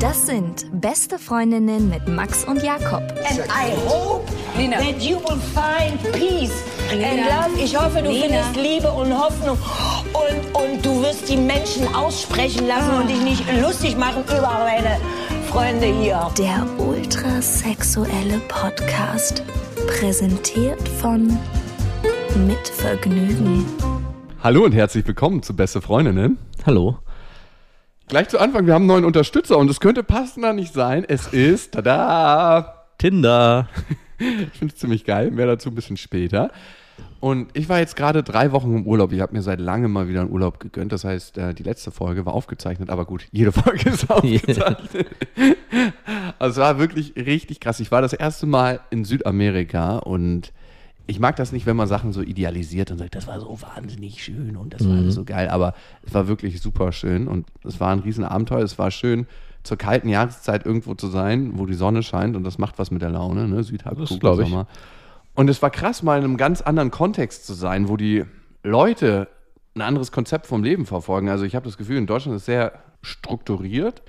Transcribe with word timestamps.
Das 0.00 0.26
sind 0.26 0.66
beste 0.80 1.18
Freundinnen 1.18 1.88
mit 1.90 2.08
Max 2.08 2.44
und 2.44 2.62
Jakob. 2.62 3.02
And 3.28 3.40
I 3.48 3.74
hope 3.86 4.30
Nina. 4.56 4.78
that 4.78 5.00
you 5.00 5.16
will 5.18 5.38
find 5.54 6.00
peace 6.12 6.52
and 6.92 7.26
love. 7.26 7.62
Ich 7.62 7.78
hoffe, 7.78 8.00
du 8.02 8.08
Nina. 8.10 8.42
findest 8.42 8.56
Liebe 8.56 8.90
und 8.90 9.12
Hoffnung. 9.12 9.58
Und, 10.12 10.54
und 10.54 10.84
du 10.84 11.02
wirst 11.02 11.28
die 11.28 11.36
Menschen 11.36 11.92
aussprechen 11.94 12.66
lassen 12.66 12.90
und 12.90 13.08
dich 13.08 13.20
nicht 13.20 13.44
lustig 13.60 13.96
machen 13.96 14.22
über 14.24 14.64
meine 14.64 14.98
Freunde 15.50 15.86
hier. 15.86 16.30
Der 16.38 16.66
ultrasexuelle 16.78 18.38
Podcast. 18.48 19.42
Präsentiert 19.98 20.88
von 21.00 21.38
Mit 22.36 22.66
Vergnügen. 22.66 23.64
Hallo 24.42 24.64
und 24.64 24.72
herzlich 24.72 25.06
willkommen 25.06 25.44
zu 25.44 25.54
Beste 25.54 25.80
Freundinnen. 25.80 26.36
Hallo. 26.66 26.98
Gleich 28.08 28.28
zu 28.28 28.40
Anfang, 28.40 28.66
wir 28.66 28.74
haben 28.74 28.82
einen 28.82 28.88
neuen 28.88 29.04
Unterstützer 29.04 29.56
und 29.56 29.70
es 29.70 29.78
könnte 29.78 30.02
passender 30.02 30.52
nicht 30.52 30.74
sein. 30.74 31.04
Es 31.06 31.28
ist, 31.28 31.74
tada! 31.74 32.86
Tinder. 32.98 33.68
Ich 34.18 34.58
finde 34.58 34.72
es 34.72 34.80
ziemlich 34.80 35.04
geil, 35.04 35.32
mehr 35.32 35.46
dazu 35.46 35.70
ein 35.70 35.74
bisschen 35.74 35.96
später. 35.96 36.52
Und 37.20 37.50
ich 37.52 37.68
war 37.68 37.80
jetzt 37.80 37.96
gerade 37.96 38.22
drei 38.22 38.52
Wochen 38.52 38.76
im 38.76 38.86
Urlaub. 38.86 39.12
Ich 39.12 39.20
habe 39.20 39.32
mir 39.34 39.42
seit 39.42 39.60
langem 39.60 39.92
mal 39.92 40.08
wieder 40.08 40.20
einen 40.20 40.30
Urlaub 40.30 40.60
gegönnt. 40.60 40.92
Das 40.92 41.04
heißt, 41.04 41.36
äh, 41.36 41.52
die 41.52 41.64
letzte 41.64 41.90
Folge 41.90 42.24
war 42.24 42.32
aufgezeichnet, 42.32 42.90
aber 42.90 43.06
gut, 43.06 43.26
jede 43.32 43.50
Folge 43.50 43.90
ist 43.90 44.08
aufgezeichnet. 44.10 45.06
Also 46.38 46.60
es 46.60 46.64
war 46.64 46.78
wirklich 46.78 47.14
richtig 47.16 47.58
krass. 47.60 47.80
Ich 47.80 47.90
war 47.90 48.02
das 48.02 48.12
erste 48.12 48.46
Mal 48.46 48.80
in 48.90 49.04
Südamerika 49.04 49.98
und 49.98 50.52
ich 51.06 51.20
mag 51.20 51.36
das 51.36 51.52
nicht, 51.52 51.66
wenn 51.66 51.76
man 51.76 51.86
Sachen 51.86 52.12
so 52.12 52.22
idealisiert 52.22 52.90
und 52.90 52.98
sagt, 52.98 53.14
das 53.14 53.26
war 53.26 53.38
so 53.38 53.60
wahnsinnig 53.60 54.22
schön 54.24 54.56
und 54.56 54.72
das 54.72 54.88
war 54.88 54.96
alles 54.96 55.14
so 55.14 55.24
geil, 55.24 55.48
aber 55.48 55.74
es 56.02 56.14
war 56.14 56.28
wirklich 56.28 56.60
super 56.60 56.92
schön 56.92 57.28
und 57.28 57.46
es 57.62 57.78
war 57.78 57.92
ein 57.92 57.98
Riesenabenteuer. 57.98 58.62
Es 58.62 58.78
war 58.78 58.90
schön, 58.90 59.26
zur 59.64 59.76
kalten 59.76 60.08
Jahreszeit 60.08 60.64
irgendwo 60.64 60.94
zu 60.94 61.08
sein, 61.08 61.58
wo 61.58 61.66
die 61.66 61.74
Sonne 61.74 62.02
scheint 62.02 62.36
und 62.36 62.44
das 62.44 62.58
macht 62.58 62.78
was 62.78 62.90
mit 62.90 63.02
der 63.02 63.10
Laune, 63.10 63.48
ne? 63.48 63.62
Südhalbkugel. 63.62 64.36
Sommer. 64.36 64.66
Und 65.34 65.50
es 65.50 65.60
war 65.62 65.70
krass, 65.70 66.02
mal 66.02 66.18
in 66.18 66.24
einem 66.24 66.36
ganz 66.36 66.60
anderen 66.60 66.90
Kontext 66.90 67.46
zu 67.46 67.54
sein, 67.54 67.88
wo 67.88 67.96
die 67.96 68.24
Leute 68.62 69.28
ein 69.74 69.82
anderes 69.82 70.12
Konzept 70.12 70.46
vom 70.46 70.62
Leben 70.62 70.86
verfolgen. 70.86 71.28
Also 71.28 71.44
ich 71.44 71.54
habe 71.54 71.64
das 71.64 71.76
Gefühl, 71.76 71.96
in 71.96 72.06
Deutschland 72.06 72.36
ist 72.36 72.46
sehr 72.46 72.72
strukturiert, 73.02 74.02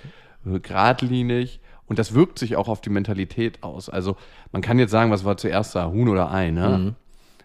äh, 0.46 0.60
geradlinig 0.60 1.60
und 1.88 2.00
das 2.00 2.14
wirkt 2.14 2.40
sich 2.40 2.56
auch 2.56 2.68
auf 2.68 2.82
die 2.82 2.90
Mentalität 2.90 3.64
aus. 3.64 3.90
Also 3.90 4.16
man 4.52 4.62
kann 4.62 4.80
jetzt 4.80 4.92
sagen, 4.92 5.12
was 5.12 5.26
war 5.26 5.38
zuerst 5.38 5.76
da, 5.76 5.90
Huhn 5.90 6.10
oder 6.10 6.32
Ei, 6.32 6.52
ne? 6.52 6.96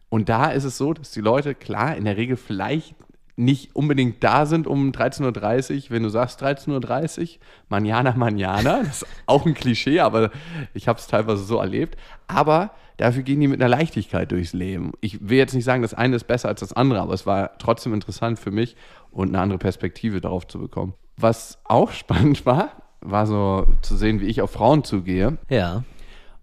Und 0.09 0.29
da 0.29 0.51
ist 0.51 0.65
es 0.65 0.77
so, 0.77 0.93
dass 0.93 1.13
die 1.13 1.21
Leute, 1.21 1.55
klar, 1.55 1.97
in 1.97 2.05
der 2.05 2.17
Regel 2.17 2.37
vielleicht 2.37 2.97
nicht 3.37 3.75
unbedingt 3.75 4.23
da 4.23 4.45
sind 4.45 4.67
um 4.67 4.91
13.30 4.91 5.85
Uhr, 5.85 5.91
wenn 5.91 6.03
du 6.03 6.11
sagst 6.11 6.43
13.30 6.43 7.21
Uhr, 7.21 7.27
manjana, 7.69 8.15
manjana, 8.15 8.81
das 8.81 9.03
ist 9.03 9.07
auch 9.27 9.47
ein 9.47 9.55
Klischee, 9.55 10.01
aber 10.01 10.31
ich 10.75 10.89
habe 10.89 10.99
es 10.99 11.07
teilweise 11.07 11.43
so 11.43 11.59
erlebt. 11.59 11.97
Aber 12.27 12.73
dafür 12.99 13.23
gehen 13.23 13.41
die 13.41 13.49
mit 13.49 13.61
einer 13.61 13.69
Leichtigkeit 13.69 14.31
durchs 14.31 14.53
Leben. 14.53 14.93
Ich 15.01 15.29
will 15.29 15.39
jetzt 15.39 15.55
nicht 15.55 15.65
sagen, 15.65 15.81
das 15.81 15.95
eine 15.95 16.17
ist 16.17 16.27
besser 16.27 16.49
als 16.49 16.61
das 16.61 16.75
andere, 16.75 17.01
aber 17.01 17.15
es 17.15 17.25
war 17.25 17.57
trotzdem 17.59 17.95
interessant 17.95 18.39
für 18.39 18.51
mich 18.51 18.77
und 19.11 19.29
eine 19.29 19.41
andere 19.41 19.59
Perspektive 19.59 20.21
darauf 20.21 20.47
zu 20.47 20.59
bekommen. 20.59 20.93
Was 21.17 21.61
auch 21.65 21.91
spannend 21.93 22.45
war, 22.45 22.90
war 23.01 23.27
so 23.27 23.67
zu 23.83 23.97
sehen, 23.97 24.21
wie 24.21 24.27
ich 24.27 24.43
auf 24.43 24.51
Frauen 24.51 24.85
zugehe. 24.85 25.39
Ja. 25.49 25.85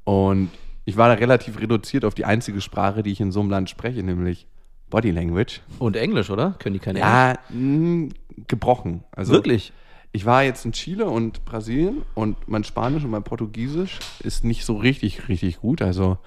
Und 0.03 0.49
ich 0.85 0.97
war 0.97 1.09
da 1.09 1.15
relativ 1.15 1.59
reduziert 1.59 2.05
auf 2.05 2.15
die 2.15 2.25
einzige 2.25 2.61
Sprache, 2.61 3.03
die 3.03 3.11
ich 3.11 3.19
in 3.21 3.31
so 3.31 3.41
einem 3.41 3.49
Land 3.49 3.69
spreche, 3.69 4.03
nämlich 4.03 4.47
Body 4.89 5.11
Language. 5.11 5.61
Und 5.79 5.95
Englisch, 5.95 6.29
oder? 6.29 6.55
Können 6.59 6.73
die 6.73 6.79
keine 6.79 6.99
Ja, 6.99 7.35
mh, 7.49 8.09
gebrochen. 8.47 9.03
Also 9.11 9.33
Wirklich? 9.33 9.73
Ich 10.13 10.25
war 10.25 10.43
jetzt 10.43 10.65
in 10.65 10.71
Chile 10.71 11.05
und 11.05 11.43
Brasilien 11.45 12.03
und 12.15 12.47
mein 12.47 12.63
Spanisch 12.63 13.03
und 13.03 13.11
mein 13.11 13.23
Portugiesisch 13.23 13.99
ist 14.23 14.43
nicht 14.43 14.65
so 14.65 14.77
richtig, 14.77 15.27
richtig 15.27 15.59
gut. 15.59 15.81
Also 15.81 16.17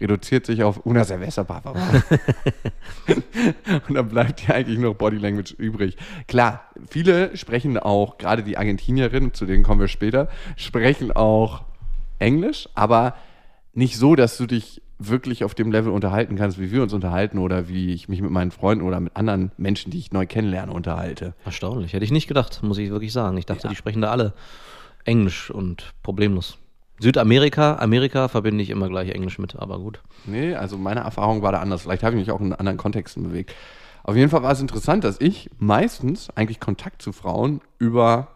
reduziert 0.00 0.46
sich 0.46 0.62
auf 0.62 0.84
una 0.84 1.04
cerveza, 1.04 1.44
papa. 1.44 1.72
und 3.88 3.94
dann 3.94 4.08
bleibt 4.08 4.46
ja 4.46 4.54
eigentlich 4.54 4.78
noch 4.78 4.94
Body 4.94 5.16
Language 5.16 5.52
übrig. 5.52 5.96
Klar, 6.28 6.64
viele 6.88 7.36
sprechen 7.36 7.78
auch, 7.78 8.18
gerade 8.18 8.42
die 8.42 8.58
Argentinierinnen, 8.58 9.34
zu 9.34 9.46
denen 9.46 9.62
kommen 9.62 9.80
wir 9.80 9.88
später, 9.88 10.28
sprechen 10.56 11.12
auch 11.12 11.64
Englisch, 12.18 12.68
aber 12.74 13.14
nicht 13.72 13.96
so, 13.96 14.16
dass 14.16 14.36
du 14.36 14.46
dich 14.46 14.82
wirklich 14.98 15.44
auf 15.44 15.54
dem 15.54 15.70
Level 15.70 15.92
unterhalten 15.92 16.36
kannst, 16.36 16.58
wie 16.58 16.72
wir 16.72 16.82
uns 16.82 16.92
unterhalten 16.92 17.38
oder 17.38 17.68
wie 17.68 17.92
ich 17.92 18.08
mich 18.08 18.22
mit 18.22 18.30
meinen 18.30 18.50
Freunden 18.50 18.84
oder 18.84 18.98
mit 19.00 19.14
anderen 19.14 19.52
Menschen, 19.58 19.90
die 19.90 19.98
ich 19.98 20.12
neu 20.12 20.26
kennenlerne, 20.26 20.72
unterhalte. 20.72 21.34
Erstaunlich. 21.44 21.92
Hätte 21.92 22.04
ich 22.04 22.12
nicht 22.12 22.28
gedacht, 22.28 22.62
muss 22.62 22.78
ich 22.78 22.90
wirklich 22.90 23.12
sagen. 23.12 23.36
Ich 23.36 23.46
dachte, 23.46 23.68
die 23.68 23.76
sprechen 23.76 24.00
da 24.00 24.10
alle 24.10 24.32
Englisch 25.04 25.50
und 25.50 25.92
problemlos. 26.02 26.58
Südamerika, 26.98 27.76
Amerika 27.76 28.28
verbinde 28.28 28.62
ich 28.62 28.70
immer 28.70 28.88
gleich 28.88 29.10
Englisch 29.10 29.38
mit, 29.38 29.56
aber 29.56 29.78
gut. 29.78 30.00
Nee, 30.24 30.54
also 30.54 30.78
meine 30.78 31.00
Erfahrung 31.00 31.42
war 31.42 31.52
da 31.52 31.60
anders. 31.60 31.82
Vielleicht 31.82 32.02
habe 32.02 32.16
ich 32.16 32.20
mich 32.20 32.30
auch 32.30 32.40
in 32.40 32.52
anderen 32.52 32.78
Kontexten 32.78 33.22
bewegt. 33.22 33.54
Auf 34.02 34.16
jeden 34.16 34.30
Fall 34.30 34.42
war 34.42 34.52
es 34.52 34.60
interessant, 34.60 35.04
dass 35.04 35.20
ich 35.20 35.50
meistens 35.58 36.28
eigentlich 36.36 36.60
Kontakt 36.60 37.02
zu 37.02 37.12
Frauen 37.12 37.60
über, 37.78 38.28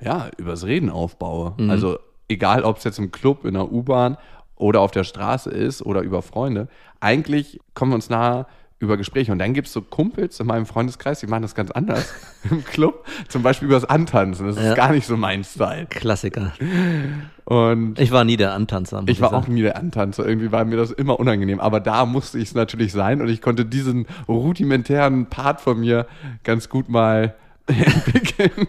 ja, 0.00 0.30
übers 0.38 0.64
Reden 0.64 0.90
aufbaue. 0.90 1.54
Also 1.68 1.98
egal, 2.28 2.62
ob 2.62 2.78
es 2.78 2.84
jetzt 2.84 2.98
im 2.98 3.10
Club, 3.10 3.44
in 3.44 3.54
der 3.54 3.70
U-Bahn 3.72 4.16
oder 4.54 4.80
auf 4.80 4.90
der 4.90 5.04
Straße 5.04 5.50
ist 5.50 5.82
oder 5.82 6.02
über 6.02 6.22
Freunde. 6.22 6.68
Eigentlich 7.00 7.60
kommen 7.74 7.90
wir 7.92 7.96
uns 7.96 8.10
nahe 8.10 8.46
über 8.80 8.96
Gespräche. 8.96 9.32
Und 9.32 9.38
dann 9.40 9.54
gibt 9.54 9.66
es 9.66 9.72
so 9.72 9.82
Kumpels 9.82 10.38
in 10.38 10.46
meinem 10.46 10.64
Freundeskreis, 10.66 11.20
die 11.20 11.26
machen 11.26 11.42
das 11.42 11.54
ganz 11.54 11.70
anders 11.72 12.12
im 12.50 12.64
Club. 12.64 13.04
Zum 13.28 13.42
Beispiel 13.42 13.66
übers 13.68 13.84
Antanzen. 13.84 14.46
Das 14.46 14.56
ist 14.56 14.62
Ja. 14.64 14.74
gar 14.74 14.92
nicht 14.92 15.06
so 15.06 15.16
mein 15.16 15.42
Style. 15.44 15.86
Klassiker. 15.90 16.52
Und 17.44 17.98
Ich 17.98 18.10
war 18.12 18.24
nie 18.24 18.36
der 18.36 18.52
Antanzer. 18.54 19.02
ich 19.06 19.20
war 19.20 19.32
auch 19.32 19.48
nie 19.48 19.62
der 19.62 19.76
Antanzer. 19.76 20.26
Irgendwie 20.26 20.52
war 20.52 20.64
mir 20.64 20.76
das 20.76 20.90
immer 20.92 21.18
unangenehm. 21.18 21.60
Aber 21.60 21.80
da 21.80 22.06
musste 22.06 22.38
ich 22.38 22.48
es 22.50 22.54
natürlich 22.54 22.92
sein 22.92 23.20
und 23.20 23.28
ich 23.28 23.40
konnte 23.42 23.64
diesen 23.64 24.06
rudimentären 24.28 25.26
Part 25.26 25.60
von 25.60 25.80
mir 25.80 26.06
ganz 26.44 26.68
gut 26.68 26.88
mal 26.88 27.34
entwickeln. 27.66 28.68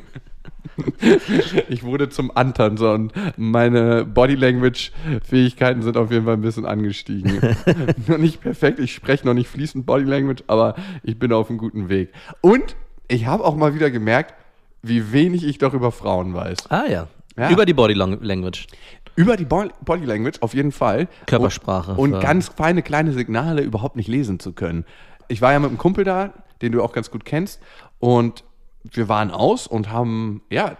Ich 1.69 1.83
wurde 1.83 2.09
zum 2.09 2.35
Antanzer 2.35 2.93
und 2.93 3.13
meine 3.37 4.05
Body 4.05 4.35
Language 4.35 4.91
Fähigkeiten 5.27 5.81
sind 5.81 5.97
auf 5.97 6.11
jeden 6.11 6.25
Fall 6.25 6.33
ein 6.35 6.41
bisschen 6.41 6.65
angestiegen. 6.65 7.39
noch 8.07 8.17
nicht 8.17 8.41
perfekt, 8.41 8.79
ich 8.79 8.93
spreche 8.93 9.25
noch 9.25 9.33
nicht 9.33 9.47
fließend 9.49 9.85
Body 9.85 10.03
Language, 10.05 10.43
aber 10.47 10.75
ich 11.03 11.17
bin 11.19 11.31
auf 11.33 11.49
einem 11.49 11.57
guten 11.59 11.89
Weg. 11.89 12.11
Und 12.41 12.75
ich 13.07 13.25
habe 13.25 13.43
auch 13.43 13.55
mal 13.55 13.73
wieder 13.75 13.91
gemerkt, 13.91 14.33
wie 14.81 15.11
wenig 15.11 15.45
ich 15.45 15.57
doch 15.57 15.73
über 15.73 15.91
Frauen 15.91 16.33
weiß. 16.33 16.69
Ah 16.69 16.85
ja. 16.89 17.07
Ja. 17.37 17.49
Über 17.51 17.65
die 17.65 17.73
Body 17.73 17.93
Lang- 17.93 18.19
Language. 18.21 18.67
Über 19.15 19.35
die 19.37 19.45
Bo- 19.45 19.69
Body 19.83 20.05
Language 20.05 20.37
auf 20.41 20.53
jeden 20.53 20.71
Fall. 20.71 21.07
Körpersprache 21.25 21.93
Und, 21.93 22.13
und 22.13 22.19
ganz 22.21 22.49
feine 22.49 22.81
kleine 22.81 23.11
Signale 23.13 23.61
überhaupt 23.61 23.95
nicht 23.95 24.07
lesen 24.07 24.39
zu 24.39 24.53
können. 24.53 24.85
Ich 25.27 25.41
war 25.41 25.51
ja 25.53 25.59
mit 25.59 25.69
einem 25.69 25.77
Kumpel 25.77 26.03
da, 26.03 26.33
den 26.61 26.71
du 26.71 26.81
auch 26.83 26.91
ganz 26.93 27.11
gut 27.11 27.25
kennst. 27.25 27.61
Und 27.99 28.43
wir 28.83 29.09
waren 29.09 29.31
aus 29.31 29.67
und 29.67 29.91
haben, 29.91 30.41
ja, 30.49 30.77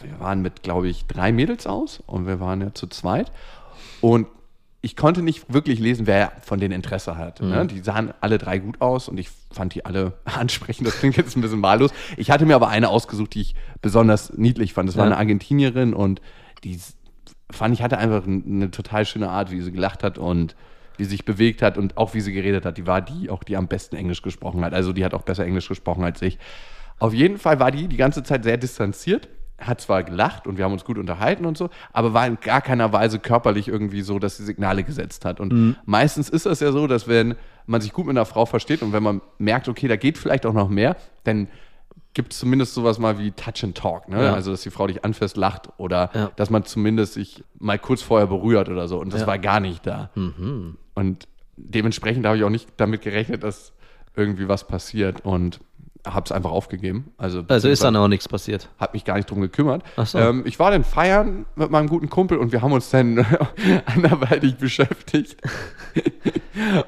wir 0.00 0.20
waren 0.20 0.40
mit, 0.42 0.62
glaube 0.62 0.88
ich, 0.88 1.06
drei 1.06 1.32
Mädels 1.32 1.66
aus 1.66 2.02
und 2.06 2.26
wir 2.26 2.40
waren 2.40 2.60
ja 2.60 2.72
zu 2.74 2.86
zweit. 2.86 3.32
Und 4.00 4.28
ich 4.80 4.94
konnte 4.94 5.22
nicht 5.22 5.52
wirklich 5.52 5.80
lesen, 5.80 6.06
wer 6.06 6.30
von 6.42 6.60
denen 6.60 6.72
Interesse 6.72 7.16
hat. 7.16 7.40
Ne? 7.42 7.66
Die 7.66 7.80
sahen 7.80 8.14
alle 8.20 8.38
drei 8.38 8.58
gut 8.58 8.80
aus 8.80 9.08
und 9.08 9.18
ich 9.18 9.28
fand 9.50 9.74
die 9.74 9.84
alle 9.84 10.12
ansprechend. 10.24 10.86
Das 10.86 10.98
klingt 11.00 11.16
jetzt 11.16 11.36
ein 11.36 11.40
bisschen 11.40 11.62
wahllos. 11.62 11.90
Ich 12.16 12.30
hatte 12.30 12.46
mir 12.46 12.54
aber 12.54 12.68
eine 12.68 12.88
ausgesucht, 12.88 13.34
die 13.34 13.40
ich 13.40 13.54
besonders 13.82 14.32
niedlich 14.38 14.74
fand. 14.74 14.88
Das 14.88 14.96
war 14.96 15.04
Ja. 15.04 15.10
eine 15.10 15.18
Argentinierin 15.18 15.94
und 15.94 16.20
die 16.62 16.78
fand 17.50 17.74
ich 17.74 17.82
hatte 17.82 17.98
einfach 17.98 18.24
eine 18.26 18.70
total 18.70 19.04
schöne 19.04 19.30
Art, 19.30 19.50
wie 19.50 19.60
sie 19.60 19.72
gelacht 19.72 20.04
hat 20.04 20.16
und 20.16 20.54
wie 20.96 21.04
sie 21.04 21.10
sich 21.10 21.24
bewegt 21.24 21.60
hat 21.62 21.76
und 21.76 21.96
auch 21.96 22.14
wie 22.14 22.20
sie 22.20 22.32
geredet 22.32 22.64
hat. 22.64 22.76
Die 22.78 22.86
war 22.86 23.00
die 23.00 23.30
auch, 23.30 23.42
die 23.42 23.56
am 23.56 23.66
besten 23.66 23.96
Englisch 23.96 24.22
gesprochen 24.22 24.64
hat. 24.64 24.74
Also 24.74 24.92
die 24.92 25.04
hat 25.04 25.12
auch 25.14 25.22
besser 25.22 25.44
Englisch 25.44 25.66
gesprochen 25.68 26.04
als 26.04 26.22
ich. 26.22 26.38
Auf 26.98 27.12
jeden 27.14 27.38
Fall 27.38 27.60
war 27.60 27.70
die 27.70 27.88
die 27.88 27.96
ganze 27.96 28.22
Zeit 28.22 28.44
sehr 28.44 28.56
distanziert, 28.56 29.28
hat 29.58 29.80
zwar 29.80 30.04
gelacht 30.04 30.46
und 30.46 30.56
wir 30.56 30.64
haben 30.64 30.72
uns 30.72 30.84
gut 30.84 30.98
unterhalten 30.98 31.44
und 31.44 31.58
so, 31.58 31.68
aber 31.92 32.14
war 32.14 32.26
in 32.26 32.38
gar 32.40 32.60
keiner 32.60 32.92
Weise 32.92 33.18
körperlich 33.18 33.66
irgendwie 33.68 34.02
so, 34.02 34.18
dass 34.18 34.36
sie 34.36 34.44
Signale 34.44 34.84
gesetzt 34.84 35.24
hat. 35.24 35.40
Und 35.40 35.76
meistens 35.84 36.28
ist 36.28 36.46
es 36.46 36.60
ja 36.60 36.70
so, 36.72 36.86
dass 36.86 37.08
wenn 37.08 37.34
man 37.66 37.80
sich 37.80 37.92
gut 37.92 38.06
mit 38.06 38.16
einer 38.16 38.24
Frau 38.26 38.46
versteht 38.46 38.82
und 38.82 38.92
wenn 38.92 39.02
man 39.02 39.20
merkt, 39.38 39.68
okay, 39.68 39.88
da 39.88 39.96
geht 39.96 40.16
vielleicht 40.16 40.46
auch 40.46 40.52
noch 40.52 40.68
mehr, 40.68 40.96
dann 41.24 41.48
gibt 42.14 42.32
es 42.32 42.38
zumindest 42.38 42.74
sowas 42.74 42.98
mal 42.98 43.18
wie 43.18 43.30
Touch 43.32 43.62
and 43.62 43.76
Talk, 43.76 44.08
ne? 44.08 44.24
Ja. 44.24 44.34
Also, 44.34 44.50
dass 44.50 44.62
die 44.62 44.70
Frau 44.70 44.86
dich 44.86 45.04
anfasst, 45.04 45.36
lacht 45.36 45.68
oder 45.76 46.10
Ja. 46.14 46.30
dass 46.36 46.50
man 46.50 46.64
zumindest 46.64 47.14
sich 47.14 47.44
mal 47.58 47.78
kurz 47.78 48.00
vorher 48.02 48.26
berührt 48.26 48.68
oder 48.68 48.88
so. 48.88 48.98
Und 48.98 49.12
das 49.12 49.20
Ja. 49.22 49.26
war 49.26 49.38
gar 49.38 49.60
nicht 49.60 49.86
da. 49.86 50.10
Und 50.94 51.28
dementsprechend 51.56 52.26
habe 52.26 52.36
ich 52.36 52.44
auch 52.44 52.50
nicht 52.50 52.68
damit 52.76 53.02
gerechnet, 53.02 53.42
dass 53.42 53.72
irgendwie 54.16 54.48
was 54.48 54.66
passiert 54.66 55.24
und 55.24 55.60
habe 56.06 56.24
es 56.24 56.32
einfach 56.32 56.50
aufgegeben. 56.50 57.12
Also, 57.18 57.42
Also 57.48 57.68
ist 57.68 57.82
dann 57.84 57.96
auch 57.96 58.08
nichts 58.08 58.28
passiert. 58.28 58.68
hat 58.78 58.94
mich 58.94 59.04
gar 59.04 59.16
nicht 59.16 59.30
drum 59.30 59.40
gekümmert. 59.40 59.82
Ach 59.96 60.06
so. 60.06 60.18
ähm, 60.18 60.42
ich 60.46 60.58
war 60.58 60.70
dann 60.70 60.84
feiern 60.84 61.44
mit 61.56 61.70
meinem 61.70 61.88
guten 61.88 62.08
Kumpel 62.08 62.38
und 62.38 62.52
wir 62.52 62.62
haben 62.62 62.72
uns 62.72 62.90
dann 62.90 63.26
anderweitig 63.86 64.56
beschäftigt. 64.56 65.36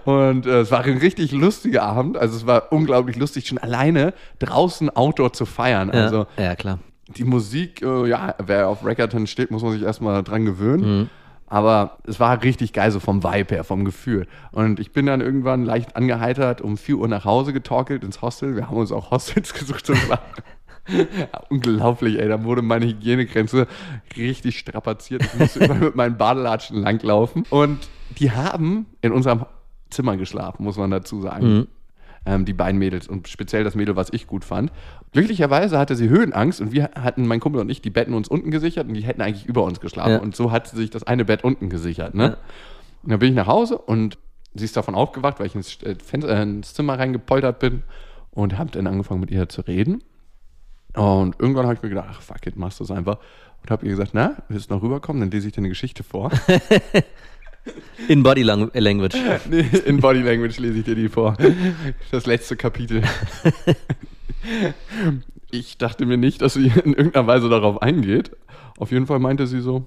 Und 0.04 0.46
äh, 0.46 0.60
es 0.60 0.70
war 0.70 0.82
ein 0.84 0.98
richtig 0.98 1.32
lustiger 1.32 1.82
Abend. 1.84 2.16
Also 2.16 2.36
es 2.36 2.46
war 2.46 2.72
unglaublich 2.72 3.16
lustig, 3.16 3.46
schon 3.46 3.58
alleine 3.58 4.14
draußen 4.40 4.90
Outdoor 4.90 5.32
zu 5.32 5.46
feiern. 5.46 5.90
Ja, 5.94 6.02
Also 6.04 6.26
ja 6.36 6.56
klar. 6.56 6.78
die 7.16 7.24
Musik, 7.24 7.82
äh, 7.82 8.08
ja, 8.08 8.34
wer 8.44 8.68
auf 8.68 8.84
Recordton 8.84 9.26
steht, 9.26 9.50
muss 9.50 9.62
man 9.62 9.72
sich 9.72 9.82
erstmal 9.82 10.22
dran 10.24 10.44
gewöhnen. 10.44 11.08
Aber 11.50 11.98
es 12.04 12.20
war 12.20 12.42
richtig 12.42 12.72
geil, 12.72 12.90
so 12.92 13.00
vom 13.00 13.24
Vibe 13.24 13.56
her, 13.56 13.64
vom 13.64 13.84
Gefühl. 13.84 14.28
Und 14.52 14.78
ich 14.78 14.92
bin 14.92 15.06
dann 15.06 15.20
irgendwann 15.20 15.64
leicht 15.64 15.96
angeheitert, 15.96 16.60
um 16.60 16.76
4 16.76 16.96
Uhr 16.96 17.08
nach 17.08 17.24
Hause 17.24 17.52
getorkelt 17.52 18.04
ins 18.04 18.22
Hostel. 18.22 18.54
Wir 18.54 18.68
haben 18.68 18.76
uns 18.76 18.92
auch 18.92 19.10
Hostels 19.10 19.52
gesucht. 19.54 19.90
Unglaublich, 21.50 22.20
ey. 22.20 22.28
Da 22.28 22.44
wurde 22.44 22.62
meine 22.62 22.86
Hygienegrenze 22.86 23.66
richtig 24.16 24.60
strapaziert. 24.60 25.24
Ich 25.24 25.38
musste 25.38 25.64
immer 25.64 25.74
mit 25.86 25.96
meinen 25.96 26.16
Badelatschen 26.16 26.80
langlaufen. 26.80 27.44
Und 27.50 27.80
die 28.18 28.30
haben 28.30 28.86
in 29.02 29.10
unserem 29.10 29.44
Zimmer 29.90 30.16
geschlafen, 30.16 30.62
muss 30.62 30.76
man 30.76 30.92
dazu 30.92 31.20
sagen 31.20 31.66
ähm, 32.30 32.44
die 32.44 32.52
beiden 32.52 32.78
Mädels 32.78 33.08
und 33.08 33.28
speziell 33.28 33.64
das 33.64 33.74
Mädel, 33.74 33.96
was 33.96 34.12
ich 34.12 34.26
gut 34.26 34.44
fand. 34.44 34.70
Glücklicherweise 35.12 35.78
hatte 35.78 35.96
sie 35.96 36.08
Höhenangst 36.08 36.60
und 36.60 36.72
wir 36.72 36.90
hatten, 36.94 37.26
mein 37.26 37.40
Kumpel 37.40 37.60
und 37.60 37.70
ich, 37.70 37.82
die 37.82 37.90
Betten 37.90 38.14
uns 38.14 38.28
unten 38.28 38.50
gesichert 38.50 38.86
und 38.86 38.94
die 38.94 39.02
hätten 39.02 39.20
eigentlich 39.20 39.46
über 39.46 39.64
uns 39.64 39.80
geschlafen. 39.80 40.12
Ja. 40.12 40.18
Und 40.18 40.36
so 40.36 40.52
hat 40.52 40.68
sie 40.68 40.76
sich 40.76 40.90
das 40.90 41.02
eine 41.02 41.24
Bett 41.24 41.42
unten 41.42 41.68
gesichert. 41.68 42.14
Ne? 42.14 42.22
Ja. 42.22 42.36
Und 43.02 43.10
dann 43.10 43.18
bin 43.18 43.30
ich 43.30 43.34
nach 43.34 43.48
Hause 43.48 43.78
und 43.78 44.16
sie 44.54 44.64
ist 44.64 44.76
davon 44.76 44.94
aufgewacht, 44.94 45.40
weil 45.40 45.46
ich 45.46 45.54
ins, 45.54 45.82
äh, 45.82 45.96
Fenster, 45.96 46.38
äh, 46.38 46.42
ins 46.42 46.74
Zimmer 46.74 46.98
reingepoltert 46.98 47.58
bin 47.58 47.82
und 48.30 48.56
habe 48.58 48.70
dann 48.70 48.86
angefangen 48.86 49.20
mit 49.20 49.30
ihr 49.30 49.48
zu 49.48 49.62
reden. 49.62 50.04
Und 50.94 51.36
irgendwann 51.38 51.64
habe 51.64 51.74
ich 51.74 51.82
mir 51.82 51.88
gedacht, 51.88 52.08
ach 52.10 52.20
fuck 52.20 52.46
it, 52.46 52.56
machst 52.56 52.80
du 52.80 52.84
es 52.84 52.90
einfach. 52.90 53.18
Und 53.62 53.70
habe 53.70 53.84
ihr 53.84 53.90
gesagt, 53.90 54.12
na, 54.14 54.36
willst 54.48 54.70
du 54.70 54.74
noch 54.74 54.82
rüberkommen? 54.82 55.20
Dann 55.20 55.30
lese 55.30 55.48
ich 55.48 55.52
dir 55.52 55.58
eine 55.58 55.68
Geschichte 55.68 56.02
vor. 56.02 56.30
In 58.08 58.22
Body 58.22 58.42
Lang 58.42 58.70
Language. 58.74 59.16
Nee, 59.50 59.66
in 59.84 60.00
Body 60.00 60.22
Language 60.22 60.58
lese 60.58 60.78
ich 60.78 60.84
dir 60.84 60.94
die 60.94 61.08
vor. 61.08 61.36
Das 62.10 62.26
letzte 62.26 62.56
Kapitel. 62.56 63.02
Ich 65.52 65.78
dachte 65.78 66.06
mir 66.06 66.16
nicht, 66.16 66.42
dass 66.42 66.54
sie 66.54 66.68
in 66.68 66.94
irgendeiner 66.94 67.26
Weise 67.26 67.48
darauf 67.48 67.82
eingeht. 67.82 68.36
Auf 68.78 68.92
jeden 68.92 69.06
Fall 69.06 69.18
meinte 69.18 69.46
sie 69.46 69.60
so, 69.60 69.86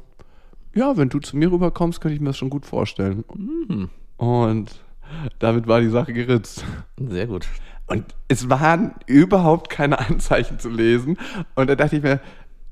ja, 0.75 0.97
wenn 0.97 1.09
du 1.09 1.19
zu 1.19 1.37
mir 1.37 1.51
rüberkommst, 1.51 2.01
könnte 2.01 2.15
ich 2.15 2.21
mir 2.21 2.29
das 2.29 2.37
schon 2.37 2.49
gut 2.49 2.65
vorstellen. 2.65 3.23
Und 4.17 4.67
damit 5.39 5.67
war 5.67 5.79
die 5.79 5.89
Sache 5.89 6.13
geritzt. 6.13 6.65
Sehr 6.97 7.27
gut. 7.27 7.47
Und 7.87 8.05
es 8.27 8.49
waren 8.49 8.93
überhaupt 9.05 9.69
keine 9.69 9.99
Anzeichen 9.99 10.59
zu 10.59 10.69
lesen. 10.69 11.17
Und 11.55 11.69
da 11.69 11.75
dachte 11.75 11.95
ich 11.97 12.03
mir, 12.03 12.19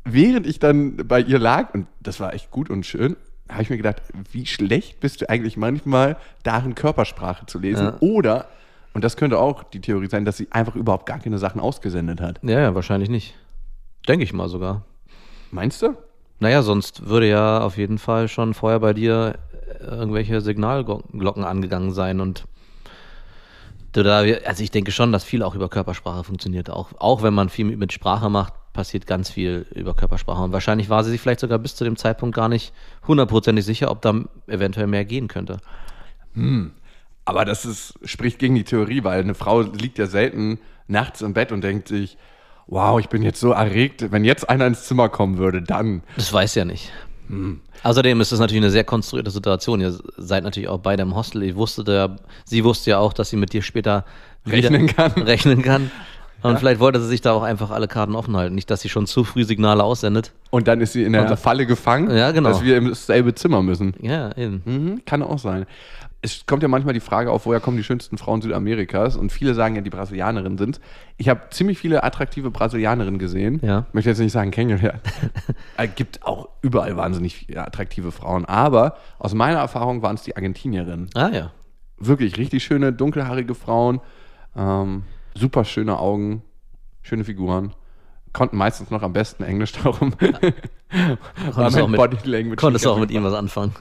während 0.04 0.48
ich 0.48 0.60
dann 0.60 0.98
bei 0.98 1.22
ihr 1.22 1.40
lag, 1.40 1.74
und 1.74 1.88
das 2.02 2.20
war 2.20 2.34
echt 2.34 2.52
gut 2.52 2.70
und 2.70 2.86
schön, 2.86 3.16
habe 3.52 3.64
ich 3.64 3.70
mir 3.70 3.78
gedacht, 3.78 4.02
wie 4.32 4.46
schlecht 4.46 5.00
bist 5.00 5.22
du 5.22 5.30
eigentlich 5.30 5.58
manchmal 5.58 6.18
darin, 6.44 6.76
Körpersprache 6.76 7.46
zu 7.46 7.60
lesen. 7.60 7.86
Ja. 7.86 7.98
Oder, 8.00 8.48
und 8.94 9.04
das 9.04 9.18
könnte 9.18 9.40
auch 9.40 9.64
die 9.64 9.82
Theorie 9.82 10.08
sein, 10.08 10.26
dass 10.26 10.38
sie 10.38 10.48
einfach 10.52 10.76
überhaupt 10.76 11.06
gar 11.06 11.20
keine 11.20 11.38
Sachen 11.38 11.62
ausgesendet 11.62 12.22
hat. 12.22 12.40
Ja, 12.44 12.60
ja, 12.60 12.76
wahrscheinlich 12.76 13.10
nicht. 13.10 13.36
Denke 14.08 14.24
ich 14.24 14.34
mal 14.34 14.50
sogar. 14.50 14.84
Meinst 15.52 15.82
du? 15.82 15.96
Naja, 16.40 16.64
sonst 16.64 17.08
würde 17.08 17.30
ja 17.30 17.62
auf 17.62 17.78
jeden 17.78 18.00
Fall 18.00 18.28
schon 18.28 18.54
vorher 18.54 18.80
bei 18.80 18.94
dir 18.94 19.36
äh, 19.80 19.86
irgendwelche 19.86 20.42
Signalglocken 20.42 21.44
angegangen 21.44 21.92
sein 21.92 22.20
und 22.20 22.46
du 23.92 24.04
da, 24.04 24.20
also 24.20 24.64
ich 24.64 24.72
denke 24.72 24.92
schon, 24.92 25.12
dass 25.12 25.24
viel 25.24 25.44
auch 25.44 25.56
über 25.56 25.70
Körpersprache 25.70 26.24
funktioniert. 26.24 26.70
Auch, 26.70 26.90
auch 26.98 27.22
wenn 27.24 27.34
man 27.34 27.50
viel 27.50 27.66
mit 27.66 27.94
Sprache 27.94 28.30
macht, 28.30 28.54
passiert 28.74 29.08
ganz 29.08 29.30
viel 29.30 29.66
über 29.74 29.94
Körpersprache. 29.94 30.42
Und 30.42 30.52
wahrscheinlich 30.52 30.90
war 30.90 31.04
sie 31.04 31.12
sich 31.12 31.22
vielleicht 31.22 31.40
sogar 31.40 31.60
bis 31.60 31.76
zu 31.76 31.84
dem 31.84 31.98
Zeitpunkt 31.98 32.36
gar 32.36 32.50
nicht 32.50 32.74
hundertprozentig 33.08 33.66
sicher, 33.66 33.92
ob 33.92 34.02
da 34.02 34.14
eventuell 34.48 34.88
mehr 34.88 35.06
gehen 35.06 35.28
könnte. 35.28 35.58
Aber 37.26 37.46
das 37.46 37.66
ist, 37.66 37.94
spricht 38.04 38.40
gegen 38.40 38.56
die 38.56 38.64
Theorie, 38.64 39.04
weil 39.04 39.22
eine 39.22 39.36
Frau 39.36 39.62
liegt 39.62 39.98
ja 39.98 40.08
selten 40.08 40.60
nachts 40.88 41.22
im 41.22 41.34
Bett 41.34 41.52
und 41.52 41.62
denkt 41.62 41.88
sich, 41.88 42.18
wow, 42.68 43.00
ich 43.00 43.10
bin 43.10 43.22
jetzt 43.22 43.40
so 43.40 43.52
erregt, 43.52 44.12
wenn 44.12 44.24
jetzt 44.24 44.50
einer 44.50 44.68
ins 44.68 44.86
Zimmer 44.86 45.10
kommen 45.10 45.38
würde, 45.38 45.62
dann. 45.62 46.04
Das 46.16 46.32
weiß 46.32 46.56
ja 46.56 46.66
nicht. 46.66 46.92
Außerdem 47.84 48.20
ist 48.20 48.32
das 48.32 48.40
natürlich 48.40 48.62
eine 48.62 48.72
sehr 48.72 48.84
konstruierte 48.84 49.32
Situation. 49.32 49.80
Ihr 49.80 49.98
seid 50.18 50.44
natürlich 50.44 50.68
auch 50.68 50.80
beide 50.80 51.04
im 51.04 51.16
Hostel. 51.16 51.44
Ich 51.44 51.56
wusste 51.56 51.84
ja, 51.88 52.16
sie 52.44 52.64
wusste 52.64 52.92
ja 52.92 53.00
auch, 53.00 53.14
dass 53.14 53.30
sie 53.30 53.38
mit 53.38 53.54
dir 53.54 53.62
später 53.62 54.06
Rechnen 54.46 54.88
kann. 54.88 55.12
Rechnen 55.22 55.62
kann. 55.62 55.92
Und 56.44 56.60
vielleicht 56.60 56.80
wollte 56.80 57.00
sie 57.02 57.08
sich 57.08 57.22
da 57.22 57.34
auch 57.34 57.44
einfach 57.44 57.70
alle 57.72 57.88
Karten 57.88 58.16
offen 58.16 58.36
halten. 58.36 58.56
Nicht, 58.56 58.70
dass 58.72 58.82
sie 58.82 58.90
schon 58.90 59.06
zu 59.08 59.24
früh 59.24 59.44
Signale 59.44 59.84
aussendet. 59.84 60.34
Und 60.50 60.68
dann 60.68 60.82
ist 60.82 60.94
sie 60.94 61.04
in 61.04 61.14
der 61.14 61.38
Falle 61.38 61.66
gefangen, 61.66 62.16
Ja, 62.16 62.32
genau. 62.32 62.50
dass 62.50 62.64
wir 62.64 62.78
im 62.78 62.94
selbe 62.94 63.34
Zimmer 63.36 63.62
müssen. 63.62 63.94
Ja, 64.02 64.36
eben. 64.36 64.62
Mhm, 64.66 65.06
kann 65.06 65.22
auch 65.24 65.40
sein. 65.40 65.66
Es 66.24 66.46
kommt 66.46 66.62
ja 66.62 66.70
manchmal 66.70 66.94
die 66.94 67.00
Frage 67.00 67.32
auf, 67.32 67.48
woher 67.48 67.60
kommen 67.60 67.78
die 67.78 67.84
schönsten 67.84 68.18
Frauen 68.20 68.44
Südamerikas? 68.44 69.18
Und 69.18 69.32
viele 69.32 69.56
sagen 69.56 69.76
ja, 69.76 69.82
die 69.82 69.90
Brasilianerinnen 69.90 70.58
sind. 70.60 70.80
Ich 71.18 71.30
habe 71.30 71.42
ziemlich 71.50 71.80
viele 71.80 72.04
attraktive 72.04 72.52
Brasilianerinnen 72.52 73.18
gesehen. 73.18 73.60
Ja. 73.64 73.86
Ich 73.88 73.94
möchte 73.96 74.12
jetzt 74.12 74.20
nicht 74.20 74.32
sagen, 74.32 74.52
kennengelernt. 74.52 75.02
es 75.78 75.96
gibt 75.96 76.24
auch 76.24 76.50
überall 76.62 76.96
wahnsinnig 76.96 77.48
attraktive 77.58 78.12
Frauen. 78.12 78.46
Aber 78.46 78.98
aus 79.18 79.34
meiner 79.34 79.60
Erfahrung 79.60 80.04
waren 80.04 80.16
es 80.16 80.22
die 80.22 80.36
Argentinierinnen. 80.36 81.10
Ah 81.16 81.30
ja. 81.30 81.52
Wirklich 81.98 82.38
richtig 82.38 82.64
schöne, 82.64 82.94
dunkelhaarige 82.94 83.56
Frauen. 83.56 84.00
Ähm, 84.56 85.04
super 85.36 85.66
schöne 85.66 85.98
Augen, 86.00 86.44
schöne 87.02 87.24
Figuren. 87.24 87.74
Konnten 88.34 88.56
meistens 88.58 88.90
noch 88.92 89.02
am 89.04 89.12
besten 89.14 89.44
Englisch 89.44 89.74
darum. 89.74 90.14
Konntest 91.54 91.80
auch 91.80 91.88
mit, 91.88 91.98
Body 92.00 92.18
Language 92.24 92.60
konntest 92.60 92.88
auch 92.88 92.98
mit 93.00 93.12
ihm 93.12 93.24
was 93.24 93.34
anfangen. 93.34 93.74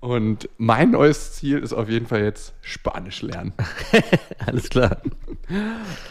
Und 0.00 0.48
mein 0.58 0.90
neues 0.90 1.32
Ziel 1.32 1.58
ist 1.58 1.72
auf 1.72 1.88
jeden 1.88 2.06
Fall 2.06 2.22
jetzt 2.22 2.54
Spanisch 2.60 3.22
lernen. 3.22 3.52
Alles 4.46 4.68
klar. 4.68 4.98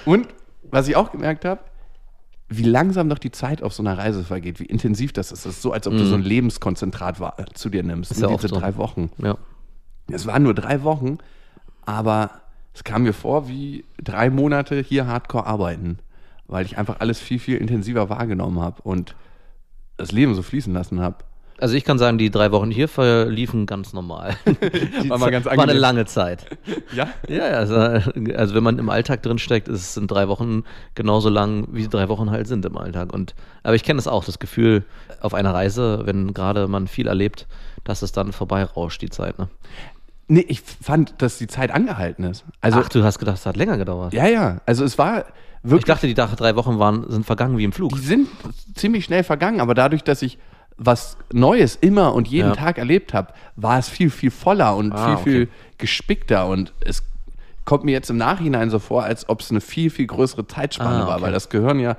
Und 0.05 0.27
was 0.71 0.87
ich 0.87 0.95
auch 0.95 1.11
gemerkt 1.11 1.45
habe, 1.45 1.61
wie 2.49 2.63
langsam 2.63 3.09
doch 3.09 3.19
die 3.19 3.31
Zeit 3.31 3.63
auf 3.63 3.73
so 3.73 3.81
einer 3.83 3.97
Reise 3.97 4.23
vergeht, 4.23 4.59
wie 4.59 4.65
intensiv 4.65 5.13
das 5.13 5.31
ist. 5.31 5.45
Das 5.45 5.53
ist 5.55 5.61
so, 5.61 5.71
als 5.71 5.87
ob 5.87 5.93
du 5.93 6.05
so 6.05 6.15
ein 6.15 6.21
Lebenskonzentrat 6.21 7.19
wa- 7.19 7.35
zu 7.53 7.69
dir 7.69 7.83
nimmst. 7.83 8.11
Mhm. 8.11 8.15
Ist 8.15 8.21
ja 8.29 8.35
diese 8.35 8.47
so. 8.49 8.59
drei 8.59 8.75
Wochen. 8.75 9.09
Ja. 9.17 9.37
Es 10.11 10.25
waren 10.27 10.43
nur 10.43 10.53
drei 10.53 10.83
Wochen, 10.83 11.17
aber 11.85 12.31
es 12.73 12.83
kam 12.83 13.03
mir 13.03 13.13
vor 13.13 13.47
wie 13.47 13.85
drei 14.03 14.29
Monate 14.29 14.81
hier 14.81 15.07
hardcore 15.07 15.45
arbeiten, 15.45 15.99
weil 16.47 16.65
ich 16.65 16.77
einfach 16.77 16.99
alles 16.99 17.19
viel, 17.19 17.39
viel 17.39 17.57
intensiver 17.57 18.09
wahrgenommen 18.09 18.59
habe 18.59 18.81
und 18.83 19.15
das 19.97 20.11
Leben 20.11 20.33
so 20.33 20.41
fließen 20.41 20.73
lassen 20.73 20.99
habe. 20.99 21.17
Also 21.59 21.75
ich 21.75 21.85
kann 21.85 21.99
sagen, 21.99 22.17
die 22.17 22.31
drei 22.31 22.51
Wochen 22.51 22.71
hier 22.71 22.87
verliefen 22.87 23.67
ganz 23.67 23.93
normal. 23.93 24.35
War 25.07 25.19
mal 25.19 25.31
ganz 25.31 25.45
War 25.45 25.53
eine 25.53 25.73
lange 25.73 26.05
Zeit. 26.05 26.45
Ja? 26.93 27.09
Ja, 27.29 27.47
ja, 27.47 27.57
also, 27.57 27.75
also 27.75 28.55
wenn 28.55 28.63
man 28.63 28.79
im 28.79 28.89
Alltag 28.89 29.21
drin 29.21 29.37
steckt, 29.37 29.67
ist 29.67 29.81
es 29.81 29.95
in 29.95 30.07
drei 30.07 30.27
Wochen 30.27 30.63
genauso 30.95 31.29
lang, 31.29 31.67
wie 31.71 31.87
drei 31.87 32.09
Wochen 32.09 32.31
halt 32.31 32.47
sind 32.47 32.65
im 32.65 32.75
Alltag. 32.75 33.13
Und 33.13 33.35
aber 33.61 33.75
ich 33.75 33.83
kenne 33.83 33.97
das 33.97 34.07
auch, 34.07 34.25
das 34.25 34.39
Gefühl 34.39 34.83
auf 35.21 35.33
einer 35.33 35.53
Reise, 35.53 36.01
wenn 36.05 36.33
gerade 36.33 36.67
man 36.67 36.87
viel 36.87 37.07
erlebt, 37.07 37.47
dass 37.83 38.01
es 38.01 38.11
dann 38.11 38.33
vorbeirauscht, 38.33 39.01
die 39.01 39.09
Zeit. 39.09 39.37
Ne? 39.37 39.47
Nee, 40.27 40.45
ich 40.47 40.61
fand, 40.61 41.15
dass 41.21 41.37
die 41.37 41.47
Zeit 41.47 41.71
angehalten 41.71 42.23
ist. 42.23 42.45
Also, 42.61 42.79
Ach, 42.81 42.89
du 42.89 43.03
hast 43.03 43.19
gedacht, 43.19 43.37
es 43.37 43.45
hat 43.45 43.57
länger 43.57 43.77
gedauert. 43.77 44.13
ja, 44.13 44.27
ja. 44.27 44.61
Also 44.65 44.83
es 44.85 44.97
war 44.97 45.25
ich 45.65 45.69
wirklich. 45.69 45.85
dachte, 45.85 46.07
die 46.07 46.13
drei 46.13 46.55
Wochen 46.55 46.79
waren, 46.79 47.09
sind 47.11 47.25
vergangen 47.25 47.57
wie 47.57 47.63
im 47.65 47.71
Flug. 47.73 47.93
die 47.93 47.99
sind 47.99 48.27
ziemlich 48.75 49.05
schnell 49.05 49.23
vergangen, 49.23 49.59
aber 49.59 49.73
dadurch, 49.73 50.03
dass 50.03 50.21
ich 50.21 50.37
was 50.77 51.17
Neues 51.31 51.75
immer 51.75 52.13
und 52.15 52.27
jeden 52.27 52.49
Ja. 52.49 52.55
Tag 52.55 52.77
erlebt 52.77 53.13
habe, 53.13 53.33
war 53.55 53.77
es 53.79 53.89
viel, 53.89 54.09
viel 54.09 54.31
voller 54.31 54.75
und 54.75 54.91
Ah, 54.93 55.05
viel, 55.05 55.13
okay. 55.15 55.23
viel 55.23 55.47
gespickter 55.77 56.47
und 56.47 56.73
es 56.81 57.03
kommt 57.65 57.83
mir 57.83 57.91
jetzt 57.91 58.09
im 58.09 58.17
Nachhinein 58.17 58.69
so 58.69 58.79
vor, 58.79 59.03
als 59.03 59.29
ob 59.29 59.41
es 59.41 59.51
eine 59.51 59.61
viel, 59.61 59.89
viel 59.89 60.07
größere 60.07 60.47
Zeitspanne 60.47 61.03
Ah, 61.03 61.07
war, 61.07 61.15
okay. 61.15 61.25
weil 61.25 61.31
das 61.31 61.49
Gehirn 61.49 61.79
ja 61.79 61.95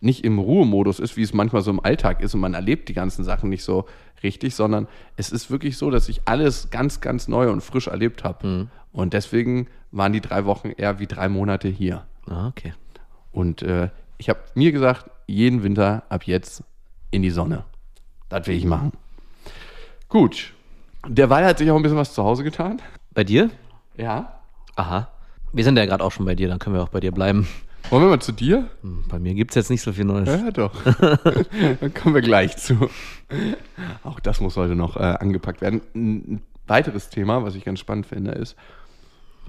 nicht 0.00 0.24
im 0.24 0.38
Ruhemodus 0.38 0.98
ist, 1.00 1.16
wie 1.16 1.22
es 1.22 1.32
manchmal 1.34 1.62
so 1.62 1.70
im 1.70 1.80
Alltag 1.84 2.20
ist 2.22 2.34
und 2.34 2.40
man 2.40 2.54
erlebt 2.54 2.88
die 2.88 2.94
ganzen 2.94 3.24
Sachen 3.24 3.48
nicht 3.48 3.64
so 3.64 3.86
richtig, 4.24 4.56
sondern 4.56 4.88
es 5.16 5.30
ist 5.30 5.50
wirklich 5.50 5.78
so, 5.78 5.90
dass 5.90 6.08
ich 6.08 6.22
alles 6.24 6.70
ganz, 6.70 7.00
ganz 7.00 7.28
neu 7.28 7.50
und 7.50 7.60
frisch 7.60 7.86
erlebt 7.86 8.24
habe. 8.24 8.46
Mhm. 8.46 8.68
Und 8.92 9.12
deswegen 9.12 9.68
waren 9.92 10.12
die 10.12 10.20
drei 10.20 10.44
Wochen 10.44 10.70
eher 10.70 10.98
wie 10.98 11.06
drei 11.06 11.28
Monate 11.28 11.68
hier. 11.68 12.06
Ah, 12.26 12.48
okay. 12.48 12.74
Und 13.30 13.62
äh, 13.62 13.90
ich 14.18 14.28
habe 14.28 14.40
mir 14.54 14.72
gesagt, 14.72 15.10
jeden 15.26 15.62
Winter 15.62 16.02
ab 16.08 16.24
jetzt 16.26 16.64
in 17.10 17.22
die 17.22 17.30
Sonne. 17.30 17.64
Das 18.28 18.46
will 18.46 18.56
ich 18.56 18.64
machen. 18.64 18.92
Gut. 20.08 20.52
Derweil 21.06 21.44
hat 21.44 21.58
sich 21.58 21.70
auch 21.70 21.76
ein 21.76 21.82
bisschen 21.82 21.98
was 21.98 22.14
zu 22.14 22.24
Hause 22.24 22.44
getan. 22.44 22.80
Bei 23.12 23.24
dir? 23.24 23.50
Ja. 23.96 24.40
Aha. 24.76 25.08
Wir 25.52 25.64
sind 25.64 25.76
ja 25.76 25.86
gerade 25.86 26.02
auch 26.02 26.12
schon 26.12 26.26
bei 26.26 26.34
dir, 26.34 26.48
dann 26.48 26.58
können 26.58 26.74
wir 26.74 26.82
auch 26.82 26.88
bei 26.88 27.00
dir 27.00 27.12
bleiben. 27.12 27.46
Wollen 27.90 28.02
wir 28.04 28.08
mal 28.10 28.20
zu 28.20 28.32
dir? 28.32 28.68
Hm, 28.82 29.04
Bei 29.08 29.18
mir 29.18 29.34
gibt 29.34 29.50
es 29.52 29.54
jetzt 29.56 29.70
nicht 29.70 29.82
so 29.82 29.92
viel 29.92 30.04
Neues. 30.04 30.28
Ja, 30.28 30.50
doch. 30.50 30.72
Dann 31.80 31.94
kommen 31.94 32.14
wir 32.14 32.22
gleich 32.22 32.56
zu. 32.56 32.88
Auch 34.02 34.20
das 34.20 34.40
muss 34.40 34.56
heute 34.56 34.74
noch 34.74 34.96
äh, 34.96 35.00
angepackt 35.00 35.60
werden. 35.60 35.82
Ein 35.94 36.42
weiteres 36.66 37.10
Thema, 37.10 37.44
was 37.44 37.54
ich 37.54 37.64
ganz 37.64 37.78
spannend 37.80 38.06
finde, 38.06 38.32
ist, 38.32 38.56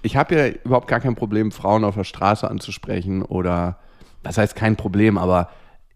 ich 0.01 0.15
habe 0.17 0.35
ja 0.35 0.47
überhaupt 0.63 0.87
gar 0.87 0.99
kein 0.99 1.15
Problem, 1.15 1.51
Frauen 1.51 1.83
auf 1.83 1.95
der 1.95 2.03
Straße 2.03 2.47
anzusprechen 2.49 3.23
oder, 3.23 3.79
das 4.21 4.37
heißt 4.37 4.55
kein 4.55 4.75
Problem, 4.75 5.17
aber 5.17 5.49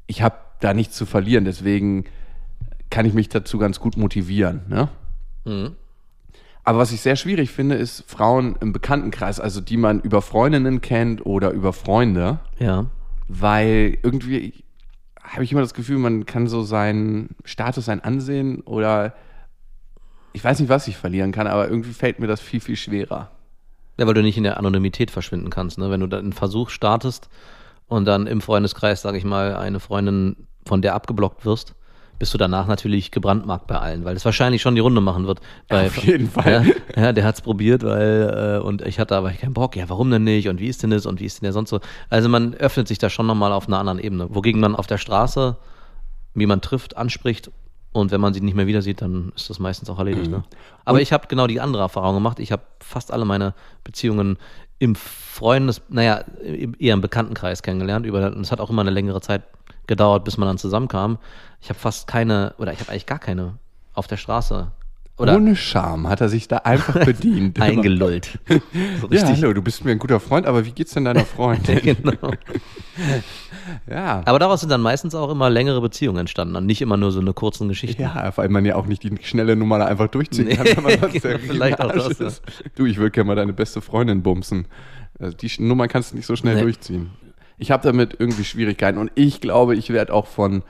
ich 0.08 0.22
habe 0.22 0.36
da 0.62 0.74
nichts 0.74 0.96
zu 0.96 1.06
verlieren, 1.06 1.46
deswegen 1.46 2.06
kann 2.90 3.06
ich 3.06 3.14
mich 3.14 3.30
dazu 3.30 3.60
ganz 3.60 3.80
gut 3.80 3.98
motivieren. 3.98 4.62
Ne? 4.68 4.90
Mhm. 5.46 5.76
Aber 6.64 6.80
was 6.80 6.92
ich 6.92 7.02
sehr 7.02 7.16
schwierig 7.16 7.52
finde, 7.52 7.76
ist 7.76 8.04
Frauen 8.08 8.56
im 8.62 8.74
Bekanntenkreis, 8.74 9.40
also 9.40 9.62
die 9.62 9.78
man 9.78 10.00
über 10.02 10.22
Freundinnen 10.22 10.82
kennt 10.82 11.26
oder 11.26 11.52
über 11.52 11.74
Freunde, 11.74 12.40
Ja. 12.60 12.86
weil 13.28 13.98
irgendwie 14.04 14.64
habe 15.24 15.44
ich 15.44 15.52
immer 15.52 15.62
das 15.62 15.74
Gefühl, 15.74 15.98
man 16.00 16.26
kann 16.26 16.48
so 16.48 16.62
seinen 16.64 17.36
Status, 17.46 17.86
sein 17.86 18.02
Ansehen 18.04 18.62
oder 18.62 19.14
ich 20.34 20.44
weiß 20.44 20.60
nicht, 20.60 20.70
was 20.70 20.88
ich 20.88 20.98
verlieren 20.98 21.32
kann, 21.32 21.48
aber 21.48 21.68
irgendwie 21.70 21.94
fällt 21.94 22.20
mir 22.20 22.28
das 22.28 22.42
viel, 22.42 22.60
viel 22.60 22.76
schwerer. 22.76 23.30
Ja, 23.98 24.06
weil 24.08 24.14
du 24.14 24.22
nicht 24.22 24.38
in 24.38 24.44
der 24.44 24.58
Anonymität 24.58 25.12
verschwinden 25.12 25.50
kannst. 25.50 25.78
Ne? 25.78 25.90
Wenn 25.92 26.00
du 26.00 26.08
dann 26.08 26.22
einen 26.22 26.34
Versuch 26.34 26.70
startest 26.70 27.30
und 27.88 28.06
dann 28.06 28.28
im 28.28 28.42
Freundeskreis, 28.42 29.02
sage 29.02 29.18
ich 29.18 29.24
mal, 29.26 29.56
eine 29.56 29.80
Freundin 29.80 30.48
von 30.66 30.82
der 30.82 30.94
abgeblockt 30.96 31.46
wirst, 31.46 31.76
bist 32.20 32.34
du 32.34 32.38
danach 32.38 32.68
natürlich 32.68 33.12
gebrandmarkt 33.12 33.66
bei 33.66 33.80
allen, 33.80 34.04
weil 34.06 34.16
es 34.16 34.26
wahrscheinlich 34.26 34.62
schon 34.62 34.76
die 34.76 34.82
Runde 34.82 35.02
machen 35.02 35.26
wird. 35.26 35.40
Bei, 35.68 35.88
Auf 35.88 35.98
jeden 36.04 36.30
Fall. 36.30 36.66
Ja, 36.96 37.02
ja 37.02 37.14
der 37.14 37.24
hat's 37.24 37.42
probiert, 37.42 37.84
weil 37.84 38.60
äh, 38.62 38.64
und 38.64 38.82
ich 38.82 39.00
hatte 39.00 39.16
aber 39.16 39.32
keinen 39.32 39.54
Bock. 39.54 39.76
Ja, 39.76 39.88
warum 39.88 40.12
denn 40.12 40.26
nicht? 40.26 40.50
Und 40.50 40.60
wie 40.60 40.68
ist 40.68 40.84
denn 40.84 40.92
das? 40.92 41.06
Und 41.06 41.20
wie 41.22 41.26
ist 41.26 41.42
denn 41.42 41.46
der 41.46 41.54
sonst 41.54 41.70
so? 41.70 41.80
Also 42.10 42.30
man 42.30 42.54
öffnet 42.54 42.88
sich 42.88 42.98
da 42.98 43.10
schon 43.10 43.26
nochmal 43.26 43.54
auf 43.54 43.68
einer 43.68 43.80
anderen 43.80 44.00
Ebene. 44.00 44.28
Wogegen 44.36 44.60
man 44.60 44.76
auf 44.76 44.86
der 44.86 44.98
Straße, 44.98 45.58
wie 46.34 46.46
man 46.46 46.62
trifft, 46.62 46.98
anspricht 46.98 47.50
und 47.92 48.12
wenn 48.12 48.22
man 48.22 48.34
sie 48.34 48.42
nicht 48.42 48.56
mehr 48.56 48.68
wieder 48.68 48.82
sieht, 48.82 49.02
dann 49.02 49.32
ist 49.36 49.50
das 49.50 49.60
meistens 49.60 49.90
auch 49.90 49.98
erledigt. 49.98 50.30
Ne? 50.30 50.44
Aber 50.86 51.02
ich 51.02 51.12
habe 51.12 51.28
genau 51.28 51.48
die 51.48 51.60
andere 51.60 51.82
Erfahrung 51.82 52.16
gemacht. 52.16 52.40
Ich 52.40 52.52
habe 52.52 52.62
fast 52.80 53.12
alle 53.12 53.26
meine 53.26 53.56
Beziehungen 53.84 54.38
im 54.78 54.96
Freundes, 54.96 55.82
naja, 55.90 56.24
eher 56.80 56.94
im 56.94 57.02
Bekanntenkreis 57.02 57.64
kennengelernt. 57.64 58.06
Über, 58.06 58.28
und 58.28 58.42
es 58.42 58.52
hat 58.52 58.62
auch 58.62 58.70
immer 58.70 58.82
eine 58.82 58.92
längere 58.92 59.22
Zeit 59.22 59.42
gedauert, 59.90 60.24
bis 60.24 60.38
man 60.38 60.48
dann 60.48 60.58
zusammenkam. 60.58 61.18
Ich 61.62 61.68
habe 61.68 61.78
fast 61.78 62.08
keine, 62.08 62.54
oder 62.58 62.72
ich 62.72 62.80
habe 62.80 62.92
eigentlich 62.92 63.06
gar 63.06 63.20
keine 63.20 63.56
auf 63.94 64.08
der 64.08 64.16
Straße. 64.18 64.72
Oder 65.18 65.36
Ohne 65.36 65.58
Scham 65.58 66.08
hat 66.08 66.22
er 66.22 66.30
sich 66.30 66.48
da 66.48 66.60
einfach 66.60 66.94
bedient. 67.06 67.62
eingelullt. 67.62 68.40
So 68.48 69.08
Ja, 69.10 69.22
richtig. 69.26 69.42
hallo, 69.44 69.52
du 69.54 69.62
bist 69.62 69.84
mir 69.84 69.92
ein 69.92 70.00
guter 70.00 70.22
Freund, 70.22 70.46
aber 70.48 70.66
wie 70.66 70.72
geht's 70.72 70.94
denn 70.94 71.04
deiner 71.04 71.26
Freundin? 71.26 71.82
genau. 71.84 72.32
ja. 73.90 74.22
Aber 74.26 74.40
daraus 74.40 74.62
sind 74.62 74.70
dann 74.70 74.82
meistens 74.82 75.16
auch 75.16 75.30
immer 75.30 75.50
längere 75.50 75.82
Beziehungen 75.82 76.20
entstanden 76.20 76.56
und 76.56 76.66
nicht 76.66 76.82
immer 76.82 76.96
nur 76.98 77.12
so 77.12 77.20
eine 77.20 77.34
kurzen 77.34 77.68
Geschichten. 77.68 78.02
Ja, 78.02 78.32
weil 78.38 78.48
man 78.50 78.64
ja 78.66 78.76
auch 78.76 78.86
nicht 78.86 79.04
die 79.04 79.14
schnelle 79.22 79.56
Nummer 79.58 79.80
da 79.80 79.86
einfach 79.86 80.08
durchziehen 80.08 80.46
Nee, 80.48 80.56
kann, 80.56 80.68
wenn 80.68 80.84
man 80.84 81.00
sonst 81.00 81.22
genau, 81.22 81.38
vielleicht 81.40 81.82
auch 81.82 81.92
das, 81.92 82.20
ja. 82.20 82.28
Du, 82.76 82.86
ich 82.86 82.98
will 82.98 83.10
gerne 83.10 83.28
mal 83.28 83.36
deine 83.36 83.54
beste 83.54 83.82
Freundin 83.82 84.24
bumsen. 84.24 84.68
Also 85.20 85.36
die 85.36 85.52
Nummer 85.62 85.88
kannst 85.90 86.12
du 86.12 86.16
nicht 86.16 86.26
so 86.26 86.36
schnell 86.38 86.56
Nee. 86.56 86.62
durchziehen. 86.62 87.10
Ich 87.60 87.72
habe 87.72 87.84
damit 87.84 88.16
irgendwie 88.18 88.44
Schwierigkeiten 88.44 88.98
und 88.98 89.12
ich 89.16 89.42
glaube, 89.42 89.76
ich 89.76 89.90
werde 89.92 90.14
auch 90.14 90.26
von 90.28 90.64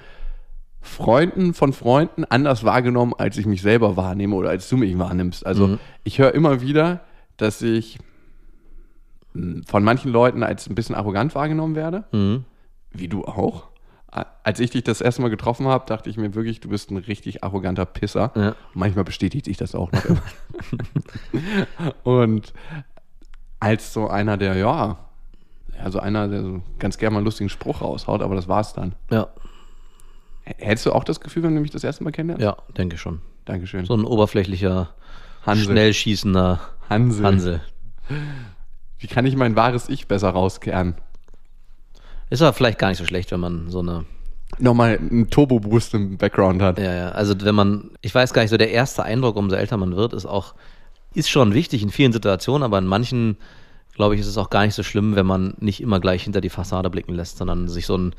Freunden 0.82 1.54
von 1.54 1.74
Freunden 1.74 2.24
anders 2.26 2.64
wahrgenommen, 2.64 3.14
als 3.18 3.38
ich 3.38 3.46
mich 3.46 3.62
selber 3.62 3.98
wahrnehme 3.98 4.36
oder 4.36 4.50
als 4.50 4.68
du 4.70 4.78
mich 4.78 4.98
wahrnimmst. 4.98 5.46
Also 5.46 5.68
Mhm. 5.68 5.80
ich 6.06 6.20
höre 6.20 6.34
immer 6.34 6.62
wieder, 6.62 7.02
dass 7.38 7.62
ich 7.62 8.00
mh, 9.34 9.64
von 9.68 9.84
manchen 9.84 10.12
Leuten 10.12 10.42
als 10.42 10.68
ein 10.70 10.76
bisschen 10.76 10.96
arrogant 10.96 11.36
wahrgenommen 11.36 11.76
werde. 11.76 12.06
Mhm. 12.12 12.46
Wie 12.92 13.08
du 13.10 13.26
auch. 13.26 13.68
Als 14.44 14.60
ich 14.60 14.72
dich 14.72 14.84
das 14.84 15.02
erste 15.02 15.22
Mal 15.22 15.30
getroffen 15.30 15.68
habe, 15.68 15.86
dachte 15.86 16.10
ich 16.10 16.18
mir 16.18 16.34
wirklich, 16.34 16.60
du 16.62 16.70
bist 16.70 16.90
ein 16.90 16.98
richtig 16.98 17.44
arroganter 17.44 17.86
Pisser. 17.86 18.32
Ja. 18.36 18.56
Manchmal 18.74 19.04
bestätigt 19.04 19.46
sich 19.46 19.58
das 19.58 19.76
auch 19.76 19.92
noch 19.92 20.04
immer. 20.06 20.22
Und 22.04 22.54
als 23.60 23.94
so 23.94 24.08
einer, 24.08 24.38
der, 24.38 24.56
ja, 24.56 24.98
also 25.84 26.00
einer, 26.00 26.28
der 26.28 26.44
so 26.44 26.62
ganz 26.78 26.98
gerne 26.98 27.14
mal 27.14 27.20
einen 27.20 27.26
lustigen 27.26 27.50
Spruch 27.50 27.82
raushaut, 27.82 28.22
aber 28.22 28.36
das 28.36 28.48
war's 28.48 28.74
dann. 28.74 28.96
Ja, 29.12 29.28
Hättest 30.58 30.86
du 30.88 30.94
auch 30.94 31.04
das 31.04 31.20
Gefühl, 31.20 31.44
wenn 31.44 31.56
du 31.56 31.62
mich 31.62 31.72
das 31.72 31.84
erste 31.84 32.04
Mal 32.04 32.12
kennenlernst? 32.12 32.44
ja, 32.44 32.58
denke 32.76 32.96
ich 32.96 33.02
schon. 33.02 33.22
Dankeschön. 33.46 33.86
So 33.86 33.96
ein 33.96 34.04
oberflächlicher, 34.04 34.90
Hansel. 35.46 35.66
schnell 35.66 35.94
schießender 35.94 36.60
Hansel. 36.90 37.26
Hansel. 37.26 37.62
Wie 38.98 39.08
kann 39.08 39.26
ich 39.26 39.36
mein 39.36 39.56
wahres 39.56 39.90
Ich 39.90 40.08
besser 40.08 40.30
rauskehren? 40.30 40.96
Ist 42.30 42.42
aber 42.42 42.54
vielleicht 42.54 42.80
gar 42.80 42.90
nicht 42.90 42.98
so 42.98 43.06
schlecht, 43.06 43.32
wenn 43.32 43.40
man 43.40 43.70
so 43.70 43.80
eine 43.80 44.06
Nochmal 44.58 44.98
einen 44.98 45.30
Turbo-Boost 45.30 45.94
im 45.94 46.18
Background 46.18 46.62
hat. 46.62 46.80
Ja, 46.80 46.94
ja. 46.94 47.10
Also 47.10 47.36
wenn 47.42 47.54
man, 47.54 47.92
ich 48.02 48.14
weiß 48.14 48.34
gar 48.34 48.42
nicht, 48.42 48.50
so 48.50 48.58
der 48.58 48.72
erste 48.72 49.04
Eindruck, 49.04 49.36
umso 49.36 49.56
älter 49.56 49.78
man 49.78 49.96
wird, 49.96 50.14
ist 50.14 50.26
auch, 50.26 50.56
ist 51.14 51.30
schon 51.30 51.54
wichtig 51.54 51.84
in 51.84 51.92
vielen 51.92 52.12
Situationen, 52.12 52.64
aber 52.64 52.80
in 52.80 52.88
manchen, 52.88 53.38
glaube 54.00 54.16
ich, 54.16 54.22
ist 54.22 54.28
es 54.28 54.38
auch 54.38 54.50
gar 54.50 54.64
nicht 54.64 54.76
so 54.76 54.82
schlimm, 54.82 55.18
wenn 55.18 55.26
man 55.26 55.56
nicht 55.60 55.82
immer 55.82 56.00
gleich 56.00 56.24
hinter 56.24 56.40
die 56.40 56.50
Fassade 56.50 56.90
blicken 56.90 57.14
lässt, 57.16 57.38
sondern 57.38 57.68
sich 57.68 57.86
so 57.86 57.98
ein, 57.98 58.16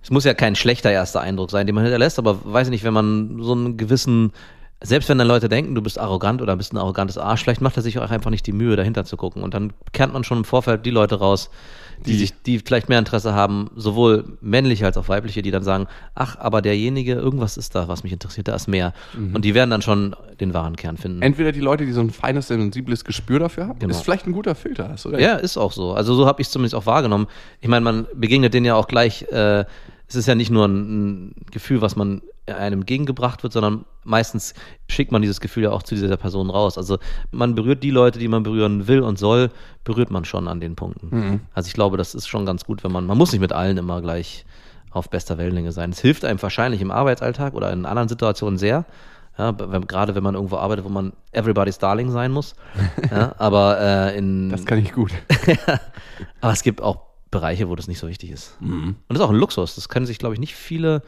es 0.00 0.12
muss 0.12 0.22
ja 0.22 0.34
kein 0.34 0.54
schlechter 0.54 0.92
erster 0.92 1.20
Eindruck 1.20 1.50
sein, 1.50 1.66
den 1.66 1.74
man 1.74 1.82
hinterlässt, 1.82 2.20
aber 2.20 2.38
weiß 2.44 2.68
ich 2.68 2.70
nicht, 2.70 2.84
wenn 2.84 2.94
man 2.94 3.42
so 3.42 3.54
einen 3.54 3.76
gewissen, 3.76 4.30
selbst 4.80 5.08
wenn 5.08 5.18
dann 5.18 5.26
Leute 5.26 5.48
denken, 5.48 5.74
du 5.74 5.82
bist 5.82 5.98
arrogant 5.98 6.42
oder 6.42 6.54
bist 6.54 6.72
ein 6.72 6.76
arrogantes 6.76 7.18
Arsch, 7.18 7.42
vielleicht 7.42 7.60
macht 7.60 7.76
er 7.76 7.82
sich 7.82 7.98
auch 7.98 8.08
einfach 8.08 8.30
nicht 8.30 8.46
die 8.46 8.52
Mühe, 8.52 8.76
dahinter 8.76 9.04
zu 9.04 9.16
gucken. 9.16 9.42
Und 9.42 9.52
dann 9.52 9.72
kennt 9.92 10.12
man 10.12 10.22
schon 10.22 10.38
im 10.38 10.44
Vorfeld 10.44 10.86
die 10.86 10.90
Leute 10.90 11.16
raus, 11.16 11.50
die, 12.06 12.12
Die- 12.12 12.18
sich, 12.18 12.32
die 12.44 12.58
vielleicht 12.58 12.88
mehr 12.88 12.98
Interesse 12.98 13.34
haben, 13.34 13.70
sowohl 13.76 14.24
männliche 14.40 14.84
als 14.86 14.96
auch 14.96 15.08
weibliche, 15.08 15.42
die 15.42 15.50
dann 15.50 15.62
sagen, 15.62 15.86
ach, 16.14 16.36
aber 16.38 16.62
derjenige, 16.62 17.12
irgendwas 17.14 17.56
ist 17.56 17.74
da, 17.74 17.88
was 17.88 18.02
mich 18.02 18.12
interessiert, 18.12 18.48
da 18.48 18.54
ist 18.54 18.68
mehr. 18.68 18.92
Mhm. 19.16 19.34
Und 19.34 19.44
die 19.44 19.54
werden 19.54 19.70
dann 19.70 19.82
schon 19.82 20.14
den 20.40 20.52
wahren 20.54 20.76
Kern 20.76 20.96
finden. 20.96 21.22
Entweder 21.22 21.52
die 21.52 21.60
Leute, 21.60 21.86
die 21.86 21.92
so 21.92 22.00
ein 22.00 22.10
feines, 22.10 22.48
sensibles 22.48 23.04
Gespür 23.04 23.38
dafür 23.38 23.68
haben, 23.68 23.78
Genau. 23.78 23.90
ist 23.92 24.02
vielleicht 24.02 24.26
ein 24.26 24.32
guter 24.32 24.54
Filter, 24.54 24.88
hast. 24.88 25.04
Ja, 25.18 25.34
ist 25.36 25.56
auch 25.56 25.72
so. 25.72 25.92
Also 25.92 26.14
so 26.14 26.26
habe 26.26 26.40
ich 26.42 26.48
es 26.48 26.52
zumindest 26.52 26.74
auch 26.74 26.86
wahrgenommen. 26.86 27.26
Ich 27.60 27.68
meine, 27.68 27.84
man 27.84 28.06
begegnet 28.14 28.52
denen 28.54 28.66
ja 28.66 28.74
auch 28.74 28.88
gleich, 28.88 29.22
äh, 29.30 29.64
es 30.08 30.16
ist 30.16 30.26
ja 30.26 30.34
nicht 30.34 30.50
nur 30.50 30.66
ein, 30.66 31.28
ein 31.28 31.34
Gefühl, 31.50 31.80
was 31.80 31.96
man 31.96 32.22
einem 32.46 32.80
entgegengebracht 32.80 33.42
wird, 33.42 33.52
sondern 33.52 33.86
meistens 34.04 34.54
schickt 34.88 35.12
man 35.12 35.22
dieses 35.22 35.40
Gefühl 35.40 35.64
ja 35.64 35.70
auch 35.70 35.82
zu 35.82 35.94
dieser 35.94 36.16
Person 36.16 36.50
raus. 36.50 36.76
Also 36.76 36.98
man 37.30 37.54
berührt 37.54 37.82
die 37.82 37.90
Leute, 37.90 38.18
die 38.18 38.28
man 38.28 38.42
berühren 38.42 38.86
will 38.86 39.00
und 39.00 39.18
soll, 39.18 39.50
berührt 39.82 40.10
man 40.10 40.24
schon 40.24 40.46
an 40.46 40.60
den 40.60 40.76
Punkten. 40.76 41.40
Also 41.54 41.68
ich 41.68 41.72
glaube, 41.72 41.96
das 41.96 42.14
ist 42.14 42.26
schon 42.26 42.44
ganz 42.44 42.64
gut, 42.64 42.84
wenn 42.84 42.92
man, 42.92 43.06
man 43.06 43.16
muss 43.16 43.32
nicht 43.32 43.40
mit 43.40 43.52
allen 43.52 43.78
immer 43.78 44.02
gleich 44.02 44.44
auf 44.90 45.08
bester 45.08 45.38
Wellenlänge 45.38 45.72
sein. 45.72 45.90
Es 45.90 46.00
hilft 46.00 46.24
einem 46.24 46.40
wahrscheinlich 46.40 46.80
im 46.80 46.90
Arbeitsalltag 46.90 47.54
oder 47.54 47.72
in 47.72 47.86
anderen 47.86 48.08
Situationen 48.08 48.58
sehr. 48.58 48.84
Ja, 49.36 49.52
wenn, 49.58 49.86
gerade 49.88 50.14
wenn 50.14 50.22
man 50.22 50.36
irgendwo 50.36 50.58
arbeitet, 50.58 50.84
wo 50.84 50.88
man 50.88 51.12
everybody's 51.32 51.78
darling 51.78 52.10
sein 52.10 52.30
muss. 52.30 52.54
Ja, 53.10 53.34
aber 53.38 53.80
äh, 53.80 54.16
in 54.16 54.50
Das 54.50 54.64
kann 54.64 54.78
ich 54.78 54.92
gut. 54.92 55.10
aber 56.40 56.52
es 56.52 56.62
gibt 56.62 56.80
auch 56.80 57.00
Bereiche, 57.34 57.68
wo 57.68 57.76
das 57.76 57.88
nicht 57.88 57.98
so 57.98 58.08
wichtig 58.08 58.30
ist. 58.30 58.56
Und 58.60 58.96
das 59.08 59.18
ist 59.18 59.24
auch 59.24 59.30
ein 59.30 59.36
Luxus. 59.36 59.74
Das 59.74 59.88
können 59.88 60.06
sich, 60.06 60.18
glaube 60.18 60.34
ich, 60.34 60.40
nicht 60.40 60.54
viele 60.54 61.02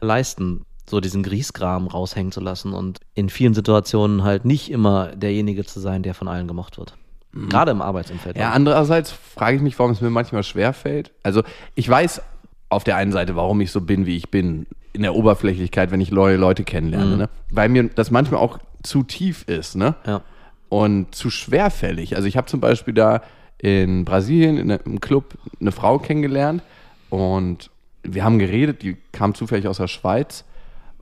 leisten, 0.00 0.64
so 0.88 1.00
diesen 1.00 1.22
Griesgram 1.22 1.88
raushängen 1.88 2.32
zu 2.32 2.40
lassen 2.40 2.72
und 2.72 3.00
in 3.14 3.28
vielen 3.28 3.54
Situationen 3.54 4.22
halt 4.22 4.44
nicht 4.44 4.70
immer 4.70 5.08
derjenige 5.08 5.64
zu 5.64 5.80
sein, 5.80 6.02
der 6.02 6.14
von 6.14 6.28
allen 6.28 6.46
gemocht 6.46 6.78
wird. 6.78 6.94
Gerade 7.32 7.70
im 7.70 7.82
Arbeitsumfeld. 7.82 8.38
Ja, 8.38 8.52
andererseits 8.52 9.10
frage 9.10 9.56
ich 9.56 9.62
mich, 9.62 9.78
warum 9.78 9.92
es 9.92 10.00
mir 10.00 10.10
manchmal 10.10 10.42
schwerfällt. 10.42 11.12
Also 11.22 11.42
ich 11.74 11.86
weiß 11.86 12.22
auf 12.70 12.84
der 12.84 12.96
einen 12.96 13.12
Seite, 13.12 13.36
warum 13.36 13.60
ich 13.60 13.70
so 13.72 13.80
bin, 13.80 14.06
wie 14.06 14.16
ich 14.16 14.30
bin, 14.30 14.66
in 14.92 15.02
der 15.02 15.14
Oberflächlichkeit, 15.14 15.90
wenn 15.90 16.00
ich 16.00 16.10
neue 16.10 16.36
Leute 16.36 16.64
kennenlerne, 16.64 17.16
ne? 17.16 17.28
weil 17.50 17.68
mir 17.68 17.84
das 17.84 18.10
manchmal 18.10 18.40
auch 18.40 18.58
zu 18.82 19.02
tief 19.02 19.42
ist, 19.46 19.76
ne? 19.76 19.94
ja. 20.06 20.22
und 20.70 21.14
zu 21.14 21.28
schwerfällig. 21.28 22.16
Also 22.16 22.26
ich 22.26 22.38
habe 22.38 22.46
zum 22.46 22.60
Beispiel 22.60 22.94
da 22.94 23.20
in 23.58 24.04
Brasilien 24.04 24.58
in 24.58 24.70
einem 24.70 25.00
Club 25.00 25.34
eine 25.60 25.72
Frau 25.72 25.98
kennengelernt 25.98 26.62
und 27.10 27.70
wir 28.02 28.24
haben 28.24 28.38
geredet, 28.38 28.82
die 28.82 28.96
kam 29.12 29.34
zufällig 29.34 29.66
aus 29.66 29.78
der 29.78 29.88
Schweiz 29.88 30.44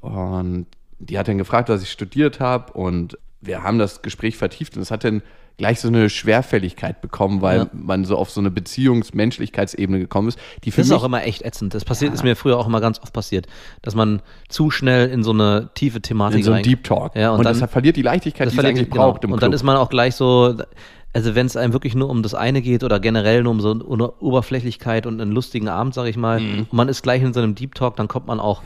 und 0.01 0.67
die 0.99 1.19
hat 1.19 1.29
dann 1.29 1.39
gefragt, 1.39 1.69
was 1.69 1.83
ich 1.83 1.91
studiert 1.91 2.41
habe 2.41 2.73
und 2.73 3.19
wir 3.41 3.63
haben 3.63 3.79
das 3.79 4.01
Gespräch 4.03 4.37
vertieft 4.37 4.77
und 4.77 4.83
es 4.83 4.91
hat 4.91 5.05
dann 5.05 5.23
gleich 5.57 5.79
so 5.81 5.89
eine 5.89 6.09
Schwerfälligkeit 6.11 7.01
bekommen, 7.01 7.41
weil 7.43 7.59
Ja. 7.59 7.67
man 7.73 8.05
so 8.05 8.17
auf 8.17 8.31
so 8.31 8.41
eine 8.41 8.51
Beziehungsmenschlichkeitsebene 8.51 9.99
gekommen 9.99 10.29
ist, 10.29 10.39
die 10.65 10.71
Das 10.71 10.79
ist 10.87 10.93
auch 10.93 11.05
immer 11.05 11.23
echt 11.25 11.43
ätzend. 11.43 11.75
Das 11.75 11.85
passiert, 11.85 12.13
ist 12.15 12.25
mir 12.25 12.35
früher 12.37 12.59
auch 12.59 12.67
immer 12.67 12.81
ganz 12.81 13.01
oft 13.01 13.13
passiert, 13.13 13.47
dass 13.83 13.95
man 13.95 14.21
zu 14.49 14.71
schnell 14.71 15.09
in 15.11 15.23
so 15.23 15.31
eine 15.31 15.71
tiefe 15.75 16.01
Thematik 16.01 16.39
in 16.39 16.45
so 16.45 16.51
ein 16.51 16.57
rein- 16.57 16.63
Deep 16.65 16.85
Talk 16.85 17.15
Ja, 17.15 17.31
und, 17.31 17.39
und, 17.39 17.45
dann, 17.45 17.59
das 17.59 17.71
verliert 17.71 17.97
die 17.97 18.03
Leichtigkeit, 18.03 18.51
die 18.51 18.57
es 18.59 18.65
eigentlich 18.65 18.91
genau. 18.91 19.13
braucht 19.13 19.25
Und 19.25 19.31
Club. 19.33 19.41
dann 19.41 19.53
ist 19.53 19.63
man 19.63 19.77
auch 19.77 19.91
gleich 19.91 20.15
so, 20.17 20.57
also 21.15 21.35
wenn 21.35 21.47
es 21.47 21.57
einem 21.57 21.73
wirklich 21.73 21.95
nur 21.95 22.11
um 22.11 22.23
das 22.23 22.35
eine 22.35 22.61
geht 22.61 22.85
oder 22.85 23.01
generell 23.01 23.43
nur 23.45 23.53
um 23.53 23.61
so 23.61 23.71
eine 23.73 24.11
Oberflächlichkeit 24.21 25.07
und 25.07 25.21
einen 25.21 25.33
lustigen 25.33 25.69
Abend, 25.69 25.95
sage 25.95 26.11
ich 26.11 26.17
mal, 26.17 26.41
Mhm. 26.41 26.59
und 26.59 26.73
man 26.73 26.89
ist 26.89 27.03
gleich 27.03 27.23
in 27.23 27.33
so 27.33 27.41
einem 27.41 27.55
Deep 27.55 27.75
Talk, 27.75 27.97
dann 27.97 28.09
kommt 28.09 28.27
man 28.27 28.41
auch 28.41 28.63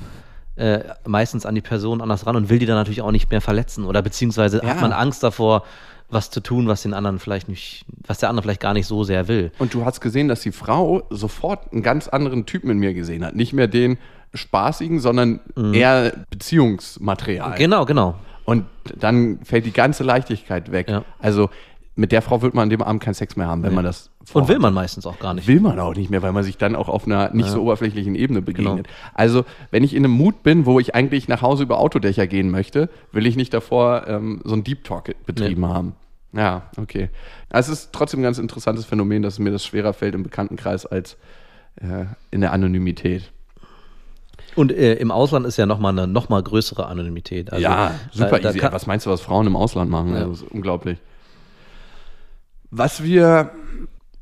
äh, 0.57 0.81
meistens 1.07 1.47
an 1.47 1.55
die 1.55 1.61
Person 1.61 2.01
anders 2.01 2.27
ran 2.27 2.35
und 2.35 2.49
will 2.51 2.59
die 2.59 2.67
dann 2.67 2.75
natürlich 2.75 3.01
auch 3.03 3.13
nicht 3.13 3.31
mehr 3.31 3.41
verletzen 3.41 3.85
oder 3.85 4.03
beziehungsweise 4.03 4.61
Ja. 4.61 4.71
hat 4.71 4.81
man 4.81 4.93
Angst 4.93 5.23
davor, 5.23 5.63
was 6.11 6.31
zu 6.31 6.41
tun, 6.41 6.67
was 6.67 6.83
den 6.83 6.95
anderen 6.95 7.19
vielleicht 7.21 7.49
nicht, 7.49 7.85
was 8.07 8.19
der 8.19 8.29
andere 8.31 8.43
vielleicht 8.43 8.61
gar 8.63 8.73
nicht 8.75 8.87
so 8.87 9.05
sehr 9.05 9.29
will. 9.29 9.53
Und 9.59 9.73
du 9.75 9.85
hast 9.85 10.01
gesehen, 10.01 10.27
dass 10.27 10.41
die 10.41 10.51
Frau 10.51 11.03
sofort 11.11 11.71
einen 11.73 11.83
ganz 11.85 12.09
anderen 12.09 12.45
Typen 12.47 12.71
in 12.71 12.79
mir 12.79 12.93
gesehen 12.95 13.25
hat. 13.25 13.37
Nicht 13.37 13.53
mehr 13.53 13.69
den 13.69 13.99
spaßigen, 14.35 14.99
sondern 15.01 15.39
eher 15.73 16.13
Beziehungsmaterial. 16.31 17.57
Genau, 17.59 17.85
genau. 17.85 18.15
Und 18.45 18.65
dann 18.99 19.41
fällt 19.45 19.67
die 19.67 19.73
ganze 19.73 20.03
Leichtigkeit 20.05 20.73
weg. 20.73 20.89
Ja. 20.89 21.05
Also 21.19 21.51
mit 21.99 22.13
der 22.13 22.23
Frau 22.23 22.43
wird 22.43 22.55
man 22.55 22.65
an 22.65 22.71
dem 22.71 22.81
Abend 22.81 23.03
keinen 23.03 23.15
Sex 23.15 23.35
mehr 23.37 23.47
haben, 23.49 23.63
wenn 23.65 23.75
man 23.75 23.85
das 23.85 24.11
Und 24.21 24.27
vorhat. 24.29 24.49
will 24.49 24.59
man 24.61 24.73
meistens 24.73 25.05
auch 25.07 25.19
gar 25.19 25.35
nicht. 25.35 25.49
Will 25.49 25.61
man 25.61 25.79
auch 25.81 25.95
nicht 25.95 26.11
mehr, 26.11 26.23
weil 26.23 26.33
man 26.33 26.45
sich 26.45 26.57
dann 26.57 26.77
auch 26.77 26.89
auf 26.89 27.07
einer 27.07 27.31
nicht 27.35 27.47
Ja. 27.47 27.53
so 27.53 27.63
oberflächlichen 27.63 28.15
Ebene 28.15 28.41
begegnet. 28.41 28.87
Genau. 28.87 28.89
Also, 29.15 29.45
wenn 29.73 29.83
ich 29.83 29.95
in 29.95 30.05
einem 30.05 30.13
Mut 30.15 30.43
bin, 30.43 30.65
wo 30.65 30.79
ich 30.79 30.95
eigentlich 30.95 31.27
nach 31.29 31.43
Hause 31.43 31.65
über 31.65 31.79
Autodächer 31.79 32.27
gehen 32.27 32.51
möchte, 32.51 32.89
will 33.13 33.27
ich 33.27 33.37
nicht 33.37 33.53
davor 33.53 34.07
ähm, 34.07 34.41
so 34.45 34.55
ein 34.55 34.63
Deep 34.65 34.85
Talk 34.85 35.15
betrieben 35.27 35.67
haben. 35.67 35.95
Ja, 36.33 36.71
okay. 36.77 37.09
Also 37.51 37.73
Es 37.73 37.81
ist 37.81 37.93
trotzdem 37.93 38.21
ein 38.21 38.23
ganz 38.23 38.39
interessantes 38.39 38.85
Phänomen, 38.85 39.23
dass 39.23 39.39
mir 39.39 39.51
das 39.51 39.65
schwerer 39.65 39.93
fällt 39.93 40.15
im 40.15 40.23
Bekanntenkreis 40.23 40.87
als 40.87 41.17
äh, 41.77 42.05
in 42.31 42.43
der 42.43 42.53
Anonymität. 42.53 43.33
Und 44.55 44.73
äh, 44.73 44.95
im 44.95 45.11
Ausland 45.11 45.47
ist 45.47 45.57
ja 45.57 45.67
nochmal 45.67 45.93
eine 45.93 46.07
noch 46.07 46.29
mal 46.29 46.43
größere 46.43 46.87
Anonymität. 46.87 47.53
Also, 47.53 47.63
ja, 47.63 47.93
super 48.13 48.31
da, 48.33 48.39
da 48.39 48.49
easy. 48.51 48.59
kann- 48.59 48.73
was 48.73 48.87
meinst 48.87 49.07
du, 49.07 49.11
was 49.11 49.21
Frauen 49.21 49.47
im 49.47 49.57
Ausland 49.57 49.91
machen? 49.91 50.11
Ja. 50.11 50.17
Also, 50.21 50.31
das 50.31 50.43
ist 50.43 50.51
unglaublich. 50.51 50.99
Was 52.71 53.03
wir 53.03 53.53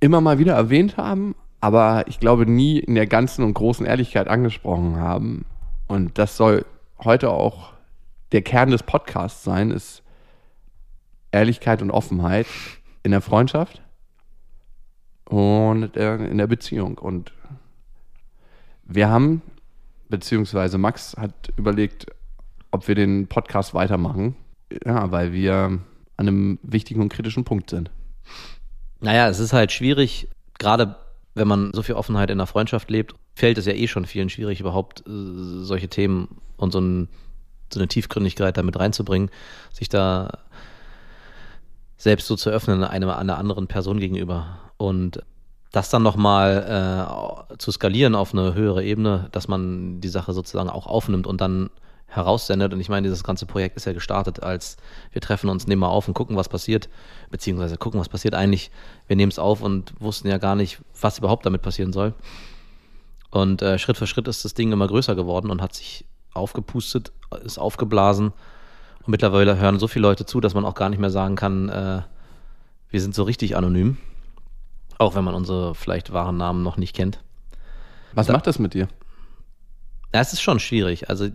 immer 0.00 0.20
mal 0.20 0.38
wieder 0.38 0.54
erwähnt 0.54 0.96
haben, 0.96 1.34
aber 1.60 2.04
ich 2.06 2.20
glaube 2.20 2.46
nie 2.46 2.78
in 2.78 2.94
der 2.94 3.06
ganzen 3.06 3.44
und 3.44 3.54
großen 3.54 3.86
Ehrlichkeit 3.86 4.28
angesprochen 4.28 4.96
haben, 4.96 5.44
und 5.88 6.18
das 6.18 6.36
soll 6.36 6.64
heute 6.98 7.30
auch 7.30 7.72
der 8.32 8.42
Kern 8.42 8.70
des 8.70 8.82
Podcasts 8.82 9.44
sein, 9.44 9.70
ist 9.70 10.02
Ehrlichkeit 11.30 11.82
und 11.82 11.90
Offenheit 11.90 12.46
in 13.02 13.12
der 13.12 13.20
Freundschaft 13.20 13.82
und 15.24 15.96
in 15.96 16.38
der 16.38 16.46
Beziehung. 16.46 16.98
Und 16.98 17.32
wir 18.84 19.08
haben, 19.08 19.42
beziehungsweise 20.08 20.78
Max 20.78 21.16
hat 21.16 21.52
überlegt, 21.56 22.06
ob 22.70 22.88
wir 22.88 22.94
den 22.94 23.26
Podcast 23.26 23.74
weitermachen. 23.74 24.36
Ja, 24.84 25.10
weil 25.12 25.32
wir 25.32 25.56
an 25.56 25.82
einem 26.16 26.58
wichtigen 26.62 27.00
und 27.00 27.12
kritischen 27.12 27.44
Punkt 27.44 27.70
sind. 27.70 27.90
Naja, 29.00 29.28
es 29.28 29.38
ist 29.38 29.52
halt 29.52 29.72
schwierig, 29.72 30.28
gerade 30.58 30.96
wenn 31.34 31.48
man 31.48 31.72
so 31.74 31.82
viel 31.82 31.94
Offenheit 31.94 32.30
in 32.30 32.38
der 32.38 32.46
Freundschaft 32.46 32.90
lebt, 32.90 33.14
fällt 33.34 33.58
es 33.58 33.66
ja 33.66 33.74
eh 33.74 33.88
schon 33.88 34.06
vielen 34.06 34.30
schwierig, 34.30 34.60
überhaupt 34.60 35.00
äh, 35.00 35.62
solche 35.62 35.88
Themen 35.88 36.40
und 36.56 36.72
so, 36.72 36.80
ein, 36.80 37.08
so 37.72 37.78
eine 37.78 37.88
Tiefgründigkeit 37.88 38.56
damit 38.56 38.78
reinzubringen, 38.78 39.30
sich 39.72 39.88
da 39.88 40.38
selbst 41.98 42.26
so 42.26 42.36
zu 42.36 42.50
öffnen 42.50 42.82
einer, 42.84 43.18
einer 43.18 43.38
anderen 43.38 43.66
Person 43.66 44.00
gegenüber. 44.00 44.58
Und 44.78 45.22
das 45.72 45.90
dann 45.90 46.02
nochmal 46.02 47.50
äh, 47.50 47.56
zu 47.58 47.70
skalieren 47.70 48.14
auf 48.14 48.32
eine 48.32 48.54
höhere 48.54 48.82
Ebene, 48.82 49.28
dass 49.32 49.48
man 49.48 50.00
die 50.00 50.08
Sache 50.08 50.32
sozusagen 50.32 50.70
auch 50.70 50.86
aufnimmt 50.86 51.26
und 51.26 51.40
dann 51.40 51.70
heraussendet. 52.06 52.72
Und 52.72 52.80
ich 52.80 52.88
meine, 52.88 53.06
dieses 53.06 53.24
ganze 53.24 53.46
Projekt 53.46 53.76
ist 53.76 53.84
ja 53.84 53.92
gestartet 53.92 54.42
als 54.42 54.76
wir 55.12 55.20
treffen 55.20 55.50
uns, 55.50 55.66
nehmen 55.66 55.80
mal 55.80 55.88
auf 55.88 56.08
und 56.08 56.14
gucken, 56.14 56.36
was 56.36 56.48
passiert. 56.48 56.88
Beziehungsweise 57.30 57.76
gucken, 57.76 58.00
was 58.00 58.08
passiert 58.08 58.34
eigentlich. 58.34 58.70
Wir 59.06 59.16
nehmen 59.16 59.30
es 59.30 59.38
auf 59.38 59.60
und 59.60 59.92
wussten 60.00 60.28
ja 60.28 60.38
gar 60.38 60.54
nicht, 60.54 60.80
was 61.00 61.18
überhaupt 61.18 61.46
damit 61.46 61.62
passieren 61.62 61.92
soll. 61.92 62.14
Und 63.30 63.62
äh, 63.62 63.78
Schritt 63.78 63.96
für 63.96 64.06
Schritt 64.06 64.28
ist 64.28 64.44
das 64.44 64.54
Ding 64.54 64.72
immer 64.72 64.86
größer 64.86 65.14
geworden 65.14 65.50
und 65.50 65.60
hat 65.60 65.74
sich 65.74 66.06
aufgepustet, 66.32 67.12
ist 67.44 67.58
aufgeblasen. 67.58 68.28
Und 69.00 69.08
mittlerweile 69.08 69.58
hören 69.58 69.78
so 69.78 69.88
viele 69.88 70.02
Leute 70.02 70.26
zu, 70.26 70.40
dass 70.40 70.54
man 70.54 70.64
auch 70.64 70.74
gar 70.74 70.88
nicht 70.88 70.98
mehr 70.98 71.10
sagen 71.10 71.36
kann, 71.36 71.68
äh, 71.68 72.02
wir 72.88 73.00
sind 73.00 73.14
so 73.14 73.24
richtig 73.24 73.56
anonym. 73.56 73.98
Auch 74.98 75.14
wenn 75.14 75.24
man 75.24 75.34
unsere 75.34 75.74
vielleicht 75.74 76.12
wahren 76.12 76.36
Namen 76.36 76.62
noch 76.62 76.76
nicht 76.76 76.94
kennt. 76.94 77.20
Was 78.14 78.28
macht 78.28 78.46
das 78.46 78.58
mit 78.58 78.72
dir? 78.72 78.88
Ja, 80.14 80.20
es 80.20 80.32
ist 80.32 80.40
schon 80.40 80.58
schwierig. 80.58 81.10
Also 81.10 81.28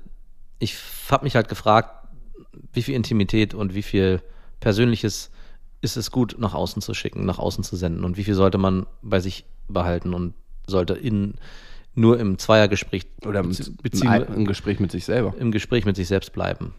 ich 0.62 0.78
habe 1.10 1.24
mich 1.26 1.36
halt 1.36 1.50
gefragt, 1.50 2.08
wie 2.74 2.84
viel 2.84 2.96
Intimität 2.96 3.54
und 3.54 3.74
wie 3.74 3.82
viel 3.82 4.22
Persönliches 4.60 5.32
ist 5.82 5.98
es 5.98 6.12
gut, 6.12 6.36
nach 6.38 6.54
außen 6.54 6.82
zu 6.82 6.94
schicken, 6.94 7.26
nach 7.26 7.40
außen 7.40 7.64
zu 7.64 7.76
senden 7.76 8.04
und 8.06 8.16
wie 8.18 8.24
viel 8.24 8.36
sollte 8.36 8.58
man 8.58 8.86
bei 9.02 9.20
sich 9.20 9.46
behalten 9.68 10.14
und 10.14 10.34
sollte 10.68 10.94
in, 10.94 11.34
nur 11.96 12.20
im 12.20 12.38
Zweiergespräch 12.38 13.08
Oder 13.26 13.40
im, 13.40 13.50
beziehen- 13.82 14.34
im 14.36 14.46
Gespräch 14.46 14.80
mit 14.80 14.92
sich 14.92 15.06
selber? 15.06 15.34
im 15.40 15.52
Gespräch 15.52 15.86
mit 15.86 15.96
sich 15.96 16.08
selbst 16.08 16.32
bleiben. 16.34 16.74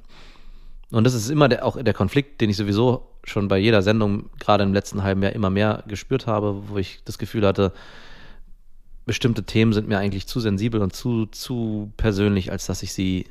Und 0.93 1.05
das 1.05 1.15
ist 1.15 1.31
immer 1.31 1.49
der, 1.49 1.65
auch 1.65 1.83
der 1.83 1.95
Konflikt, 1.95 2.41
den 2.41 2.51
ich 2.51 2.57
sowieso 2.57 3.09
schon 3.25 3.49
bei 3.49 3.59
jeder 3.59 3.83
Sendung, 3.83 4.31
gerade 4.39 4.63
im 4.63 4.73
letzten 4.75 5.03
halben 5.03 5.23
Jahr, 5.23 5.33
immer 5.33 5.51
mehr 5.51 5.83
gespürt 5.89 6.27
habe, 6.27 6.69
wo 6.69 6.77
ich 6.79 7.01
das 7.05 7.19
Gefühl 7.19 7.47
hatte, 7.47 7.73
bestimmte 9.07 9.43
Themen 9.43 9.73
sind 9.73 9.89
mir 9.89 9.99
eigentlich 9.99 10.27
zu 10.27 10.39
sensibel 10.39 10.81
und 10.81 10.95
zu, 10.95 11.27
zu 11.27 11.93
persönlich, 11.97 12.53
als 12.53 12.67
dass 12.67 12.83
ich 12.83 12.93
sie, 12.93 13.27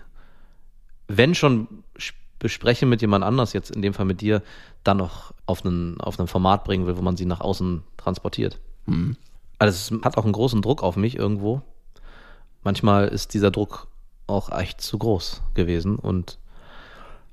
wenn 1.18 1.36
schon 1.36 1.68
sch- 1.98 2.14
bespreche 2.40 2.86
mit 2.86 3.02
jemand 3.02 3.24
anders, 3.24 3.54
jetzt 3.54 3.72
in 3.72 3.82
dem 3.82 3.94
Fall 3.94 4.06
mit 4.06 4.22
dir, 4.22 4.42
dann 4.84 4.98
noch 4.98 5.34
auf 5.46 5.66
einen, 5.66 6.00
auf 6.02 6.20
ein 6.20 6.28
Format 6.28 6.64
bringen 6.64 6.88
will, 6.88 6.98
wo 6.98 7.02
man 7.02 7.18
sie 7.18 7.26
nach 7.26 7.42
außen 7.42 7.84
transportiert. 7.98 8.60
Also 9.60 9.96
es 9.98 10.04
hat 10.04 10.18
auch 10.18 10.24
einen 10.24 10.34
großen 10.34 10.62
Druck 10.62 10.82
auf 10.84 10.96
mich 10.96 11.16
irgendwo. 11.16 11.62
Manchmal 12.64 13.08
ist 13.08 13.34
dieser 13.34 13.52
Druck 13.52 13.88
auch 14.28 14.52
echt 14.52 14.82
zu 14.82 14.98
groß 14.98 15.42
gewesen 15.54 15.98
und 15.98 16.40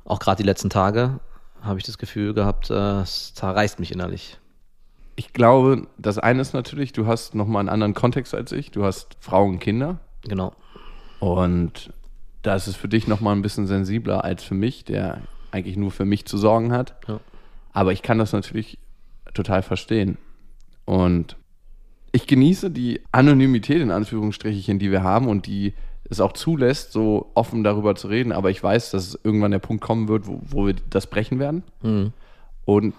auch 0.04 0.18
gerade 0.18 0.42
die 0.42 0.46
letzten 0.46 0.70
Tage 0.70 1.20
habe 1.62 1.78
ich 1.78 1.84
das 1.84 1.98
Gefühl 1.98 2.34
gehabt, 2.34 2.70
äh, 2.70 3.00
es 3.00 3.34
zerreißt 3.34 3.78
mich 3.80 3.92
innerlich. 3.92 4.38
Ich 5.16 5.32
glaube, 5.32 5.86
das 5.98 6.18
eine 6.18 6.40
ist 6.40 6.54
natürlich, 6.54 6.92
du 6.92 7.06
hast 7.06 7.34
nochmal 7.34 7.60
einen 7.60 7.68
anderen 7.68 7.94
Kontext 7.94 8.34
als 8.34 8.52
ich. 8.52 8.70
Du 8.70 8.84
hast 8.84 9.16
Frauen 9.20 9.54
und 9.54 9.58
Kinder. 9.58 9.98
Genau. 10.22 10.52
Und 11.18 11.92
da 12.48 12.54
ist 12.54 12.66
es 12.66 12.76
für 12.76 12.88
dich 12.88 13.06
nochmal 13.06 13.36
ein 13.36 13.42
bisschen 13.42 13.66
sensibler 13.66 14.24
als 14.24 14.42
für 14.42 14.54
mich, 14.54 14.82
der 14.82 15.20
eigentlich 15.50 15.76
nur 15.76 15.90
für 15.90 16.06
mich 16.06 16.24
zu 16.24 16.38
sorgen 16.38 16.72
hat. 16.72 16.94
Ja. 17.06 17.20
Aber 17.74 17.92
ich 17.92 18.00
kann 18.00 18.18
das 18.18 18.32
natürlich 18.32 18.78
total 19.34 19.62
verstehen. 19.62 20.16
Und 20.86 21.36
ich 22.10 22.26
genieße 22.26 22.70
die 22.70 23.02
Anonymität 23.12 23.82
in 23.82 23.90
Anführungsstrichen, 23.90 24.78
die 24.78 24.90
wir 24.90 25.02
haben 25.02 25.28
und 25.28 25.46
die 25.46 25.74
es 26.08 26.20
auch 26.20 26.32
zulässt, 26.32 26.92
so 26.92 27.30
offen 27.34 27.64
darüber 27.64 27.94
zu 27.96 28.08
reden. 28.08 28.32
Aber 28.32 28.48
ich 28.48 28.62
weiß, 28.62 28.92
dass 28.92 29.20
irgendwann 29.22 29.50
der 29.50 29.58
Punkt 29.58 29.84
kommen 29.84 30.08
wird, 30.08 30.26
wo, 30.26 30.40
wo 30.42 30.66
wir 30.66 30.74
das 30.88 31.06
brechen 31.06 31.38
werden. 31.38 31.64
Mhm. 31.82 32.14
Und 32.64 32.94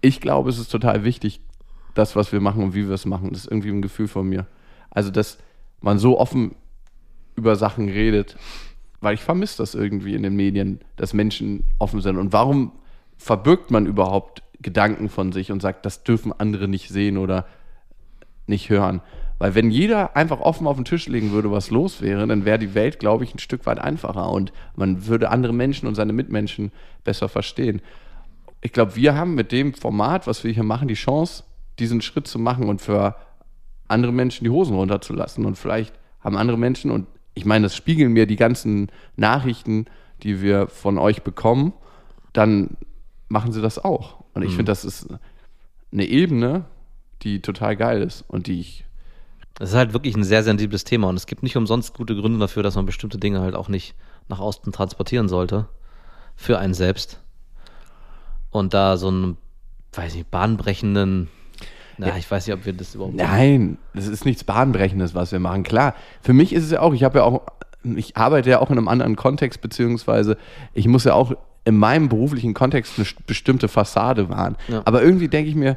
ich 0.00 0.22
glaube, 0.22 0.48
es 0.48 0.58
ist 0.58 0.72
total 0.72 1.04
wichtig, 1.04 1.42
das, 1.92 2.16
was 2.16 2.32
wir 2.32 2.40
machen 2.40 2.62
und 2.62 2.74
wie 2.74 2.88
wir 2.88 2.94
es 2.94 3.04
machen. 3.04 3.28
Das 3.32 3.40
ist 3.40 3.50
irgendwie 3.50 3.68
ein 3.68 3.82
Gefühl 3.82 4.08
von 4.08 4.26
mir. 4.26 4.46
Also, 4.88 5.10
dass 5.10 5.36
man 5.82 5.98
so 5.98 6.18
offen 6.18 6.54
über 7.36 7.54
Sachen 7.54 7.90
redet, 7.90 8.36
weil 9.00 9.14
ich 9.14 9.22
vermisse 9.22 9.58
das 9.58 9.74
irgendwie 9.74 10.14
in 10.14 10.22
den 10.22 10.36
Medien, 10.36 10.80
dass 10.96 11.14
Menschen 11.14 11.64
offen 11.78 12.00
sind. 12.00 12.16
Und 12.16 12.32
warum 12.32 12.72
verbirgt 13.16 13.70
man 13.70 13.86
überhaupt 13.86 14.42
Gedanken 14.60 15.08
von 15.08 15.32
sich 15.32 15.52
und 15.52 15.62
sagt, 15.62 15.86
das 15.86 16.02
dürfen 16.02 16.32
andere 16.36 16.68
nicht 16.68 16.88
sehen 16.88 17.18
oder 17.18 17.46
nicht 18.46 18.70
hören? 18.70 19.00
Weil 19.38 19.54
wenn 19.54 19.70
jeder 19.70 20.16
einfach 20.16 20.40
offen 20.40 20.66
auf 20.66 20.76
den 20.76 20.84
Tisch 20.84 21.06
legen 21.06 21.30
würde, 21.30 21.52
was 21.52 21.70
los 21.70 22.00
wäre, 22.00 22.26
dann 22.26 22.44
wäre 22.44 22.58
die 22.58 22.74
Welt, 22.74 22.98
glaube 22.98 23.22
ich, 23.22 23.34
ein 23.34 23.38
Stück 23.38 23.66
weit 23.66 23.78
einfacher 23.78 24.30
und 24.30 24.52
man 24.74 25.06
würde 25.06 25.30
andere 25.30 25.52
Menschen 25.52 25.86
und 25.86 25.94
seine 25.94 26.12
Mitmenschen 26.12 26.72
besser 27.04 27.28
verstehen. 27.28 27.80
Ich 28.60 28.72
glaube, 28.72 28.96
wir 28.96 29.14
haben 29.14 29.36
mit 29.36 29.52
dem 29.52 29.74
Format, 29.74 30.26
was 30.26 30.42
wir 30.42 30.50
hier 30.50 30.64
machen, 30.64 30.88
die 30.88 30.94
Chance, 30.94 31.44
diesen 31.78 32.00
Schritt 32.00 32.26
zu 32.26 32.40
machen 32.40 32.68
und 32.68 32.80
für 32.80 33.14
andere 33.86 34.12
Menschen 34.12 34.44
die 34.44 34.50
Hosen 34.50 34.74
runterzulassen. 34.74 35.44
Und 35.44 35.56
vielleicht 35.56 35.94
haben 36.20 36.36
andere 36.36 36.58
Menschen, 36.58 36.90
und 36.90 37.06
ich 37.38 37.44
meine, 37.44 37.64
das 37.64 37.76
spiegeln 37.76 38.12
mir 38.12 38.26
die 38.26 38.36
ganzen 38.36 38.90
Nachrichten, 39.16 39.86
die 40.22 40.42
wir 40.42 40.66
von 40.66 40.98
euch 40.98 41.22
bekommen, 41.22 41.72
dann 42.32 42.76
machen 43.28 43.52
sie 43.52 43.62
das 43.62 43.78
auch. 43.78 44.24
Und 44.34 44.42
ich 44.42 44.50
finde, 44.50 44.70
das 44.70 44.84
ist 44.84 45.08
eine 45.92 46.04
Ebene, 46.04 46.64
die 47.22 47.40
total 47.40 47.76
geil 47.76 48.02
ist 48.02 48.24
und 48.28 48.46
die 48.46 48.60
ich 48.60 48.84
Es 49.60 49.70
ist 49.70 49.76
halt 49.76 49.92
wirklich 49.92 50.16
ein 50.16 50.24
sehr 50.24 50.42
sensibles 50.42 50.84
Thema 50.84 51.08
und 51.08 51.16
es 51.16 51.26
gibt 51.26 51.42
nicht 51.42 51.56
umsonst 51.56 51.94
gute 51.94 52.14
Gründe 52.14 52.38
dafür, 52.38 52.62
dass 52.62 52.76
man 52.76 52.86
bestimmte 52.86 53.18
Dinge 53.18 53.40
halt 53.40 53.54
auch 53.54 53.68
nicht 53.68 53.94
nach 54.28 54.40
außen 54.40 54.72
transportieren 54.72 55.28
sollte. 55.28 55.68
Für 56.36 56.58
einen 56.58 56.74
selbst. 56.74 57.20
Und 58.50 58.74
da 58.74 58.96
so 58.96 59.08
einen, 59.08 59.36
weiß 59.92 60.14
nicht, 60.14 60.30
bahnbrechenden, 60.30 61.28
na, 61.98 62.16
ich 62.16 62.30
weiß 62.30 62.46
nicht, 62.46 62.56
ob 62.56 62.64
wir 62.64 62.72
das 62.72 62.94
überhaupt. 62.94 63.14
Nein, 63.14 63.78
das 63.94 64.06
ist 64.06 64.24
nichts 64.24 64.44
Bahnbrechendes, 64.44 65.14
was 65.14 65.32
wir 65.32 65.40
machen. 65.40 65.64
Klar, 65.64 65.94
für 66.22 66.32
mich 66.32 66.52
ist 66.52 66.64
es 66.64 66.70
ja 66.70 66.80
auch, 66.80 66.94
ich 66.94 67.04
habe 67.04 67.18
ja 67.18 67.24
auch, 67.24 67.42
ich 67.82 68.16
arbeite 68.16 68.50
ja 68.50 68.60
auch 68.60 68.70
in 68.70 68.78
einem 68.78 68.88
anderen 68.88 69.16
Kontext, 69.16 69.60
beziehungsweise 69.60 70.36
ich 70.74 70.86
muss 70.86 71.04
ja 71.04 71.14
auch 71.14 71.32
in 71.64 71.76
meinem 71.76 72.08
beruflichen 72.08 72.54
Kontext 72.54 72.94
eine 72.98 73.06
bestimmte 73.26 73.68
Fassade 73.68 74.28
wahren. 74.28 74.56
Ja. 74.68 74.82
Aber 74.84 75.02
irgendwie 75.02 75.28
denke 75.28 75.50
ich 75.50 75.56
mir, 75.56 75.76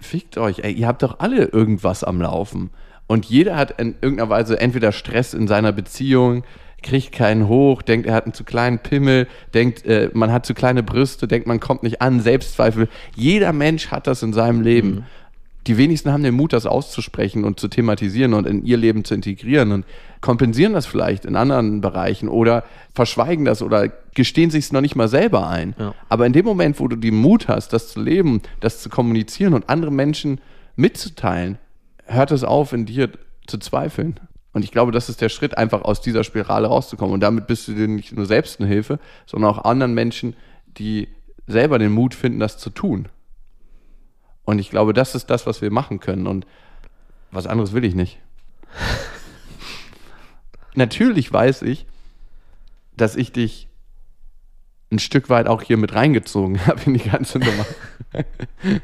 fickt 0.00 0.38
euch, 0.38 0.60
ey, 0.60 0.72
ihr 0.72 0.86
habt 0.86 1.02
doch 1.02 1.18
alle 1.18 1.44
irgendwas 1.46 2.04
am 2.04 2.20
Laufen. 2.20 2.70
Und 3.06 3.26
jeder 3.26 3.56
hat 3.56 3.80
in 3.80 3.96
irgendeiner 4.00 4.30
Weise 4.30 4.60
entweder 4.60 4.92
Stress 4.92 5.34
in 5.34 5.48
seiner 5.48 5.72
Beziehung, 5.72 6.44
kriegt 6.82 7.12
keinen 7.12 7.48
hoch, 7.48 7.82
denkt, 7.82 8.06
er 8.06 8.14
hat 8.14 8.24
einen 8.24 8.34
zu 8.34 8.44
kleinen 8.44 8.78
Pimmel, 8.78 9.26
denkt, 9.52 9.84
äh, 9.84 10.10
man 10.14 10.32
hat 10.32 10.46
zu 10.46 10.54
kleine 10.54 10.82
Brüste, 10.82 11.26
denkt, 11.26 11.46
man 11.46 11.58
kommt 11.58 11.82
nicht 11.82 12.00
an, 12.00 12.20
Selbstzweifel. 12.20 12.88
Jeder 13.16 13.52
Mensch 13.52 13.90
hat 13.90 14.06
das 14.06 14.22
in 14.22 14.32
seinem 14.32 14.60
Leben. 14.60 15.04
Die 15.68 15.76
wenigsten 15.76 16.12
haben 16.12 16.22
den 16.22 16.34
Mut, 16.34 16.54
das 16.54 16.64
auszusprechen 16.64 17.44
und 17.44 17.60
zu 17.60 17.68
thematisieren 17.68 18.32
und 18.32 18.46
in 18.46 18.64
ihr 18.64 18.78
Leben 18.78 19.04
zu 19.04 19.14
integrieren 19.14 19.70
und 19.70 19.84
kompensieren 20.22 20.72
das 20.72 20.86
vielleicht 20.86 21.26
in 21.26 21.36
anderen 21.36 21.82
Bereichen 21.82 22.28
oder 22.28 22.64
verschweigen 22.94 23.44
das 23.44 23.60
oder 23.62 23.88
gestehen 24.14 24.50
sich 24.50 24.64
es 24.64 24.72
noch 24.72 24.80
nicht 24.80 24.96
mal 24.96 25.08
selber 25.08 25.46
ein. 25.46 25.74
Ja. 25.78 25.94
Aber 26.08 26.26
in 26.26 26.32
dem 26.32 26.46
Moment, 26.46 26.80
wo 26.80 26.88
du 26.88 26.96
den 26.96 27.16
Mut 27.16 27.48
hast, 27.48 27.74
das 27.74 27.92
zu 27.92 28.00
leben, 28.00 28.40
das 28.60 28.82
zu 28.82 28.88
kommunizieren 28.88 29.52
und 29.52 29.68
andere 29.68 29.92
Menschen 29.92 30.40
mitzuteilen, 30.74 31.58
hört 32.06 32.32
es 32.32 32.44
auf, 32.44 32.72
in 32.72 32.86
dir 32.86 33.10
zu 33.46 33.58
zweifeln. 33.58 34.18
Und 34.54 34.64
ich 34.64 34.72
glaube, 34.72 34.90
das 34.90 35.10
ist 35.10 35.20
der 35.20 35.28
Schritt, 35.28 35.58
einfach 35.58 35.82
aus 35.82 36.00
dieser 36.00 36.24
Spirale 36.24 36.68
rauszukommen. 36.68 37.12
Und 37.12 37.20
damit 37.20 37.46
bist 37.46 37.68
du 37.68 37.74
dir 37.74 37.86
nicht 37.86 38.16
nur 38.16 38.24
selbst 38.24 38.58
eine 38.58 38.68
Hilfe, 38.68 38.98
sondern 39.26 39.50
auch 39.50 39.64
anderen 39.64 39.92
Menschen, 39.92 40.34
die 40.78 41.08
selber 41.46 41.78
den 41.78 41.92
Mut 41.92 42.14
finden, 42.14 42.40
das 42.40 42.56
zu 42.56 42.70
tun. 42.70 43.08
Und 44.48 44.60
ich 44.60 44.70
glaube, 44.70 44.94
das 44.94 45.14
ist 45.14 45.28
das, 45.28 45.46
was 45.46 45.60
wir 45.60 45.70
machen 45.70 46.00
können. 46.00 46.26
Und 46.26 46.46
was 47.30 47.46
anderes 47.46 47.74
will 47.74 47.84
ich 47.84 47.94
nicht. 47.94 48.18
Natürlich 50.74 51.30
weiß 51.30 51.60
ich, 51.60 51.84
dass 52.96 53.14
ich 53.14 53.30
dich 53.30 53.68
ein 54.90 55.00
Stück 55.00 55.28
weit 55.28 55.48
auch 55.48 55.60
hier 55.60 55.76
mit 55.76 55.94
reingezogen 55.94 56.60
habe 56.66 56.80
in 56.86 56.94
die 56.94 57.10
ganze 57.10 57.40
Nummer. 57.40 57.66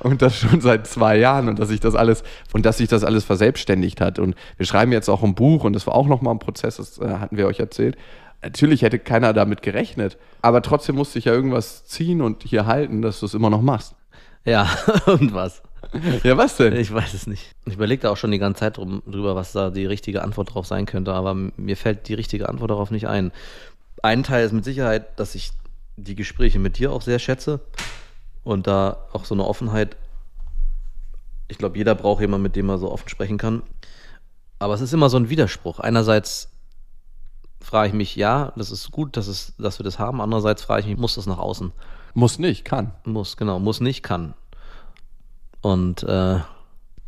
und 0.00 0.22
das 0.22 0.36
schon 0.36 0.60
seit 0.60 0.88
zwei 0.88 1.18
Jahren 1.18 1.48
und 1.48 1.60
dass 1.60 1.68
sich 1.68 1.78
das 1.78 1.94
alles 1.94 2.24
und 2.52 2.66
dass 2.66 2.78
sich 2.78 2.88
das 2.88 3.04
alles 3.04 3.22
verselbstständigt 3.22 4.00
hat. 4.00 4.18
Und 4.18 4.34
wir 4.56 4.66
schreiben 4.66 4.90
jetzt 4.90 5.08
auch 5.08 5.22
ein 5.22 5.36
Buch 5.36 5.62
und 5.62 5.74
das 5.74 5.86
war 5.86 5.94
auch 5.94 6.08
nochmal 6.08 6.34
ein 6.34 6.40
Prozess, 6.40 6.78
das 6.78 6.98
äh, 6.98 7.18
hatten 7.20 7.36
wir 7.36 7.46
euch 7.46 7.60
erzählt. 7.60 7.96
Natürlich 8.42 8.82
hätte 8.82 8.98
keiner 8.98 9.32
damit 9.32 9.62
gerechnet, 9.62 10.18
aber 10.42 10.62
trotzdem 10.62 10.96
musste 10.96 11.20
ich 11.20 11.26
ja 11.26 11.32
irgendwas 11.32 11.84
ziehen 11.84 12.20
und 12.20 12.42
hier 12.42 12.66
halten, 12.66 13.02
dass 13.02 13.20
du 13.20 13.26
es 13.26 13.34
immer 13.34 13.50
noch 13.50 13.62
machst. 13.62 13.94
Ja, 14.44 14.68
irgendwas. 15.06 15.62
Ja, 16.22 16.36
was 16.36 16.56
denn? 16.56 16.74
Ich 16.74 16.92
weiß 16.92 17.14
es 17.14 17.26
nicht. 17.26 17.54
Ich 17.66 17.74
überlege 17.74 18.02
da 18.02 18.10
auch 18.10 18.16
schon 18.16 18.30
die 18.30 18.38
ganze 18.38 18.60
Zeit 18.60 18.76
drum, 18.76 19.02
drüber, 19.06 19.36
was 19.36 19.52
da 19.52 19.70
die 19.70 19.86
richtige 19.86 20.22
Antwort 20.22 20.54
drauf 20.54 20.66
sein 20.66 20.86
könnte, 20.86 21.12
aber 21.12 21.34
mir 21.34 21.76
fällt 21.76 22.08
die 22.08 22.14
richtige 22.14 22.48
Antwort 22.48 22.70
darauf 22.70 22.90
nicht 22.90 23.06
ein. 23.06 23.32
Ein 24.02 24.22
Teil 24.22 24.44
ist 24.44 24.52
mit 24.52 24.64
Sicherheit, 24.64 25.18
dass 25.18 25.34
ich 25.34 25.52
die 25.96 26.16
Gespräche 26.16 26.58
mit 26.58 26.78
dir 26.78 26.92
auch 26.92 27.02
sehr 27.02 27.18
schätze 27.18 27.60
und 28.42 28.66
da 28.66 29.06
auch 29.12 29.24
so 29.24 29.34
eine 29.34 29.44
Offenheit. 29.44 29.96
Ich 31.48 31.58
glaube, 31.58 31.78
jeder 31.78 31.94
braucht 31.94 32.20
jemanden, 32.20 32.42
mit 32.42 32.56
dem 32.56 32.68
er 32.68 32.78
so 32.78 32.90
offen 32.90 33.08
sprechen 33.08 33.38
kann. 33.38 33.62
Aber 34.58 34.74
es 34.74 34.80
ist 34.80 34.92
immer 34.92 35.10
so 35.10 35.16
ein 35.16 35.28
Widerspruch. 35.28 35.78
Einerseits 35.78 36.48
frage 37.60 37.88
ich 37.88 37.94
mich, 37.94 38.16
ja, 38.16 38.52
das 38.56 38.70
ist 38.70 38.90
gut, 38.90 39.16
dass, 39.16 39.26
es, 39.26 39.54
dass 39.58 39.78
wir 39.78 39.84
das 39.84 39.98
haben. 39.98 40.20
Andererseits 40.20 40.62
frage 40.62 40.82
ich 40.82 40.86
mich, 40.86 40.98
muss 40.98 41.14
das 41.14 41.26
nach 41.26 41.38
außen? 41.38 41.72
Muss 42.14 42.38
nicht, 42.38 42.64
kann. 42.64 42.92
Muss, 43.04 43.36
genau, 43.36 43.58
muss 43.58 43.80
nicht, 43.80 44.02
kann. 44.02 44.34
Und 45.60 46.02
äh, 46.04 46.38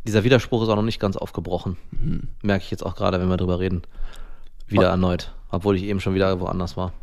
dieser 0.05 0.23
Widerspruch 0.23 0.63
ist 0.63 0.69
auch 0.69 0.75
noch 0.75 0.83
nicht 0.83 0.99
ganz 0.99 1.17
aufgebrochen. 1.17 1.77
Merke 2.41 2.63
ich 2.63 2.71
jetzt 2.71 2.85
auch 2.85 2.95
gerade, 2.95 3.19
wenn 3.19 3.29
wir 3.29 3.37
drüber 3.37 3.59
reden. 3.59 3.83
Wieder 4.67 4.89
erneut. 4.89 5.33
Obwohl 5.49 5.75
ich 5.75 5.83
eben 5.83 5.99
schon 5.99 6.13
wieder 6.13 6.39
woanders 6.39 6.75
war. 6.75 6.93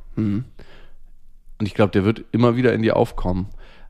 Und 1.59 1.67
ich 1.67 1.75
glaube, 1.75 1.93
der 1.93 2.05
wird 2.05 2.25
immer 2.33 2.57
wieder 2.57 2.73
in 2.75 2.83
dir 2.83 2.97
aufkommen. 2.97 3.49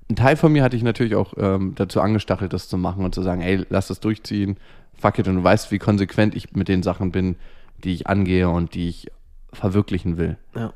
Ein 0.09 0.17
Teil 0.17 0.37
von 0.37 0.53
mir 0.53 0.63
hatte 0.63 0.77
ich 0.77 0.83
natürlich 0.83 1.15
auch 1.15 1.33
ähm, 1.39 1.75
dazu 1.75 2.01
angestachelt, 2.01 2.53
das 2.53 2.69
zu 2.69 2.77
machen 2.77 3.05
und 3.05 3.15
zu 3.15 3.23
sagen, 3.23 3.41
ey, 3.41 3.65
lass 3.71 3.89
das 3.89 4.01
durchziehen, 4.01 4.59
fuck 4.93 5.19
it. 5.19 5.27
Und 5.29 5.37
du 5.37 5.45
weißt, 5.45 5.71
wie 5.71 5.79
konsequent 5.79 6.35
ich 6.35 6.53
mit 6.53 6.69
den 6.69 6.83
Sachen 6.83 7.11
bin, 7.11 7.37
die 7.83 7.95
ich 7.95 8.07
angehe 8.07 8.49
und 8.51 8.75
die 8.75 8.89
ich 8.89 9.11
verwirklichen 9.53 10.19
will. 10.19 10.37
Ja. 10.55 10.73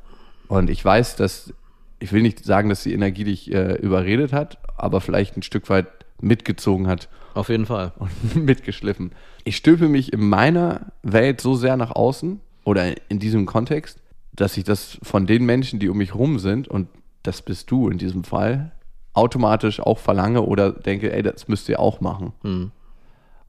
Und 0.47 0.69
ich 0.69 0.83
weiß, 0.83 1.15
dass, 1.15 1.53
ich 1.99 2.11
will 2.11 2.21
nicht 2.21 2.43
sagen, 2.43 2.69
dass 2.69 2.83
die 2.83 2.93
Energie 2.93 3.23
dich 3.23 3.53
äh, 3.53 3.75
überredet 3.75 4.33
hat, 4.33 4.57
aber 4.77 5.01
vielleicht 5.01 5.37
ein 5.37 5.43
Stück 5.43 5.69
weit 5.69 5.87
mitgezogen 6.21 6.87
hat 6.87 7.09
Auf 7.33 7.49
jeden 7.49 7.65
Fall. 7.65 7.93
und 7.99 8.35
mitgeschliffen. 8.35 9.11
Ich 9.43 9.57
stülpe 9.57 9.87
mich 9.87 10.13
in 10.13 10.27
meiner 10.27 10.91
Welt 11.03 11.41
so 11.41 11.55
sehr 11.55 11.77
nach 11.77 11.91
außen 11.91 12.39
oder 12.63 12.93
in 13.09 13.19
diesem 13.19 13.45
Kontext, 13.45 13.99
dass 14.33 14.57
ich 14.57 14.63
das 14.63 14.97
von 15.01 15.27
den 15.27 15.45
Menschen, 15.45 15.79
die 15.79 15.89
um 15.89 15.97
mich 15.97 16.15
rum 16.15 16.39
sind, 16.39 16.67
und 16.67 16.87
das 17.23 17.41
bist 17.41 17.69
du 17.71 17.89
in 17.89 17.97
diesem 17.97 18.23
Fall, 18.23 18.71
automatisch 19.13 19.79
auch 19.79 19.99
verlange 19.99 20.41
oder 20.41 20.71
denke, 20.71 21.11
ey, 21.11 21.21
das 21.21 21.47
müsst 21.47 21.67
ihr 21.67 21.79
auch 21.79 21.99
machen. 21.99 22.31
Hm. 22.43 22.71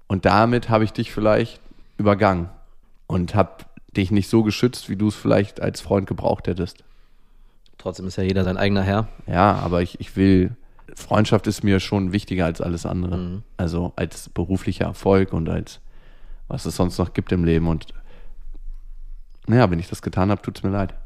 Und 0.08 0.24
damit 0.24 0.68
habe 0.68 0.84
ich 0.84 0.92
dich 0.92 1.12
vielleicht 1.12 1.60
übergangen 1.96 2.48
und 3.06 3.34
habe 3.34 3.64
dich 3.96 4.10
nicht 4.10 4.28
so 4.28 4.42
geschützt, 4.42 4.88
wie 4.88 4.96
du 4.96 5.08
es 5.08 5.14
vielleicht 5.14 5.60
als 5.60 5.80
Freund 5.80 6.06
gebraucht 6.06 6.48
hättest. 6.48 6.82
Trotzdem 7.80 8.06
ist 8.06 8.16
ja 8.16 8.22
jeder 8.22 8.44
sein 8.44 8.58
eigener 8.58 8.82
Herr. 8.82 9.08
Ja, 9.26 9.54
aber 9.54 9.80
ich, 9.80 9.98
ich 10.00 10.14
will, 10.14 10.54
Freundschaft 10.94 11.46
ist 11.46 11.64
mir 11.64 11.80
schon 11.80 12.12
wichtiger 12.12 12.44
als 12.44 12.60
alles 12.60 12.84
andere. 12.84 13.42
Also 13.56 13.94
als 13.96 14.28
beruflicher 14.28 14.84
Erfolg 14.84 15.32
und 15.32 15.48
als 15.48 15.80
was 16.46 16.66
es 16.66 16.76
sonst 16.76 16.98
noch 16.98 17.14
gibt 17.14 17.32
im 17.32 17.42
Leben. 17.42 17.68
Und 17.68 17.86
naja, 19.46 19.70
wenn 19.70 19.78
ich 19.78 19.88
das 19.88 20.02
getan 20.02 20.30
habe, 20.30 20.42
tut 20.42 20.58
es 20.58 20.62
mir 20.62 20.70
leid. 20.70 20.94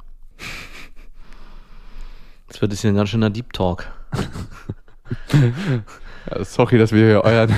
Das 2.48 2.60
wird 2.60 2.70
jetzt 2.70 2.82
hier 2.82 2.90
ein 2.90 2.96
ganz 2.96 3.08
schöner 3.08 3.30
Deep 3.30 3.52
Talk. 3.52 3.90
Sorry, 6.42 6.78
dass 6.78 6.92
wir 6.92 7.04
hier 7.04 7.24
euren 7.24 7.52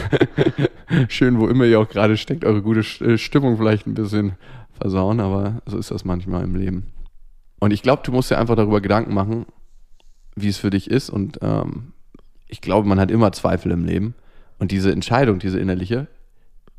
schön, 1.08 1.38
wo 1.38 1.48
immer 1.48 1.64
ihr 1.64 1.78
auch 1.80 1.88
gerade 1.88 2.16
steckt, 2.16 2.46
eure 2.46 2.62
gute 2.62 2.80
äh, 3.04 3.18
Stimmung 3.18 3.58
vielleicht 3.58 3.86
ein 3.86 3.92
bisschen 3.92 4.36
versauen, 4.80 5.20
aber 5.20 5.60
so 5.66 5.76
ist 5.76 5.90
das 5.90 6.06
manchmal 6.06 6.44
im 6.44 6.54
Leben. 6.54 6.95
Und 7.58 7.70
ich 7.72 7.82
glaube, 7.82 8.02
du 8.04 8.12
musst 8.12 8.30
dir 8.30 8.38
einfach 8.38 8.56
darüber 8.56 8.80
Gedanken 8.80 9.14
machen, 9.14 9.46
wie 10.34 10.48
es 10.48 10.58
für 10.58 10.70
dich 10.70 10.90
ist. 10.90 11.10
Und 11.10 11.38
ähm, 11.42 11.92
ich 12.46 12.60
glaube, 12.60 12.88
man 12.88 13.00
hat 13.00 13.10
immer 13.10 13.32
Zweifel 13.32 13.72
im 13.72 13.84
Leben. 13.84 14.14
Und 14.58 14.70
diese 14.70 14.92
Entscheidung, 14.92 15.38
diese 15.38 15.58
innerliche, 15.58 16.06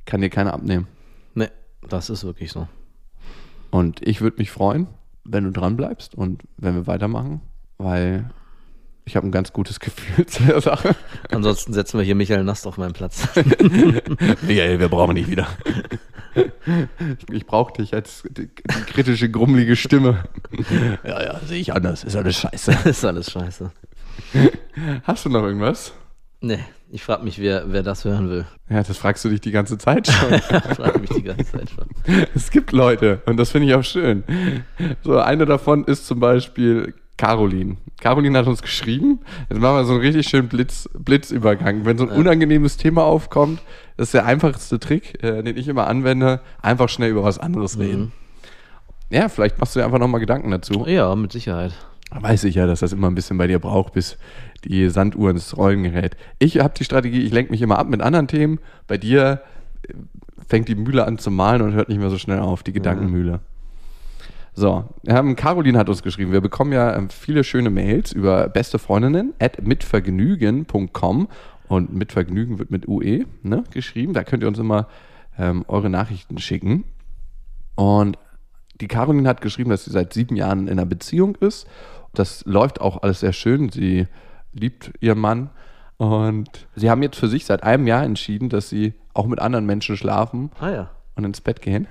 kann 0.05 0.21
dir 0.21 0.29
keiner 0.29 0.53
abnehmen. 0.53 0.87
Ne, 1.35 1.51
das 1.87 2.09
ist 2.09 2.23
wirklich 2.23 2.51
so. 2.51 2.67
Und 3.69 4.05
ich 4.07 4.21
würde 4.21 4.37
mich 4.37 4.51
freuen, 4.51 4.87
wenn 5.23 5.43
du 5.43 5.51
dran 5.51 5.75
bleibst 5.75 6.15
und 6.15 6.43
wenn 6.57 6.75
wir 6.75 6.87
weitermachen, 6.87 7.41
weil 7.77 8.29
ich 9.05 9.15
habe 9.15 9.27
ein 9.27 9.31
ganz 9.31 9.53
gutes 9.53 9.79
Gefühl 9.81 10.25
zu 10.25 10.43
der 10.43 10.61
Sache. 10.61 10.95
Ansonsten 11.29 11.73
setzen 11.73 11.97
wir 11.97 12.05
hier 12.05 12.15
Michael 12.15 12.43
Nast 12.43 12.67
auf 12.67 12.77
meinen 12.77 12.93
Platz. 12.93 13.27
Michael, 14.41 14.79
wir 14.79 14.89
brauchen 14.89 15.15
dich 15.15 15.29
wieder. 15.29 15.47
Ich 17.31 17.45
brauche 17.45 17.73
dich 17.73 17.93
als 17.93 18.23
kritische, 18.87 19.29
grummelige 19.29 19.75
Stimme. 19.75 20.23
Ja, 21.03 21.23
ja, 21.23 21.39
sehe 21.45 21.59
ich 21.59 21.73
anders. 21.73 22.03
Ist 22.03 22.15
alles 22.15 22.37
scheiße. 22.37 22.77
ist 22.89 23.05
alles 23.05 23.31
scheiße. 23.31 23.71
Hast 25.03 25.25
du 25.25 25.29
noch 25.29 25.43
irgendwas? 25.43 25.93
Ne, 26.41 26.59
ich 26.91 27.03
frage 27.03 27.23
mich, 27.23 27.39
wer, 27.39 27.71
wer 27.71 27.83
das 27.83 28.05
hören 28.05 28.29
will. 28.29 28.45
Ja, 28.69 28.83
das 28.83 28.97
fragst 28.97 29.25
du 29.25 29.29
dich 29.29 29.41
die 29.41 29.51
ganze 29.51 29.77
Zeit 29.77 30.07
schon. 30.07 30.33
Ich 30.69 30.75
frage 30.75 30.99
mich 30.99 31.09
die 31.09 31.23
ganze 31.23 31.45
Zeit 31.45 31.69
schon. 31.69 32.25
es 32.35 32.51
gibt 32.51 32.71
Leute 32.71 33.21
und 33.25 33.37
das 33.37 33.51
finde 33.51 33.67
ich 33.67 33.73
auch 33.73 33.83
schön. 33.83 34.23
So, 35.03 35.17
eine 35.19 35.45
davon 35.45 35.85
ist 35.85 36.05
zum 36.05 36.19
Beispiel 36.19 36.93
Caroline. 37.17 37.77
Caroline 37.99 38.37
hat 38.37 38.47
uns 38.47 38.61
geschrieben. 38.61 39.19
Jetzt 39.49 39.59
machen 39.59 39.77
wir 39.77 39.85
so 39.85 39.93
einen 39.93 40.01
richtig 40.01 40.27
schönen 40.27 40.47
Blitz, 40.47 40.87
Blitzübergang. 40.97 41.83
Wenn 41.83 41.97
so 41.97 42.07
ein 42.07 42.15
unangenehmes 42.15 42.77
Thema 42.77 43.03
aufkommt, 43.03 43.61
das 43.97 44.09
ist 44.09 44.13
der 44.13 44.25
einfachste 44.25 44.79
Trick, 44.79 45.23
äh, 45.23 45.41
den 45.41 45.57
ich 45.57 45.67
immer 45.67 45.87
anwende, 45.87 46.41
einfach 46.61 46.89
schnell 46.89 47.09
über 47.09 47.23
was 47.23 47.39
anderes 47.39 47.79
reden. 47.79 48.11
Ja, 49.09 49.29
vielleicht 49.29 49.57
machst 49.59 49.75
du 49.75 49.79
dir 49.79 49.85
einfach 49.85 49.99
nochmal 49.99 50.19
Gedanken 50.19 50.51
dazu. 50.51 50.85
Ja, 50.85 51.15
mit 51.15 51.31
Sicherheit. 51.31 51.73
Weiß 52.11 52.43
ich 52.43 52.55
ja, 52.55 52.67
dass 52.67 52.81
das 52.81 52.93
immer 52.93 53.07
ein 53.07 53.15
bisschen 53.15 53.37
bei 53.37 53.47
dir 53.47 53.59
braucht, 53.59 53.93
bis 53.93 54.17
die 54.63 54.89
Sanduhr 54.89 55.31
ins 55.31 55.57
Rollen 55.57 55.83
gerät. 55.83 56.15
Ich 56.39 56.59
habe 56.59 56.73
die 56.77 56.83
Strategie, 56.83 57.21
ich 57.21 57.33
lenke 57.33 57.51
mich 57.51 57.61
immer 57.61 57.79
ab 57.79 57.87
mit 57.89 58.01
anderen 58.01 58.27
Themen. 58.27 58.59
Bei 58.87 58.97
dir 58.97 59.41
äh, 59.87 59.93
fängt 60.47 60.67
die 60.67 60.75
Mühle 60.75 61.05
an 61.05 61.17
zu 61.17 61.31
malen 61.31 61.61
und 61.61 61.73
hört 61.73 61.89
nicht 61.89 61.99
mehr 61.99 62.09
so 62.09 62.17
schnell 62.17 62.39
auf, 62.39 62.63
die 62.63 62.73
Gedankenmühle. 62.73 63.39
So, 64.57 64.85
ähm, 65.05 65.35
Caroline 65.35 65.77
hat 65.77 65.87
uns 65.87 66.01
geschrieben, 66.01 66.31
wir 66.31 66.41
bekommen 66.41 66.71
ja 66.71 66.95
ähm, 66.95 67.11
viele 67.11 67.43
schöne 67.43 67.69
Mails 67.69 68.11
über 68.11 68.49
beste 68.49 68.79
Freundinnen 68.79 69.35
at 69.37 69.61
mitvergnügen.com 69.61 71.27
und 71.67 71.93
mitvergnügen 71.93 72.57
wird 72.57 72.71
mit 72.71 72.87
UE 72.87 73.25
ne, 73.43 73.63
geschrieben. 73.69 74.13
Da 74.13 74.23
könnt 74.23 74.41
ihr 74.41 74.47
uns 74.47 74.57
immer 74.57 74.87
ähm, 75.37 75.63
eure 75.67 75.91
Nachrichten 75.91 76.39
schicken. 76.39 76.85
Und 77.75 78.17
die 78.81 78.87
Caroline 78.87 79.29
hat 79.29 79.41
geschrieben, 79.41 79.69
dass 79.69 79.85
sie 79.85 79.91
seit 79.91 80.11
sieben 80.13 80.35
Jahren 80.35 80.61
in 80.61 80.79
einer 80.79 80.87
Beziehung 80.87 81.35
ist. 81.35 81.67
Das 82.15 82.43
läuft 82.45 82.81
auch 82.81 83.03
alles 83.03 83.19
sehr 83.19 83.33
schön. 83.33 83.69
Sie 83.69 84.07
liebt 84.53 84.91
ihren 85.01 85.19
Mann. 85.19 85.51
Und 85.97 86.67
sie 86.75 86.89
haben 86.89 87.03
jetzt 87.03 87.19
für 87.19 87.27
sich 87.27 87.45
seit 87.45 87.61
einem 87.61 87.85
Jahr 87.85 88.03
entschieden, 88.03 88.49
dass 88.49 88.69
sie 88.69 88.95
auch 89.13 89.27
mit 89.27 89.37
anderen 89.37 89.67
Menschen 89.67 89.97
schlafen 89.97 90.49
Ah 90.59 90.71
ja. 90.71 90.89
und 91.13 91.25
ins 91.25 91.41
Bett 91.41 91.61
gehen. 91.61 91.85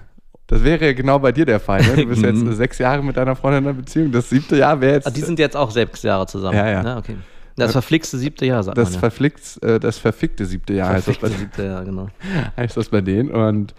Das 0.49 0.63
wäre 0.63 0.87
ja 0.87 0.93
genau 0.93 1.19
bei 1.19 1.33
dir 1.33 1.45
der 1.45 1.59
Fall. 1.59 1.83
Ne? 1.83 1.97
Du 1.97 2.07
bist 2.07 2.23
jetzt 2.23 2.41
sechs 2.57 2.79
Jahre 2.79 3.03
mit 3.03 3.17
deiner 3.17 3.35
Freundin 3.35 3.65
in 3.65 3.69
einer 3.71 3.79
Beziehung. 3.79 4.13
Das 4.13 4.31
siebte 4.31 4.57
Jahr 4.57 4.81
wäre 4.81 4.95
jetzt 4.95 5.07
Ah, 5.07 5.11
die 5.11 5.23
sind 5.23 5.39
jetzt 5.39 5.57
auch 5.57 5.71
sechs 5.71 6.03
Jahre 6.03 6.27
zusammen. 6.27 6.57
Ja, 6.57 6.71
ja. 6.71 6.83
Na, 6.83 6.99
okay. 6.99 7.17
Das 7.57 7.73
verflixte 7.73 8.19
siebte 8.19 8.45
Jahr, 8.45 8.63
sagt 8.63 8.77
das, 8.77 8.89
man 8.89 8.95
ja. 8.95 9.01
verflixt, 9.01 9.63
äh, 9.63 9.81
das 9.81 9.97
verfickte 9.97 10.45
siebte 10.45 10.75
Jahr 10.75 10.91
heißt 10.91 11.09
das, 11.09 11.17
bei, 11.17 11.29
Verflixte 11.29 11.63
siebte 11.63 11.65
Jahr, 11.65 11.85
genau. 11.85 12.09
heißt 12.57 12.77
das 12.77 12.91
bei 12.91 13.01
denen. 13.01 13.31
Und 13.31 13.75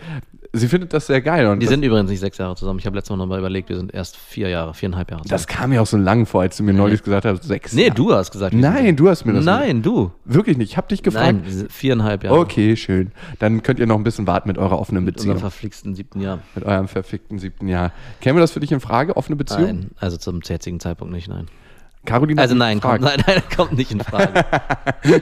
sie 0.54 0.68
findet 0.68 0.94
das 0.94 1.08
sehr 1.08 1.22
geil. 1.22 1.48
Und 1.48 1.60
Die 1.60 1.68
sind 1.68 1.84
übrigens 1.84 2.10
nicht 2.10 2.20
sechs 2.20 2.38
Jahre 2.38 2.56
zusammen. 2.56 2.80
Ich 2.80 2.86
habe 2.86 2.96
letztes 2.96 3.10
Mal 3.12 3.18
nochmal 3.18 3.40
überlegt, 3.40 3.70
wir 3.70 3.78
sind 3.78 3.94
erst 3.94 4.18
vier 4.18 4.50
Jahre, 4.50 4.74
viereinhalb 4.74 5.12
Jahre 5.12 5.24
das 5.28 5.48
kam 5.48 5.70
mir 5.72 5.82
auch 5.82 5.88
so 5.88 5.98
lang 5.98 6.26
vor, 6.26 6.42
als 6.42 6.58
du 6.58 6.64
mir 6.64 6.74
neulich 6.74 7.04
gesagt 7.04 7.26
hast, 7.26 7.44
sechs. 7.44 7.74
Nee, 7.74 7.84
Jahre. 7.84 7.96
du 7.96 8.14
hast 8.14 8.32
gesagt. 8.32 8.54
Nein, 8.54 8.96
du 8.96 9.10
hast 9.10 9.26
mir 9.26 9.34
das 9.34 9.46
Nein, 9.46 9.82
du. 9.82 10.12
Wirklich 10.26 10.58
nicht. 10.58 10.72
Ich 10.72 10.78
habe 10.78 10.88
dich 10.88 11.04
gefragt. 11.04 11.26
Nein, 11.44 11.68
viereinhalb 11.70 12.24
Jahre. 12.24 12.40
Okay, 12.40 12.76
schön. 12.76 13.12
Dann 13.40 13.64
könnt 13.64 13.80
ihr 13.80 13.88
noch 13.88 13.98
ein 13.98 14.04
bisschen 14.04 14.28
warten 14.28 14.48
mit 14.48 14.58
eurer 14.58 14.80
offenen 14.80 15.04
Mit 15.04 15.16
unserem 15.18 15.34
Beziehung. 15.34 15.50
verflixten 15.52 15.96
siebten 15.96 16.22
Jahr. 16.22 16.40
Mit 16.56 16.66
eurem 16.66 16.88
verfickten 16.88 17.40
siebten 17.40 17.68
Jahr. 17.68 17.92
Käme 18.22 18.40
das 18.40 18.52
für 18.52 18.60
dich 18.60 18.72
in 18.72 18.80
Frage, 18.80 19.16
offene 19.18 19.36
Beziehung? 19.36 19.64
Nein, 19.66 19.92
also 19.98 20.18
zum 20.18 20.42
jetzigen 20.44 20.80
Zeitpunkt 20.80 21.14
nicht, 21.14 21.28
nein. 21.28 21.48
Caroline 22.08 22.42
Also 22.42 22.54
hat 22.54 22.60
nein, 22.60 22.80
kommt, 22.80 23.02
nein, 23.02 23.22
nein, 23.28 23.44
kommt 23.56 23.74
nicht 23.74 23.92
in 23.92 24.00
Frage. 24.00 24.46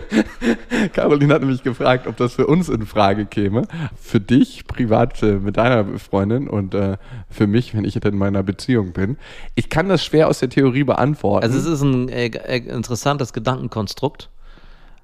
Caroline 0.94 1.34
hat 1.34 1.42
nämlich 1.42 1.64
gefragt, 1.64 2.08
ob 2.08 2.16
das 2.16 2.36
für 2.36 2.46
uns 2.46 2.70
in 2.70 2.86
Frage 2.86 3.26
käme. 3.26 3.64
Für 4.00 4.20
dich 4.20 4.66
privat 4.68 5.22
äh, 5.24 5.34
mit 5.40 5.58
deiner 5.58 5.98
Freundin 5.98 6.48
und 6.48 6.76
äh, 6.76 6.98
für 7.30 7.48
mich, 7.48 7.76
wenn 7.76 7.84
ich 7.84 7.96
in 7.96 8.18
meiner 8.18 8.44
Beziehung 8.44 8.94
bin. 8.94 9.18
Ich 9.56 9.70
kann 9.70 9.90
das 9.90 10.06
schwer 10.06 10.28
aus 10.28 10.40
der 10.40 10.50
Theorie 10.50 10.84
beantworten. 10.84 11.44
Also 11.44 11.58
es 11.58 11.66
ist 11.66 11.82
ein 11.82 12.08
äh, 12.08 12.28
äh, 12.28 12.58
interessantes 12.58 13.34
Gedankenkonstrukt, 13.34 14.30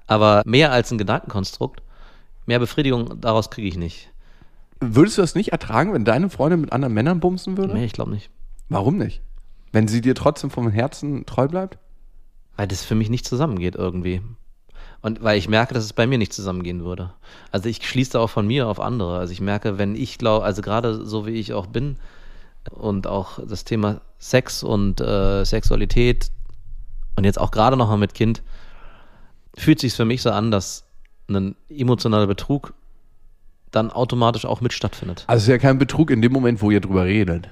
aber 0.06 0.42
mehr 0.46 0.70
als 0.70 0.92
ein 0.92 0.98
Gedankenkonstrukt, 0.98 1.82
mehr 2.46 2.60
Befriedigung 2.60 3.20
daraus 3.20 3.50
kriege 3.50 3.66
ich 3.66 3.76
nicht. 3.76 4.08
Würdest 4.80 5.18
du 5.18 5.22
das 5.22 5.34
nicht 5.34 5.50
ertragen, 5.50 5.92
wenn 5.92 6.04
deine 6.04 6.30
Freundin 6.30 6.60
mit 6.60 6.72
anderen 6.72 6.94
Männern 6.94 7.18
bumsen 7.18 7.56
würde? 7.56 7.74
Nee, 7.74 7.84
ich 7.84 7.92
glaube 7.92 8.12
nicht. 8.12 8.30
Warum 8.68 8.98
nicht? 8.98 9.20
Wenn 9.72 9.88
sie 9.88 10.00
dir 10.00 10.14
trotzdem 10.14 10.50
vom 10.50 10.68
Herzen 10.68 11.26
treu 11.26 11.48
bleibt? 11.48 11.78
Weil 12.56 12.68
das 12.68 12.84
für 12.84 12.94
mich 12.94 13.08
nicht 13.08 13.26
zusammengeht 13.26 13.74
irgendwie. 13.74 14.20
Und 15.00 15.22
weil 15.22 15.36
ich 15.36 15.48
merke, 15.48 15.74
dass 15.74 15.84
es 15.84 15.92
bei 15.92 16.06
mir 16.06 16.18
nicht 16.18 16.32
zusammengehen 16.32 16.84
würde. 16.84 17.12
Also 17.50 17.68
ich 17.68 17.86
schließe 17.86 18.12
da 18.12 18.20
auch 18.20 18.30
von 18.30 18.46
mir 18.46 18.68
auf 18.68 18.78
andere. 18.78 19.18
Also 19.18 19.32
ich 19.32 19.40
merke, 19.40 19.78
wenn 19.78 19.96
ich 19.96 20.18
glaube, 20.18 20.44
also 20.44 20.62
gerade 20.62 21.04
so 21.04 21.26
wie 21.26 21.32
ich 21.32 21.54
auch 21.54 21.66
bin 21.66 21.96
und 22.70 23.06
auch 23.06 23.40
das 23.44 23.64
Thema 23.64 24.00
Sex 24.18 24.62
und 24.62 25.00
äh, 25.00 25.44
Sexualität 25.44 26.30
und 27.16 27.24
jetzt 27.24 27.40
auch 27.40 27.50
gerade 27.50 27.76
noch 27.76 27.88
mal 27.88 27.96
mit 27.96 28.14
Kind, 28.14 28.42
fühlt 29.56 29.80
sich 29.80 29.94
für 29.94 30.04
mich 30.04 30.22
so 30.22 30.30
an, 30.30 30.50
dass 30.50 30.84
ein 31.28 31.56
emotionaler 31.68 32.26
Betrug 32.26 32.74
dann 33.72 33.90
automatisch 33.90 34.44
auch 34.44 34.60
mit 34.60 34.72
stattfindet. 34.72 35.24
Also 35.26 35.38
es 35.38 35.42
ist 35.44 35.48
ja 35.48 35.58
kein 35.58 35.78
Betrug 35.78 36.10
in 36.10 36.22
dem 36.22 36.32
Moment, 36.32 36.62
wo 36.62 36.70
ihr 36.70 36.80
drüber 36.80 37.04
redet. 37.04 37.48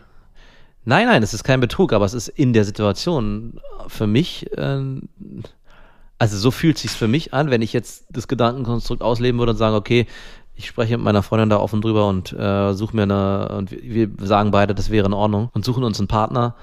Nein, 0.84 1.06
nein, 1.06 1.22
es 1.22 1.34
ist 1.34 1.44
kein 1.44 1.60
Betrug, 1.60 1.92
aber 1.92 2.04
es 2.04 2.14
ist 2.14 2.28
in 2.28 2.52
der 2.52 2.64
Situation 2.64 3.60
für 3.88 4.06
mich, 4.06 4.50
äh, 4.56 4.82
also 6.18 6.36
so 6.36 6.50
fühlt 6.50 6.78
sich's 6.78 6.94
für 6.94 7.08
mich 7.08 7.34
an, 7.34 7.50
wenn 7.50 7.62
ich 7.62 7.72
jetzt 7.72 8.04
das 8.10 8.28
Gedankenkonstrukt 8.28 9.02
ausleben 9.02 9.38
würde 9.38 9.52
und 9.52 9.58
sagen, 9.58 9.76
okay, 9.76 10.06
ich 10.54 10.66
spreche 10.66 10.96
mit 10.96 11.04
meiner 11.04 11.22
Freundin 11.22 11.50
da 11.50 11.58
offen 11.58 11.80
drüber 11.80 12.08
und 12.08 12.32
äh, 12.32 12.74
suche 12.74 12.94
mir 12.94 13.02
eine, 13.02 13.48
und 13.56 13.70
wir 13.70 14.10
sagen 14.18 14.50
beide, 14.50 14.74
das 14.74 14.90
wäre 14.90 15.06
in 15.06 15.14
Ordnung 15.14 15.50
und 15.54 15.64
suchen 15.64 15.84
uns 15.84 15.98
einen 15.98 16.08
Partner, 16.08 16.54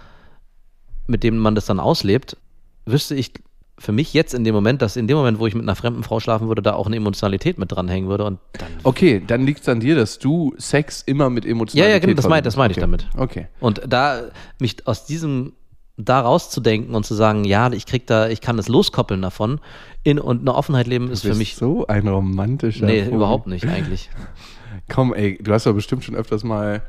mit 1.07 1.23
dem 1.23 1.37
man 1.37 1.55
das 1.55 1.65
dann 1.65 1.79
auslebt, 1.79 2.37
wüsste 2.85 3.15
ich 3.15 3.33
für 3.79 3.91
mich 3.91 4.13
jetzt 4.13 4.33
in 4.33 4.43
dem 4.43 4.55
Moment, 4.55 4.81
dass 4.81 4.95
in 4.95 5.07
dem 5.07 5.17
Moment, 5.17 5.39
wo 5.39 5.45
ich 5.47 5.53
mit 5.53 5.63
einer 5.63 5.75
fremden 5.75 6.03
Frau 6.03 6.19
schlafen 6.19 6.47
würde, 6.47 6.61
da 6.61 6.73
auch 6.73 6.87
eine 6.87 6.95
Emotionalität 6.95 7.59
mit 7.59 7.71
dranhängen 7.71 8.09
würde 8.09 8.23
und 8.25 8.39
dann 8.53 8.67
Okay, 8.83 9.21
dann 9.25 9.45
liegt 9.45 9.61
es 9.61 9.69
an 9.69 9.79
dir, 9.79 9.95
dass 9.95 10.17
du 10.19 10.53
Sex 10.57 11.03
immer 11.03 11.29
mit 11.29 11.45
Emotionalität 11.45 11.89
Ja, 11.91 11.95
ja, 11.95 11.99
genau, 11.99 12.15
das 12.15 12.27
mein- 12.27 12.43
das 12.43 12.55
verbindest. 12.55 12.87
meine 12.87 12.95
ich 12.97 13.07
okay. 13.31 13.41
Okay. 13.41 13.47
Und 13.59 13.81
da 13.87 14.21
mich 14.59 14.87
aus 14.87 15.05
diesem 15.05 15.53
da 15.99 16.21
rauszudenken 16.21 16.93
und 16.93 17.05
zu 17.05 17.15
sagen, 17.15 17.43
ja, 17.43 17.71
ich 17.71 17.87
krieg 17.87 18.05
da, 18.05 18.29
ich 18.29 18.39
kann 18.41 18.55
das 18.57 18.67
loskoppeln 18.67 19.21
davon 19.21 19.59
in, 20.03 20.19
und 20.19 20.41
eine 20.41 20.53
Offenheit 20.53 20.85
leben 20.85 21.09
ist 21.09 21.23
für 21.23 21.33
mich 21.33 21.55
so 21.55 21.87
ein 21.87 22.07
romantischer 22.07 22.85
nee, 22.85 23.03
Vogel. 23.03 23.15
überhaupt 23.15 23.47
nicht 23.47 23.65
eigentlich. 23.67 24.09
Komm, 24.89 25.13
ey, 25.13 25.37
du 25.41 25.51
hast 25.51 25.65
doch 25.65 25.73
bestimmt 25.73 26.03
schon 26.03 26.15
öfters 26.15 26.43
mal 26.43 26.81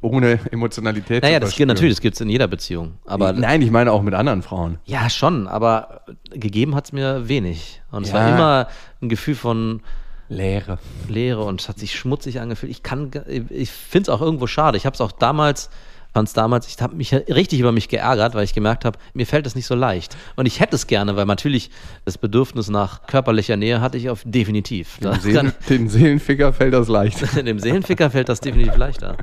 ohne 0.00 0.38
Emotionalität 0.50 1.22
Naja, 1.22 1.40
zu 1.40 1.54
gibt 1.56 1.68
natürlich, 1.68 1.94
das 1.94 2.00
gibt's 2.00 2.20
in 2.20 2.28
jeder 2.28 2.46
Beziehung, 2.48 2.94
aber 3.06 3.32
Nein, 3.32 3.62
ich 3.62 3.70
meine 3.70 3.92
auch 3.92 4.02
mit 4.02 4.14
anderen 4.14 4.42
Frauen. 4.42 4.78
ja, 4.84 5.08
schon, 5.10 5.46
aber 5.48 6.02
gegeben 6.30 6.74
hat's 6.74 6.92
mir 6.92 7.28
wenig 7.28 7.82
und 7.90 8.02
es 8.04 8.10
Ja. 8.10 8.14
war 8.16 8.28
immer 8.28 8.68
ein 9.02 9.08
Gefühl 9.08 9.34
von 9.34 9.80
Leere. 10.28 10.78
Leere 11.08 11.44
und 11.44 11.60
es 11.60 11.68
hat 11.68 11.78
sich 11.78 11.94
schmutzig 11.96 12.40
angefühlt. 12.40 12.70
Ich 12.72 12.82
kann, 12.82 13.10
ich 13.48 13.70
finde 13.70 14.10
es 14.10 14.16
auch 14.16 14.20
irgendwo 14.20 14.46
schade. 14.48 14.76
Ich 14.76 14.84
habe 14.84 14.94
es 14.94 15.00
auch 15.00 15.12
damals, 15.12 15.70
fand 16.16 16.28
es 16.28 16.32
damals, 16.32 16.66
ich 16.66 16.80
habe 16.80 16.96
mich 16.96 17.12
richtig 17.12 17.60
über 17.60 17.72
mich 17.72 17.90
geärgert, 17.90 18.34
weil 18.34 18.44
ich 18.44 18.54
gemerkt 18.54 18.86
habe, 18.86 18.98
mir 19.12 19.26
fällt 19.26 19.46
es 19.46 19.54
nicht 19.54 19.66
so 19.66 19.74
leicht. 19.74 20.16
Und 20.34 20.46
ich 20.46 20.60
hätte 20.60 20.74
es 20.74 20.86
gerne, 20.86 21.14
weil 21.14 21.26
natürlich 21.26 21.68
das 22.06 22.16
Bedürfnis 22.16 22.70
nach 22.70 23.06
körperlicher 23.06 23.58
Nähe 23.58 23.82
hatte 23.82 23.98
ich 23.98 24.08
auf 24.08 24.22
definitiv. 24.24 24.96
Dem, 24.96 25.10
Das 25.10 25.22
Seelen, 25.22 25.52
dem 25.68 25.88
Seelenficker 25.90 26.54
fällt 26.54 26.72
das 26.72 26.88
leicht. 26.88 27.18
dem 27.46 27.58
Seelenficker 27.58 28.08
fällt 28.10 28.30
das 28.30 28.40
definitiv 28.40 28.78
leichter. 28.78 29.18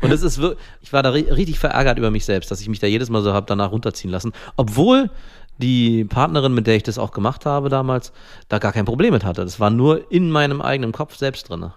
Und 0.00 0.10
es 0.10 0.22
ist 0.22 0.38
wirklich, 0.38 0.58
ich 0.80 0.90
war 0.94 1.02
da 1.02 1.10
ri- 1.10 1.30
richtig 1.30 1.58
verärgert 1.58 1.98
über 1.98 2.10
mich 2.10 2.24
selbst, 2.24 2.50
dass 2.50 2.62
ich 2.62 2.68
mich 2.70 2.78
da 2.80 2.86
jedes 2.86 3.10
Mal 3.10 3.20
so 3.20 3.34
habe 3.34 3.44
danach 3.46 3.70
runterziehen 3.70 4.10
lassen, 4.10 4.32
obwohl 4.56 5.10
die 5.58 6.06
Partnerin, 6.06 6.54
mit 6.54 6.66
der 6.66 6.76
ich 6.76 6.82
das 6.82 6.96
auch 6.96 7.10
gemacht 7.10 7.44
habe 7.44 7.68
damals, 7.68 8.12
da 8.48 8.58
gar 8.58 8.72
kein 8.72 8.86
Problem 8.86 9.12
mit 9.12 9.22
hatte. 9.24 9.42
Das 9.44 9.60
war 9.60 9.68
nur 9.68 10.10
in 10.10 10.30
meinem 10.30 10.62
eigenen 10.62 10.92
Kopf 10.92 11.16
selbst 11.16 11.50
drin. 11.50 11.72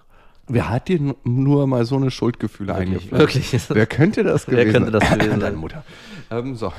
Wer 0.48 0.68
hat 0.68 0.88
dir 0.88 1.14
nur 1.24 1.66
mal 1.66 1.84
so 1.84 1.96
eine 1.96 2.10
Schuldgefühle 2.10 2.74
eingepflanzt? 2.74 3.12
wirklich. 3.12 3.68
Wer 3.68 3.86
könnte 3.86 4.24
das 4.24 4.48
Wer 4.48 4.64
gewesen 4.64 4.72
könnte 4.72 4.90
das 4.90 5.08
sein? 5.08 5.18
gewesen 5.18 5.40
Deine 5.40 5.52
sein? 5.52 5.54
Mutter. 5.56 5.84
Ähm, 6.30 6.56
so. 6.56 6.72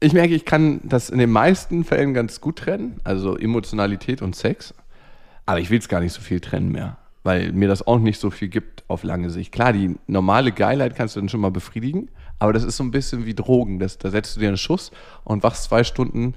Ich 0.00 0.12
merke, 0.12 0.34
ich 0.34 0.44
kann 0.44 0.80
das 0.84 1.10
in 1.10 1.18
den 1.18 1.30
meisten 1.30 1.84
Fällen 1.84 2.14
ganz 2.14 2.40
gut 2.40 2.56
trennen, 2.56 3.00
also 3.02 3.36
Emotionalität 3.36 4.22
und 4.22 4.36
Sex. 4.36 4.74
Aber 5.44 5.58
ich 5.58 5.70
will 5.70 5.78
es 5.78 5.88
gar 5.88 6.00
nicht 6.00 6.12
so 6.12 6.20
viel 6.20 6.40
trennen 6.40 6.70
mehr, 6.70 6.98
weil 7.24 7.52
mir 7.52 7.68
das 7.68 7.84
auch 7.86 7.98
nicht 7.98 8.20
so 8.20 8.30
viel 8.30 8.48
gibt 8.48 8.84
auf 8.86 9.02
lange 9.02 9.30
Sicht. 9.30 9.50
Klar, 9.50 9.72
die 9.72 9.96
normale 10.06 10.52
Geilheit 10.52 10.94
kannst 10.94 11.16
du 11.16 11.20
dann 11.20 11.28
schon 11.28 11.40
mal 11.40 11.50
befriedigen, 11.50 12.10
aber 12.38 12.52
das 12.52 12.62
ist 12.62 12.76
so 12.76 12.84
ein 12.84 12.92
bisschen 12.92 13.26
wie 13.26 13.34
Drogen. 13.34 13.80
Das, 13.80 13.98
da 13.98 14.10
setzt 14.10 14.36
du 14.36 14.40
dir 14.40 14.48
einen 14.48 14.56
Schuss 14.56 14.92
und 15.24 15.42
wachst 15.42 15.64
zwei 15.64 15.82
Stunden 15.82 16.34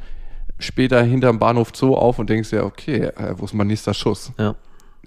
später 0.58 1.04
hinterm 1.04 1.40
Bahnhof 1.40 1.72
Zoo 1.76 1.96
auf 1.96 2.20
und 2.20 2.30
denkst 2.30 2.50
dir, 2.50 2.66
okay, 2.66 3.04
äh, 3.04 3.36
wo 3.38 3.46
ist 3.46 3.54
mein 3.54 3.68
nächster 3.68 3.94
Schuss? 3.94 4.32
Ja. 4.40 4.56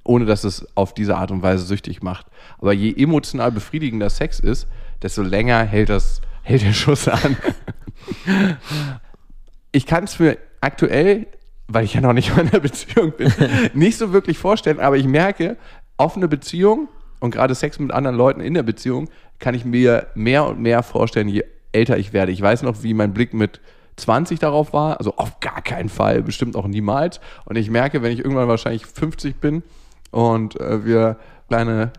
Ohne 0.04 0.26
dass 0.26 0.44
es 0.44 0.66
auf 0.76 0.94
diese 0.94 1.16
Art 1.16 1.30
und 1.30 1.42
Weise 1.42 1.64
süchtig 1.64 2.02
macht. 2.02 2.26
Aber 2.58 2.72
je 2.72 2.94
emotional 2.94 3.50
befriedigender 3.50 4.10
Sex 4.10 4.38
ist, 4.38 4.68
desto 5.02 5.22
länger 5.22 5.64
hält, 5.64 5.88
das, 5.88 6.20
hält 6.42 6.62
der 6.62 6.74
Schuss 6.74 7.08
an. 7.08 7.36
ich 9.72 9.86
kann 9.86 10.04
es 10.04 10.18
mir 10.18 10.36
aktuell, 10.60 11.26
weil 11.68 11.84
ich 11.84 11.94
ja 11.94 12.00
noch 12.02 12.12
nicht 12.12 12.30
in 12.30 12.48
einer 12.48 12.60
Beziehung 12.60 13.12
bin, 13.12 13.32
nicht 13.74 13.96
so 13.96 14.12
wirklich 14.12 14.38
vorstellen, 14.38 14.78
aber 14.78 14.96
ich 14.96 15.06
merke, 15.06 15.56
offene 15.96 16.28
Beziehung 16.28 16.88
und 17.20 17.30
gerade 17.30 17.54
Sex 17.54 17.78
mit 17.78 17.90
anderen 17.90 18.16
Leuten 18.16 18.40
in 18.40 18.54
der 18.54 18.62
Beziehung 18.62 19.08
kann 19.38 19.54
ich 19.54 19.64
mir 19.64 20.08
mehr 20.14 20.46
und 20.46 20.60
mehr 20.60 20.82
vorstellen, 20.82 21.28
je 21.28 21.44
älter 21.72 21.96
ich 21.96 22.12
werde. 22.12 22.30
Ich 22.30 22.42
weiß 22.42 22.62
noch, 22.62 22.82
wie 22.82 22.94
mein 22.94 23.14
Blick 23.14 23.32
mit 23.32 23.60
20 23.96 24.38
darauf 24.38 24.72
war, 24.72 24.98
also 24.98 25.16
auf 25.16 25.40
gar 25.40 25.62
keinen 25.62 25.88
Fall, 25.88 26.22
bestimmt 26.22 26.56
auch 26.56 26.66
niemals. 26.66 27.20
Und 27.44 27.56
ich 27.56 27.70
merke, 27.70 28.02
wenn 28.02 28.12
ich 28.12 28.18
irgendwann 28.18 28.48
wahrscheinlich 28.48 28.86
50 28.86 29.36
bin 29.36 29.62
und 30.10 30.58
äh, 30.60 30.84
wir 30.84 31.16
kleine 31.48 31.92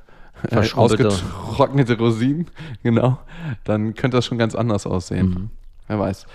äh, 0.49 0.57
ausgetrocknete 0.73 1.97
Rosinen, 1.97 2.47
genau, 2.83 3.19
dann 3.63 3.93
könnte 3.95 4.17
das 4.17 4.25
schon 4.25 4.37
ganz 4.37 4.55
anders 4.55 4.85
aussehen. 4.85 5.49
Wer 5.87 5.99
weiß. 5.99 6.25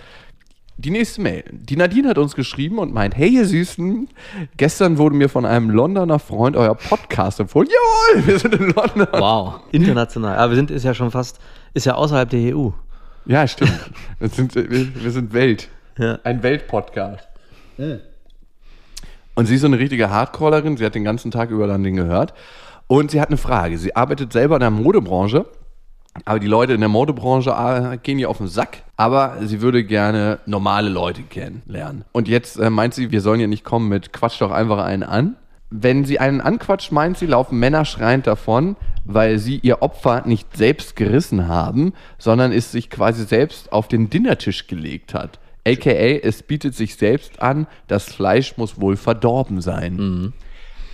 Die 0.77 0.91
nächste 0.91 1.21
Mail. 1.21 1.45
Die 1.53 1.77
Nadine 1.77 2.09
hat 2.09 2.17
uns 2.17 2.35
geschrieben 2.35 2.79
und 2.79 2.95
meint, 2.95 3.15
hey 3.15 3.29
ihr 3.29 3.45
Süßen, 3.45 4.09
gestern 4.57 4.97
wurde 4.97 5.15
mir 5.15 5.29
von 5.29 5.45
einem 5.45 5.69
Londoner 5.69 6.19
Freund 6.19 6.57
euer 6.57 6.75
Podcast 6.75 7.39
empfohlen. 7.39 7.69
Jawohl, 7.69 8.27
wir 8.27 8.39
sind 8.39 8.55
in 8.55 8.71
London. 8.71 9.07
Wow, 9.13 9.61
international. 9.73 10.39
Aber 10.39 10.53
wir 10.53 10.57
sind 10.57 10.71
ist 10.71 10.85
ja 10.85 10.95
schon 10.95 11.11
fast, 11.11 11.39
ist 11.75 11.85
ja 11.85 11.97
außerhalb 11.97 12.31
der 12.31 12.57
EU. 12.57 12.71
Ja, 13.27 13.47
stimmt. 13.47 13.79
Wir 14.21 14.29
sind, 14.31 14.55
wir, 14.55 14.69
wir 14.71 15.11
sind 15.11 15.35
Welt. 15.35 15.69
Ja. 15.99 16.19
Ein 16.25 16.43
Weltpodcast. 16.43 17.29
Und 19.41 19.47
sie 19.47 19.55
ist 19.55 19.63
so 19.63 19.69
eine 19.69 19.79
richtige 19.79 20.11
Hardcallerin. 20.11 20.77
Sie 20.77 20.85
hat 20.85 20.95
den 20.95 21.03
ganzen 21.03 21.31
Tag 21.31 21.49
über 21.49 21.67
dann 21.67 21.83
den 21.83 21.97
gehört. 21.97 22.35
Und 22.89 23.11
sie 23.11 23.23
hat 23.23 23.29
eine 23.29 23.39
Frage. 23.39 23.79
Sie 23.79 23.97
arbeitet 23.97 24.35
selber 24.35 24.57
in 24.57 24.61
der 24.61 24.69
Modebranche. 24.69 25.47
Aber 26.27 26.39
die 26.39 26.47
Leute 26.47 26.75
in 26.75 26.81
der 26.81 26.91
Modebranche 26.91 27.49
äh, 27.49 27.97
gehen 27.97 28.19
ihr 28.19 28.29
auf 28.29 28.37
den 28.37 28.49
Sack. 28.49 28.83
Aber 28.99 29.39
sie 29.41 29.63
würde 29.63 29.83
gerne 29.83 30.41
normale 30.45 30.91
Leute 30.91 31.23
kennenlernen. 31.23 32.05
Und 32.13 32.29
jetzt 32.29 32.59
äh, 32.59 32.69
meint 32.69 32.93
sie, 32.93 33.13
wir 33.13 33.23
sollen 33.23 33.41
ja 33.41 33.47
nicht 33.47 33.65
kommen 33.65 33.89
mit 33.89 34.13
Quatsch 34.13 34.43
doch 34.43 34.51
einfach 34.51 34.85
einen 34.85 35.05
an. 35.05 35.37
Wenn 35.71 36.05
sie 36.05 36.19
einen 36.19 36.43
anquatscht, 36.43 36.93
meint 36.93 37.17
sie, 37.17 37.25
laufen 37.25 37.59
Männer 37.59 37.87
schreiend 37.87 38.27
davon, 38.27 38.77
weil 39.07 39.39
sie 39.39 39.57
ihr 39.63 39.81
Opfer 39.81 40.25
nicht 40.27 40.55
selbst 40.55 40.97
gerissen 40.97 41.49
haben, 41.49 41.95
sondern 42.19 42.53
es 42.53 42.73
sich 42.73 42.91
quasi 42.91 43.25
selbst 43.25 43.73
auf 43.73 43.89
den 43.89 44.11
Dinnertisch 44.11 44.67
gelegt 44.67 45.15
hat. 45.15 45.39
AKA, 45.67 46.21
es 46.23 46.43
bietet 46.43 46.75
sich 46.75 46.97
selbst 46.97 47.41
an, 47.41 47.67
das 47.87 48.05
Fleisch 48.05 48.57
muss 48.57 48.81
wohl 48.81 48.97
verdorben 48.97 49.61
sein. 49.61 50.33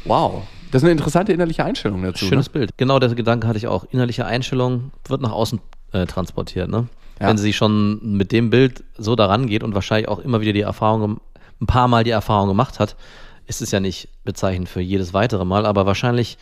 Wow. 0.04 0.42
Das 0.70 0.82
ist 0.82 0.84
eine 0.84 0.92
interessante 0.92 1.32
innerliche 1.32 1.64
Einstellung 1.64 2.02
dazu. 2.02 2.26
Schönes 2.26 2.46
ne? 2.46 2.52
Bild. 2.52 2.70
Genau 2.76 2.98
der 2.98 3.14
Gedanke 3.14 3.46
hatte 3.46 3.58
ich 3.58 3.68
auch. 3.68 3.84
Innerliche 3.90 4.26
Einstellung 4.26 4.90
wird 5.08 5.20
nach 5.20 5.32
außen 5.32 5.60
äh, 5.92 6.06
transportiert. 6.06 6.68
Ne? 6.68 6.88
Ja. 7.20 7.28
Wenn 7.28 7.38
sie 7.38 7.52
schon 7.52 8.16
mit 8.16 8.32
dem 8.32 8.50
Bild 8.50 8.84
so 8.98 9.16
daran 9.16 9.46
geht 9.46 9.62
und 9.62 9.74
wahrscheinlich 9.74 10.08
auch 10.08 10.18
immer 10.18 10.40
wieder 10.40 10.52
die 10.52 10.60
Erfahrung, 10.60 11.20
ein 11.60 11.66
paar 11.66 11.88
Mal 11.88 12.04
die 12.04 12.10
Erfahrung 12.10 12.48
gemacht 12.48 12.80
hat, 12.80 12.96
ist 13.46 13.62
es 13.62 13.70
ja 13.70 13.80
nicht 13.80 14.08
bezeichnend 14.24 14.68
für 14.68 14.80
jedes 14.80 15.14
weitere 15.14 15.44
Mal, 15.44 15.66
aber 15.66 15.86
wahrscheinlich 15.86 16.36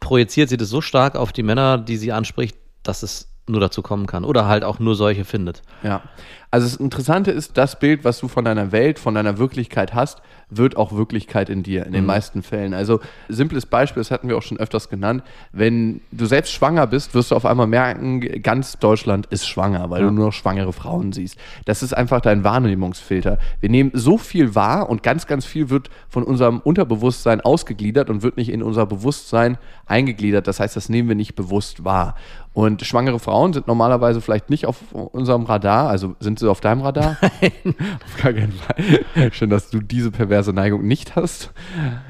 projiziert 0.00 0.48
sie 0.48 0.56
das 0.56 0.68
so 0.68 0.80
stark 0.80 1.16
auf 1.16 1.32
die 1.32 1.42
Männer, 1.42 1.78
die 1.78 1.96
sie 1.96 2.12
anspricht, 2.12 2.56
dass 2.82 3.02
es 3.02 3.28
nur 3.48 3.60
dazu 3.60 3.82
kommen 3.82 4.06
kann. 4.06 4.24
Oder 4.24 4.46
halt 4.46 4.64
auch 4.64 4.78
nur 4.78 4.94
solche 4.94 5.24
findet. 5.24 5.62
Ja. 5.82 6.02
Also 6.50 6.66
das 6.66 6.76
Interessante 6.76 7.30
ist, 7.30 7.56
das 7.56 7.78
Bild, 7.78 8.04
was 8.04 8.20
du 8.20 8.28
von 8.28 8.44
deiner 8.44 8.72
Welt, 8.72 8.98
von 8.98 9.14
deiner 9.14 9.38
Wirklichkeit 9.38 9.94
hast, 9.94 10.22
wird 10.48 10.76
auch 10.76 10.92
Wirklichkeit 10.92 11.50
in 11.50 11.62
dir, 11.62 11.86
in 11.86 11.92
den 11.92 12.06
meisten 12.06 12.42
Fällen. 12.42 12.72
Also 12.72 13.00
simples 13.28 13.66
Beispiel, 13.66 14.00
das 14.00 14.12
hatten 14.12 14.28
wir 14.28 14.36
auch 14.36 14.42
schon 14.42 14.58
öfters 14.58 14.88
genannt, 14.88 15.24
wenn 15.52 16.00
du 16.12 16.24
selbst 16.26 16.52
schwanger 16.52 16.86
bist, 16.86 17.14
wirst 17.14 17.32
du 17.32 17.34
auf 17.34 17.44
einmal 17.44 17.66
merken, 17.66 18.20
ganz 18.42 18.78
Deutschland 18.78 19.26
ist 19.26 19.46
schwanger, 19.46 19.90
weil 19.90 20.02
du 20.02 20.10
nur 20.12 20.26
noch 20.26 20.32
schwangere 20.32 20.72
Frauen 20.72 21.12
siehst. 21.12 21.36
Das 21.64 21.82
ist 21.82 21.92
einfach 21.92 22.20
dein 22.20 22.44
Wahrnehmungsfilter. 22.44 23.38
Wir 23.60 23.70
nehmen 23.70 23.90
so 23.94 24.18
viel 24.18 24.54
wahr 24.54 24.88
und 24.88 25.02
ganz, 25.02 25.26
ganz 25.26 25.44
viel 25.44 25.68
wird 25.68 25.90
von 26.08 26.22
unserem 26.22 26.60
Unterbewusstsein 26.60 27.40
ausgegliedert 27.40 28.08
und 28.08 28.22
wird 28.22 28.36
nicht 28.36 28.50
in 28.50 28.62
unser 28.62 28.86
Bewusstsein 28.86 29.58
eingegliedert. 29.86 30.46
Das 30.46 30.60
heißt, 30.60 30.76
das 30.76 30.88
nehmen 30.88 31.08
wir 31.08 31.16
nicht 31.16 31.34
bewusst 31.34 31.84
wahr. 31.84 32.14
Und 32.56 32.80
schwangere 32.86 33.18
Frauen 33.18 33.52
sind 33.52 33.66
normalerweise 33.66 34.22
vielleicht 34.22 34.48
nicht 34.48 34.64
auf 34.64 34.78
unserem 34.92 35.44
Radar, 35.44 35.90
also 35.90 36.14
sind 36.20 36.35
sie 36.38 36.50
auf 36.50 36.60
deinem 36.60 36.82
Radar? 36.82 37.16
Nein. 37.40 37.74
auf 38.04 38.22
gar 38.22 38.32
keinen 38.32 38.52
Fall. 38.52 39.32
Schön, 39.32 39.50
dass 39.50 39.70
du 39.70 39.80
diese 39.80 40.10
perverse 40.10 40.52
Neigung 40.52 40.86
nicht 40.86 41.16
hast. 41.16 41.52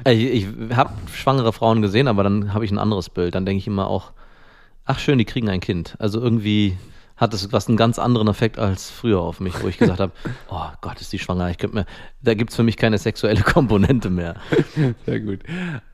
Ich, 0.07 0.23
ich 0.23 0.47
habe 0.75 0.93
schwangere 1.13 1.53
Frauen 1.53 1.81
gesehen, 1.81 2.07
aber 2.07 2.23
dann 2.23 2.53
habe 2.53 2.65
ich 2.65 2.71
ein 2.71 2.79
anderes 2.79 3.09
Bild. 3.09 3.35
Dann 3.35 3.45
denke 3.45 3.59
ich 3.59 3.67
immer 3.67 3.87
auch, 3.87 4.11
ach 4.85 4.99
schön, 4.99 5.17
die 5.17 5.25
kriegen 5.25 5.49
ein 5.49 5.59
Kind. 5.59 5.95
Also 5.99 6.21
irgendwie 6.21 6.77
hat 7.17 7.33
es 7.33 7.51
was 7.51 7.67
einen 7.67 7.77
ganz 7.77 7.99
anderen 7.99 8.27
Effekt 8.27 8.59
als 8.59 8.89
früher 8.89 9.19
auf 9.19 9.39
mich, 9.39 9.61
wo 9.61 9.67
ich 9.67 9.77
gesagt 9.77 9.99
habe, 9.99 10.11
oh 10.49 10.67
Gott, 10.81 11.01
ist 11.01 11.11
die 11.11 11.19
schwanger. 11.19 11.49
Ich 11.49 11.57
könnte 11.57 11.75
mir, 11.75 11.85
da 12.21 12.35
gibt 12.35 12.51
es 12.51 12.55
für 12.55 12.63
mich 12.63 12.77
keine 12.77 12.97
sexuelle 12.99 13.41
Komponente 13.41 14.09
mehr. 14.09 14.35
Sehr 15.05 15.19
gut. 15.19 15.39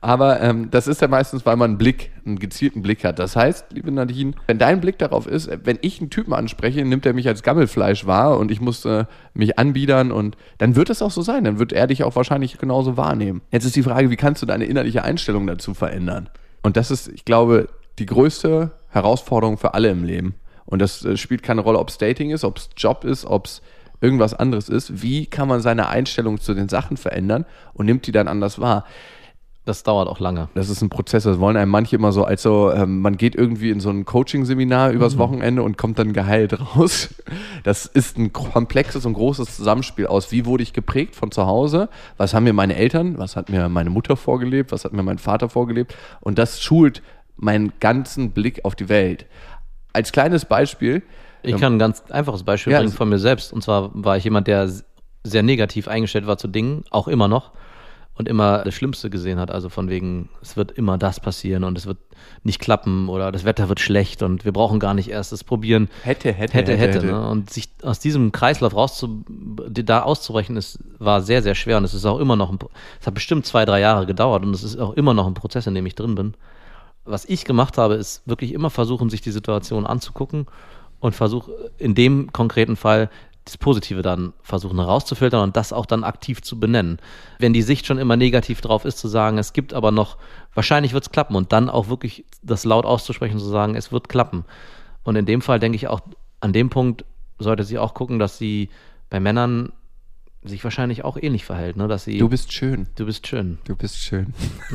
Aber 0.01 0.41
ähm, 0.41 0.69
das 0.69 0.87
ist 0.87 1.01
ja 1.01 1.07
meistens, 1.07 1.45
weil 1.45 1.55
man 1.55 1.71
einen 1.71 1.77
Blick, 1.77 2.11
einen 2.25 2.39
gezielten 2.39 2.81
Blick 2.81 3.05
hat. 3.05 3.19
Das 3.19 3.35
heißt, 3.35 3.67
liebe 3.71 3.91
Nadine, 3.91 4.33
wenn 4.47 4.57
dein 4.57 4.81
Blick 4.81 4.97
darauf 4.97 5.25
ist, 5.25 5.49
wenn 5.63 5.79
ich 5.81 6.01
einen 6.01 6.09
Typen 6.09 6.33
anspreche, 6.33 6.83
nimmt 6.83 7.05
er 7.05 7.13
mich 7.13 7.27
als 7.27 7.41
Gammelfleisch 7.41 8.05
wahr 8.05 8.37
und 8.37 8.51
ich 8.51 8.59
muss 8.59 8.83
äh, 8.83 9.05
mich 9.33 9.57
anbiedern 9.57 10.11
und 10.11 10.35
dann 10.57 10.75
wird 10.75 10.89
es 10.89 11.01
auch 11.01 11.11
so 11.11 11.21
sein. 11.21 11.45
Dann 11.45 11.57
wird 11.57 11.71
er 11.71 11.87
dich 11.87 12.03
auch 12.03 12.17
wahrscheinlich 12.17 12.57
genauso 12.57 12.97
wahrnehmen. 12.97 13.41
Jetzt 13.51 13.65
ist 13.65 13.75
die 13.75 13.83
Frage, 13.83 14.09
wie 14.09 14.17
kannst 14.17 14.41
du 14.41 14.45
deine 14.45 14.65
innerliche 14.65 15.03
Einstellung 15.03 15.47
dazu 15.47 15.73
verändern? 15.73 16.29
Und 16.63 16.75
das 16.77 16.91
ist, 16.91 17.07
ich 17.07 17.23
glaube, 17.25 17.69
die 17.99 18.05
größte 18.05 18.71
Herausforderung 18.89 19.57
für 19.57 19.73
alle 19.73 19.89
im 19.89 20.03
Leben. 20.03 20.35
Und 20.65 20.81
das 20.81 21.03
äh, 21.05 21.17
spielt 21.17 21.43
keine 21.43 21.61
Rolle, 21.61 21.79
ob 21.79 21.89
es 21.89 21.97
Dating 21.97 22.31
ist, 22.31 22.43
ob 22.43 22.57
es 22.57 22.69
Job 22.77 23.03
ist, 23.03 23.25
ob 23.25 23.45
es 23.45 23.61
irgendwas 24.01 24.33
anderes 24.33 24.69
ist. 24.69 25.01
Wie 25.01 25.25
kann 25.25 25.47
man 25.47 25.61
seine 25.61 25.87
Einstellung 25.87 26.39
zu 26.39 26.53
den 26.53 26.69
Sachen 26.69 26.97
verändern 26.97 27.45
und 27.73 27.85
nimmt 27.85 28.05
die 28.05 28.11
dann 28.11 28.27
anders 28.27 28.59
wahr? 28.59 28.85
Das 29.65 29.83
dauert 29.83 30.09
auch 30.09 30.19
lange. 30.19 30.49
Das 30.55 30.67
ist 30.67 30.81
ein 30.81 30.89
Prozess, 30.89 31.23
das 31.23 31.39
wollen 31.39 31.55
einem 31.55 31.71
manche 31.71 31.95
immer 31.95 32.11
so, 32.11 32.25
als 32.25 32.41
so, 32.41 32.69
ähm, 32.73 32.99
man 32.99 33.15
geht 33.15 33.33
irgendwie 33.33 33.69
in 33.69 33.79
so 33.79 33.91
ein 33.91 34.03
Coaching-Seminar 34.03 34.91
übers 34.91 35.17
Wochenende 35.17 35.63
und 35.63 35.77
kommt 35.77 35.97
dann 35.99 36.11
geheilt 36.11 36.59
raus. 36.75 37.15
Das 37.63 37.85
ist 37.85 38.17
ein 38.17 38.33
komplexes 38.33 39.05
und 39.05 39.13
großes 39.13 39.55
Zusammenspiel 39.55 40.05
aus, 40.05 40.33
wie 40.33 40.45
wurde 40.45 40.63
ich 40.63 40.73
geprägt 40.73 41.15
von 41.15 41.31
zu 41.31 41.45
Hause, 41.45 41.87
was 42.17 42.33
haben 42.33 42.43
mir 42.43 42.51
meine 42.51 42.75
Eltern, 42.75 43.17
was 43.17 43.37
hat 43.37 43.49
mir 43.49 43.69
meine 43.69 43.89
Mutter 43.89 44.17
vorgelebt, 44.17 44.73
was 44.73 44.83
hat 44.83 44.91
mir 44.91 45.03
mein 45.03 45.17
Vater 45.17 45.47
vorgelebt 45.47 45.95
und 46.19 46.37
das 46.37 46.61
schult 46.61 47.01
meinen 47.37 47.71
ganzen 47.79 48.31
Blick 48.31 48.65
auf 48.65 48.75
die 48.75 48.89
Welt. 48.89 49.25
Als 49.93 50.11
kleines 50.11 50.45
Beispiel, 50.45 51.03
Ich 51.43 51.57
kann 51.57 51.75
ein 51.75 51.79
ganz 51.79 52.03
einfaches 52.09 52.43
Beispiel 52.43 52.73
Ja, 52.73 52.79
bringen 52.79 52.91
von 52.91 53.09
mir 53.09 53.19
selbst. 53.19 53.53
Und 53.53 53.63
zwar 53.63 53.91
war 53.93 54.17
ich 54.17 54.23
jemand, 54.23 54.47
der 54.47 54.69
sehr 55.23 55.43
negativ 55.43 55.87
eingestellt 55.87 56.27
war 56.27 56.37
zu 56.37 56.47
Dingen, 56.47 56.83
auch 56.89 57.07
immer 57.07 57.27
noch. 57.27 57.51
Und 58.15 58.29
immer 58.29 58.63
das 58.63 58.75
Schlimmste 58.75 59.09
gesehen 59.09 59.39
hat. 59.39 59.49
Also 59.49 59.69
von 59.69 59.89
wegen, 59.89 60.29
es 60.39 60.55
wird 60.55 60.71
immer 60.71 60.99
das 60.99 61.19
passieren 61.19 61.63
und 61.63 61.79
es 61.79 61.87
wird 61.87 61.97
nicht 62.43 62.59
klappen 62.59 63.09
oder 63.09 63.31
das 63.31 63.43
Wetter 63.43 63.69
wird 63.69 63.79
schlecht 63.79 64.21
und 64.21 64.45
wir 64.45 64.51
brauchen 64.51 64.79
gar 64.79 64.93
nicht 64.93 65.09
erst 65.09 65.31
das 65.31 65.43
probieren. 65.43 65.89
Hätte, 66.03 66.31
hätte, 66.31 66.53
hätte, 66.53 66.77
hätte, 66.77 66.99
hätte. 66.99 67.05
Ne? 67.07 67.27
Und 67.27 67.49
sich 67.49 67.69
aus 67.81 67.97
diesem 67.97 68.31
Kreislauf 68.31 68.75
rauszu, 68.75 69.25
da 69.27 70.03
auszubrechen, 70.03 70.57
ist, 70.57 70.77
war 70.99 71.21
sehr, 71.21 71.41
sehr 71.41 71.55
schwer. 71.55 71.77
Und 71.77 71.85
es 71.85 71.95
ist 71.95 72.05
auch 72.05 72.19
immer 72.19 72.35
noch, 72.35 72.51
ein, 72.51 72.59
es 73.01 73.07
hat 73.07 73.15
bestimmt 73.15 73.47
zwei, 73.47 73.65
drei 73.65 73.79
Jahre 73.79 74.05
gedauert 74.05 74.43
und 74.43 74.53
es 74.53 74.61
ist 74.61 74.77
auch 74.77 74.93
immer 74.93 75.15
noch 75.15 75.25
ein 75.25 75.33
Prozess, 75.33 75.65
in 75.65 75.73
dem 75.73 75.87
ich 75.87 75.95
drin 75.95 76.13
bin. 76.13 76.35
Was 77.05 77.25
ich 77.25 77.45
gemacht 77.45 77.77
habe, 77.77 77.95
ist 77.95 78.21
wirklich 78.25 78.53
immer 78.53 78.69
versuchen, 78.69 79.09
sich 79.09 79.21
die 79.21 79.31
Situation 79.31 79.85
anzugucken 79.85 80.47
und 80.99 81.13
versuche 81.13 81.51
in 81.77 81.95
dem 81.95 82.31
konkreten 82.31 82.75
Fall 82.75 83.09
das 83.45 83.57
Positive 83.57 84.01
dann 84.01 84.31
versuchen 84.41 84.79
herauszufiltern 84.79 85.43
und 85.43 85.57
das 85.57 85.73
auch 85.73 85.85
dann 85.85 86.05
aktiv 86.05 86.41
zu 86.41 86.59
benennen. 86.59 86.99
Wenn 87.39 87.51
die 87.51 87.61
Sicht 87.61 87.85
schon 87.85 87.97
immer 87.97 88.15
negativ 88.15 88.61
drauf 88.61 88.85
ist, 88.85 88.99
zu 88.99 89.09
sagen, 89.09 89.37
es 89.37 89.51
gibt 89.51 89.73
aber 89.73 89.91
noch, 89.91 90.17
wahrscheinlich 90.53 90.93
wird 90.93 91.03
es 91.03 91.11
klappen 91.11 91.35
und 91.35 91.51
dann 91.51 91.69
auch 91.69 91.89
wirklich 91.89 92.25
das 92.41 92.63
laut 92.63 92.85
auszusprechen, 92.85 93.39
zu 93.39 93.49
sagen, 93.49 93.75
es 93.75 93.91
wird 93.91 94.07
klappen. 94.07 94.45
Und 95.03 95.17
in 95.17 95.25
dem 95.25 95.41
Fall 95.41 95.59
denke 95.59 95.75
ich 95.75 95.87
auch, 95.89 95.99
an 96.39 96.53
dem 96.53 96.69
Punkt 96.69 97.03
sollte 97.37 97.65
sie 97.65 97.79
auch 97.79 97.93
gucken, 97.93 98.19
dass 98.19 98.37
sie 98.37 98.69
bei 99.09 99.19
Männern 99.19 99.73
sich 100.45 100.63
wahrscheinlich 100.63 101.03
auch 101.05 101.17
ähnlich 101.19 101.45
verhält, 101.45 101.77
ne? 101.77 101.87
dass 101.87 102.03
sie, 102.03 102.17
Du 102.17 102.27
bist 102.29 102.51
schön. 102.51 102.87
du 102.95 103.05
bist 103.05 103.27
schön. 103.27 103.59
Du 103.65 103.75
bist 103.75 103.97
schön. 103.97 104.33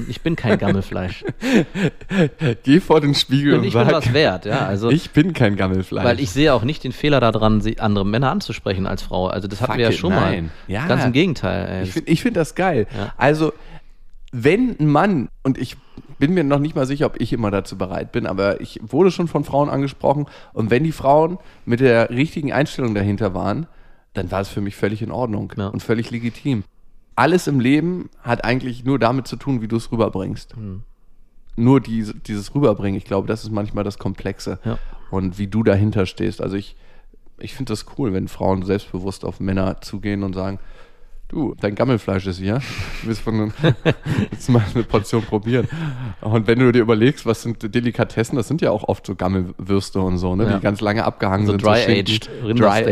Ich 0.08 0.22
bin 0.22 0.34
kein 0.36 0.58
Gammelfleisch. 0.58 1.24
Geh 2.62 2.80
vor 2.80 3.00
den 3.00 3.14
Spiegel 3.14 3.54
Und 3.54 3.60
und, 3.60 3.64
ich 3.66 3.74
bin 3.74 3.84
sag, 3.84 3.92
was 3.92 4.12
wert, 4.12 4.44
ja. 4.46 4.66
Also, 4.66 4.90
ich 4.90 5.10
bin 5.10 5.32
kein 5.32 5.56
Gammelfleisch. 5.56 6.04
weil 6.04 6.20
ich 6.20 6.30
sehe 6.30 6.54
auch 6.54 6.64
nicht 6.64 6.84
den 6.84 6.92
Fehler 6.92 7.20
daran, 7.20 7.62
andere 7.78 8.06
Männer 8.06 8.30
anzusprechen 8.30 8.86
als 8.86 9.02
Frau. 9.02 9.26
Also 9.26 9.48
das 9.48 9.60
hatten 9.60 9.72
Fuck 9.72 9.78
wir 9.78 9.84
ja 9.84 9.90
it, 9.90 9.96
schon 9.98 10.12
nein. 10.12 10.44
mal. 10.44 10.72
Ja. 10.72 10.86
Ganz 10.86 11.04
im 11.04 11.12
Gegenteil. 11.12 11.68
Ey. 11.68 11.82
Ich 11.84 11.92
finde 11.92 12.10
ich 12.10 12.22
find 12.22 12.36
das 12.36 12.54
geil. 12.54 12.86
Ja. 12.96 13.12
Also, 13.16 13.52
wenn 14.32 14.76
ein 14.78 14.86
Mann, 14.86 15.28
und 15.42 15.58
ich 15.58 15.76
bin 16.18 16.34
mir 16.34 16.44
noch 16.44 16.58
nicht 16.58 16.74
mal 16.74 16.86
sicher, 16.86 17.06
ob 17.06 17.20
ich 17.20 17.32
immer 17.32 17.50
dazu 17.50 17.78
bereit 17.78 18.12
bin, 18.12 18.26
aber 18.26 18.60
ich 18.60 18.80
wurde 18.82 19.10
schon 19.10 19.28
von 19.28 19.44
Frauen 19.44 19.68
angesprochen, 19.70 20.26
und 20.52 20.70
wenn 20.70 20.84
die 20.84 20.92
Frauen 20.92 21.38
mit 21.64 21.80
der 21.80 22.10
richtigen 22.10 22.52
Einstellung 22.52 22.94
dahinter 22.94 23.34
waren, 23.34 23.66
dann 24.18 24.30
war 24.30 24.40
es 24.40 24.48
für 24.48 24.60
mich 24.60 24.76
völlig 24.76 25.00
in 25.02 25.10
Ordnung 25.10 25.52
Ja. 25.56 25.68
und 25.68 25.82
völlig 25.82 26.10
legitim. 26.10 26.64
Alles 27.16 27.46
im 27.46 27.58
Leben 27.60 28.10
hat 28.22 28.44
eigentlich 28.44 28.84
nur 28.84 28.98
damit 28.98 29.26
zu 29.26 29.36
tun, 29.36 29.60
wie 29.62 29.68
du 29.68 29.76
es 29.76 29.90
rüberbringst. 29.90 30.54
Hm. 30.54 30.82
Nur 31.56 31.80
diese, 31.80 32.14
dieses 32.14 32.54
Rüberbringen, 32.54 32.96
ich 32.96 33.04
glaube, 33.04 33.26
das 33.26 33.42
ist 33.42 33.50
manchmal 33.50 33.82
das 33.82 33.98
Komplexe. 33.98 34.60
Ja. 34.64 34.78
Und 35.10 35.38
wie 35.38 35.48
du 35.48 35.64
dahinter 35.64 36.06
stehst. 36.06 36.40
Also 36.40 36.56
ich, 36.56 36.76
ich 37.38 37.54
finde 37.54 37.72
das 37.72 37.86
cool, 37.98 38.12
wenn 38.12 38.28
Frauen 38.28 38.62
selbstbewusst 38.64 39.24
auf 39.24 39.40
Männer 39.40 39.80
zugehen 39.80 40.22
und 40.22 40.34
sagen, 40.34 40.60
du, 41.28 41.54
dein 41.60 41.74
Gammelfleisch 41.74 42.26
ist 42.26 42.38
hier. 42.38 42.60
Du 43.02 43.08
willst, 43.08 43.20
von 43.20 43.52
willst 44.30 44.48
du 44.48 44.52
mal 44.52 44.62
eine 44.74 44.84
Portion 44.84 45.22
probieren. 45.22 45.68
Und 46.20 46.46
wenn 46.46 46.58
du 46.58 46.72
dir 46.72 46.80
überlegst, 46.80 47.26
was 47.26 47.42
sind 47.42 47.74
Delikatessen, 47.74 48.36
das 48.36 48.48
sind 48.48 48.60
ja 48.60 48.70
auch 48.70 48.84
oft 48.88 49.06
so 49.06 49.14
Gammelwürste 49.14 50.00
und 50.00 50.18
so, 50.18 50.34
ne, 50.36 50.44
Ja. 50.44 50.56
die 50.56 50.62
ganz 50.62 50.80
lange 50.80 51.04
abgehangen 51.04 51.46
So 51.46 51.52
sind. 51.52 51.62
dry-aged 51.64 52.24
Schinken. 52.26 52.46
Rindersteak. 52.46 52.84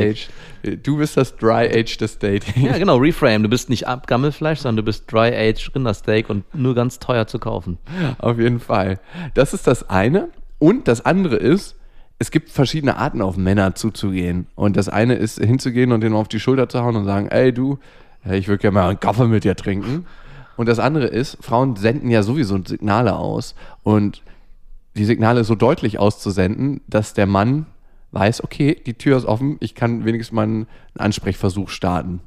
Dry-aged. 0.62 0.86
Du 0.86 0.96
bist 0.96 1.16
das 1.16 1.36
Dry-aged 1.36 2.22
Dating. 2.22 2.64
Ja, 2.66 2.76
genau, 2.78 2.96
Reframe. 2.96 3.42
Du 3.44 3.48
bist 3.48 3.70
nicht 3.70 3.86
Ab- 3.86 4.06
Gammelfleisch, 4.06 4.58
sondern 4.60 4.78
du 4.78 4.82
bist 4.82 5.10
Dry-Aged 5.12 5.74
Rindersteak 5.74 6.28
und 6.28 6.44
nur 6.54 6.74
ganz 6.74 6.98
teuer 6.98 7.26
zu 7.26 7.38
kaufen. 7.38 7.78
Auf 8.18 8.38
jeden 8.38 8.58
Fall. 8.60 8.98
Das 9.34 9.54
ist 9.54 9.66
das 9.66 9.88
eine. 9.90 10.28
Und 10.58 10.88
das 10.88 11.04
andere 11.04 11.36
ist, 11.36 11.76
es 12.18 12.30
gibt 12.30 12.50
verschiedene 12.50 12.96
Arten, 12.96 13.20
auf 13.22 13.36
Männer 13.36 13.74
zuzugehen. 13.74 14.46
Und 14.56 14.76
das 14.76 14.88
eine 14.88 15.14
ist, 15.14 15.38
hinzugehen 15.38 15.92
und 15.92 16.00
denen 16.00 16.14
auf 16.16 16.28
die 16.28 16.40
Schulter 16.40 16.68
zu 16.68 16.80
hauen 16.82 16.96
und 16.96 17.04
sagen, 17.04 17.28
ey 17.28 17.52
du, 17.52 17.78
äh, 18.28 18.36
ich 18.36 18.48
würde 18.48 18.62
gerne 18.62 18.74
mal 18.74 18.88
einen 18.88 19.00
Kaffee 19.00 19.26
mit 19.26 19.44
dir 19.44 19.56
trinken. 19.56 20.06
Und 20.56 20.68
das 20.68 20.78
andere 20.78 21.06
ist, 21.06 21.38
Frauen 21.42 21.76
senden 21.76 22.10
ja 22.10 22.22
sowieso 22.22 22.58
Signale 22.64 23.16
aus. 23.16 23.54
Und 23.82 24.22
die 24.96 25.04
Signale 25.04 25.44
so 25.44 25.54
deutlich 25.54 25.98
auszusenden, 25.98 26.80
dass 26.86 27.14
der 27.14 27.26
Mann 27.26 27.66
weiß, 28.12 28.42
okay, 28.42 28.80
die 28.86 28.94
Tür 28.94 29.18
ist 29.18 29.26
offen, 29.26 29.56
ich 29.60 29.74
kann 29.74 30.04
wenigstens 30.04 30.34
mal 30.34 30.44
einen 30.44 30.66
Ansprechversuch 30.96 31.68
starten. 31.68 32.20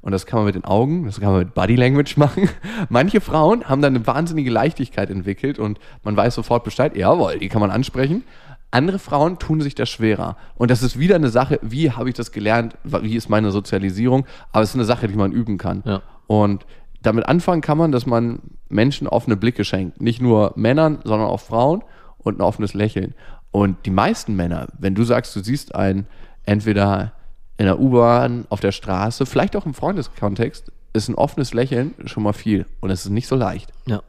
Und 0.00 0.10
das 0.12 0.26
kann 0.26 0.38
man 0.38 0.46
mit 0.46 0.54
den 0.54 0.64
Augen, 0.64 1.04
das 1.06 1.20
kann 1.20 1.30
man 1.30 1.40
mit 1.40 1.54
Body 1.54 1.76
Language 1.76 2.16
machen. 2.18 2.48
Manche 2.88 3.20
Frauen 3.20 3.68
haben 3.68 3.82
dann 3.82 3.96
eine 3.96 4.06
wahnsinnige 4.06 4.50
Leichtigkeit 4.50 5.10
entwickelt 5.10 5.58
und 5.58 5.78
man 6.04 6.16
weiß 6.16 6.34
sofort 6.34 6.64
Bescheid, 6.64 6.96
jawohl, 6.96 7.38
die 7.38 7.48
kann 7.48 7.60
man 7.60 7.70
ansprechen. 7.70 8.24
Andere 8.72 8.98
Frauen 8.98 9.38
tun 9.38 9.60
sich 9.60 9.74
das 9.74 9.90
schwerer. 9.90 10.36
Und 10.56 10.70
das 10.70 10.82
ist 10.82 10.98
wieder 10.98 11.14
eine 11.14 11.28
Sache, 11.28 11.60
wie 11.62 11.92
habe 11.92 12.08
ich 12.08 12.14
das 12.14 12.32
gelernt, 12.32 12.76
wie 12.84 13.14
ist 13.14 13.28
meine 13.28 13.50
Sozialisierung, 13.50 14.26
aber 14.50 14.62
es 14.62 14.70
ist 14.70 14.76
eine 14.76 14.84
Sache, 14.84 15.08
die 15.08 15.14
man 15.14 15.30
üben 15.30 15.58
kann. 15.58 15.82
Ja. 15.84 16.02
Und 16.26 16.66
damit 17.02 17.26
anfangen 17.26 17.60
kann 17.60 17.76
man, 17.78 17.92
dass 17.92 18.06
man 18.06 18.40
Menschen 18.68 19.06
offene 19.06 19.36
Blicke 19.36 19.64
schenkt. 19.64 20.00
Nicht 20.00 20.22
nur 20.22 20.52
Männern, 20.56 21.00
sondern 21.04 21.28
auch 21.28 21.40
Frauen 21.40 21.82
und 22.18 22.38
ein 22.38 22.40
offenes 22.40 22.72
Lächeln. 22.72 23.14
Und 23.50 23.84
die 23.84 23.90
meisten 23.90 24.34
Männer, 24.34 24.68
wenn 24.78 24.94
du 24.94 25.04
sagst, 25.04 25.36
du 25.36 25.40
siehst 25.40 25.74
einen 25.74 26.06
entweder 26.44 27.12
in 27.58 27.66
der 27.66 27.78
U-Bahn, 27.78 28.46
auf 28.48 28.60
der 28.60 28.72
Straße, 28.72 29.26
vielleicht 29.26 29.54
auch 29.54 29.66
im 29.66 29.74
Freundeskontext, 29.74 30.72
ist 30.94 31.08
ein 31.08 31.14
offenes 31.14 31.52
Lächeln 31.52 31.94
schon 32.06 32.22
mal 32.22 32.32
viel. 32.32 32.66
Und 32.80 32.90
es 32.90 33.04
ist 33.04 33.10
nicht 33.10 33.28
so 33.28 33.36
leicht. 33.36 33.70
Ja. 33.86 34.00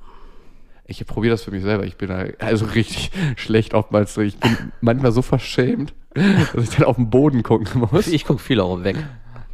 Ich 0.85 1.05
probiere 1.05 1.33
das 1.33 1.43
für 1.43 1.51
mich 1.51 1.63
selber. 1.63 1.85
Ich 1.85 1.97
bin 1.97 2.09
da 2.09 2.25
also 2.39 2.65
richtig 2.65 3.11
schlecht 3.35 3.73
oftmals. 3.73 4.17
Ich 4.17 4.37
bin 4.37 4.71
manchmal 4.81 5.11
so 5.11 5.21
verschämt, 5.21 5.93
dass 6.13 6.63
ich 6.63 6.75
dann 6.75 6.85
auf 6.85 6.97
den 6.97 7.09
Boden 7.09 7.43
gucken 7.43 7.87
muss. 7.91 8.07
Ich 8.07 8.25
gucke 8.25 8.41
viel 8.41 8.59
auch 8.59 8.83
weg. 8.83 8.97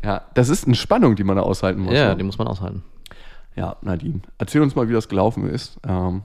Ja, 0.03 0.25
das 0.33 0.49
ist 0.49 0.65
eine 0.65 0.75
Spannung, 0.75 1.15
die 1.15 1.23
man 1.23 1.35
da 1.35 1.43
aushalten 1.43 1.81
muss. 1.81 1.93
Ja, 1.93 2.09
ne? 2.09 2.17
die 2.17 2.23
muss 2.23 2.37
man 2.37 2.47
aushalten. 2.47 2.83
Ja, 3.55 3.75
Nadine, 3.81 4.21
erzähl 4.37 4.61
uns 4.61 4.75
mal, 4.75 4.87
wie 4.87 4.93
das 4.93 5.09
gelaufen 5.09 5.49
ist. 5.49 5.77
Ähm, 5.85 6.23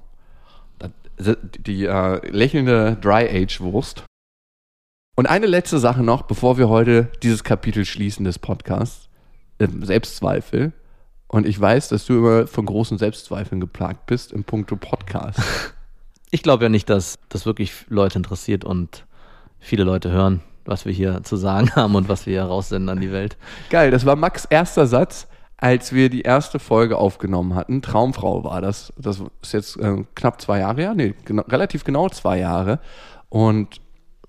das 0.78 1.36
die 1.58 1.84
äh, 1.84 2.30
lächelnde 2.30 2.96
Dry-Age-Wurst. 3.00 4.04
Und 5.16 5.26
eine 5.26 5.46
letzte 5.46 5.78
Sache 5.78 6.02
noch, 6.02 6.22
bevor 6.22 6.58
wir 6.58 6.68
heute 6.68 7.08
dieses 7.22 7.44
Kapitel 7.44 7.84
schließen 7.84 8.24
des 8.24 8.38
Podcasts. 8.38 9.08
Äh, 9.58 9.68
Selbstzweifel. 9.82 10.72
Und 11.34 11.48
ich 11.48 11.60
weiß, 11.60 11.88
dass 11.88 12.06
du 12.06 12.18
immer 12.18 12.46
von 12.46 12.64
großen 12.64 12.96
Selbstzweifeln 12.96 13.60
geplagt 13.60 14.06
bist 14.06 14.30
im 14.30 14.44
Punkto 14.44 14.76
Podcast. 14.76 15.40
Ich 16.30 16.42
glaube 16.42 16.64
ja 16.64 16.68
nicht, 16.68 16.90
dass 16.90 17.20
das 17.28 17.46
wirklich 17.46 17.86
Leute 17.88 18.18
interessiert 18.18 18.64
und 18.64 19.06
viele 19.60 19.84
Leute 19.84 20.10
hören, 20.10 20.40
was 20.64 20.84
wir 20.84 20.92
hier 20.92 21.22
zu 21.22 21.36
sagen 21.36 21.70
haben 21.76 21.94
und 21.94 22.08
was 22.08 22.26
wir 22.26 22.32
hier 22.32 22.42
raussenden 22.42 22.88
an 22.88 23.00
die 23.00 23.12
Welt. 23.12 23.36
Geil, 23.70 23.92
das 23.92 24.04
war 24.04 24.16
Max' 24.16 24.44
erster 24.44 24.88
Satz, 24.88 25.28
als 25.56 25.92
wir 25.92 26.08
die 26.08 26.22
erste 26.22 26.58
Folge 26.58 26.98
aufgenommen 26.98 27.54
hatten. 27.54 27.82
Traumfrau 27.82 28.42
war 28.42 28.60
das. 28.60 28.92
Das 28.96 29.22
ist 29.42 29.52
jetzt 29.52 29.76
äh, 29.76 30.02
knapp 30.16 30.40
zwei 30.40 30.58
Jahre 30.58 30.80
her. 30.80 30.94
Nee, 30.94 31.14
genau, 31.24 31.42
relativ 31.42 31.84
genau 31.84 32.08
zwei 32.08 32.40
Jahre. 32.40 32.80
Und 33.28 33.80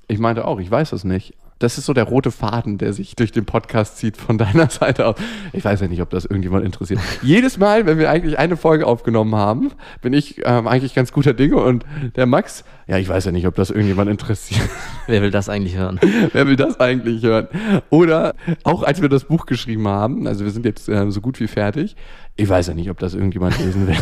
ich 0.07 0.19
meinte 0.19 0.45
auch, 0.45 0.59
ich 0.59 0.69
weiß 0.69 0.91
es 0.91 1.05
nicht. 1.05 1.33
Das 1.59 1.77
ist 1.77 1.85
so 1.85 1.93
der 1.93 2.03
rote 2.03 2.31
Faden, 2.31 2.77
der 2.77 2.91
sich 2.91 3.15
durch 3.15 3.31
den 3.31 3.45
Podcast 3.45 3.97
zieht 3.97 4.17
von 4.17 4.37
deiner 4.37 4.69
Seite 4.69 5.07
aus. 5.07 5.15
Ich 5.53 5.63
weiß 5.63 5.79
ja 5.79 5.87
nicht, 5.87 6.01
ob 6.01 6.09
das 6.09 6.25
irgendjemand 6.25 6.65
interessiert. 6.65 6.99
Jedes 7.21 7.57
Mal, 7.57 7.85
wenn 7.85 7.97
wir 7.97 8.09
eigentlich 8.09 8.37
eine 8.37 8.57
Folge 8.57 8.85
aufgenommen 8.85 9.35
haben, 9.35 9.71
bin 10.01 10.11
ich 10.11 10.41
ähm, 10.43 10.67
eigentlich 10.67 10.93
ganz 10.93 11.13
guter 11.13 11.33
Dinge 11.33 11.55
und 11.55 11.85
der 12.17 12.25
Max, 12.25 12.65
ja, 12.87 12.97
ich 12.97 13.07
weiß 13.07 13.25
ja 13.25 13.31
nicht, 13.31 13.47
ob 13.47 13.55
das 13.55 13.69
irgendjemand 13.69 14.11
interessiert. 14.11 14.69
Wer 15.07 15.21
will 15.21 15.31
das 15.31 15.47
eigentlich 15.47 15.77
hören? 15.77 15.99
Wer 16.33 16.45
will 16.45 16.57
das 16.57 16.79
eigentlich 16.81 17.23
hören? 17.23 17.47
Oder 17.89 18.35
auch 18.63 18.83
als 18.83 19.01
wir 19.01 19.07
das 19.07 19.23
Buch 19.23 19.45
geschrieben 19.45 19.87
haben, 19.87 20.27
also 20.27 20.43
wir 20.43 20.51
sind 20.51 20.65
jetzt 20.65 20.89
äh, 20.89 21.09
so 21.09 21.21
gut 21.21 21.39
wie 21.39 21.47
fertig, 21.47 21.95
ich 22.35 22.49
weiß 22.49 22.67
ja 22.67 22.73
nicht, 22.73 22.89
ob 22.89 22.99
das 22.99 23.13
irgendjemand 23.13 23.57
lesen 23.59 23.87
will. 23.87 23.95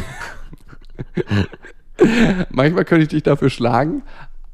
Manchmal 2.50 2.86
könnte 2.86 3.04
ich 3.04 3.10
dich 3.10 3.24
dafür 3.24 3.52
schlagen. 3.52 4.02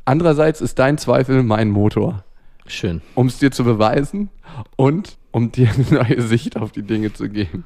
Andererseits 0.04 0.60
ist 0.60 0.80
dein 0.80 0.98
Zweifel 0.98 1.44
mein 1.44 1.70
Motor 1.70 2.26
Schön. 2.70 3.02
um 3.16 3.28
es 3.28 3.40
dir 3.40 3.52
zu 3.52 3.64
beweisen 3.64 4.30
und 4.78 5.18
um 5.32 5.52
dir 5.52 5.70
eine 5.70 6.04
neue 6.04 6.22
Sicht 6.28 6.56
auf 6.58 6.72
die 6.72 6.84
Dinge 6.84 7.12
zu 7.14 7.30
geben. 7.30 7.66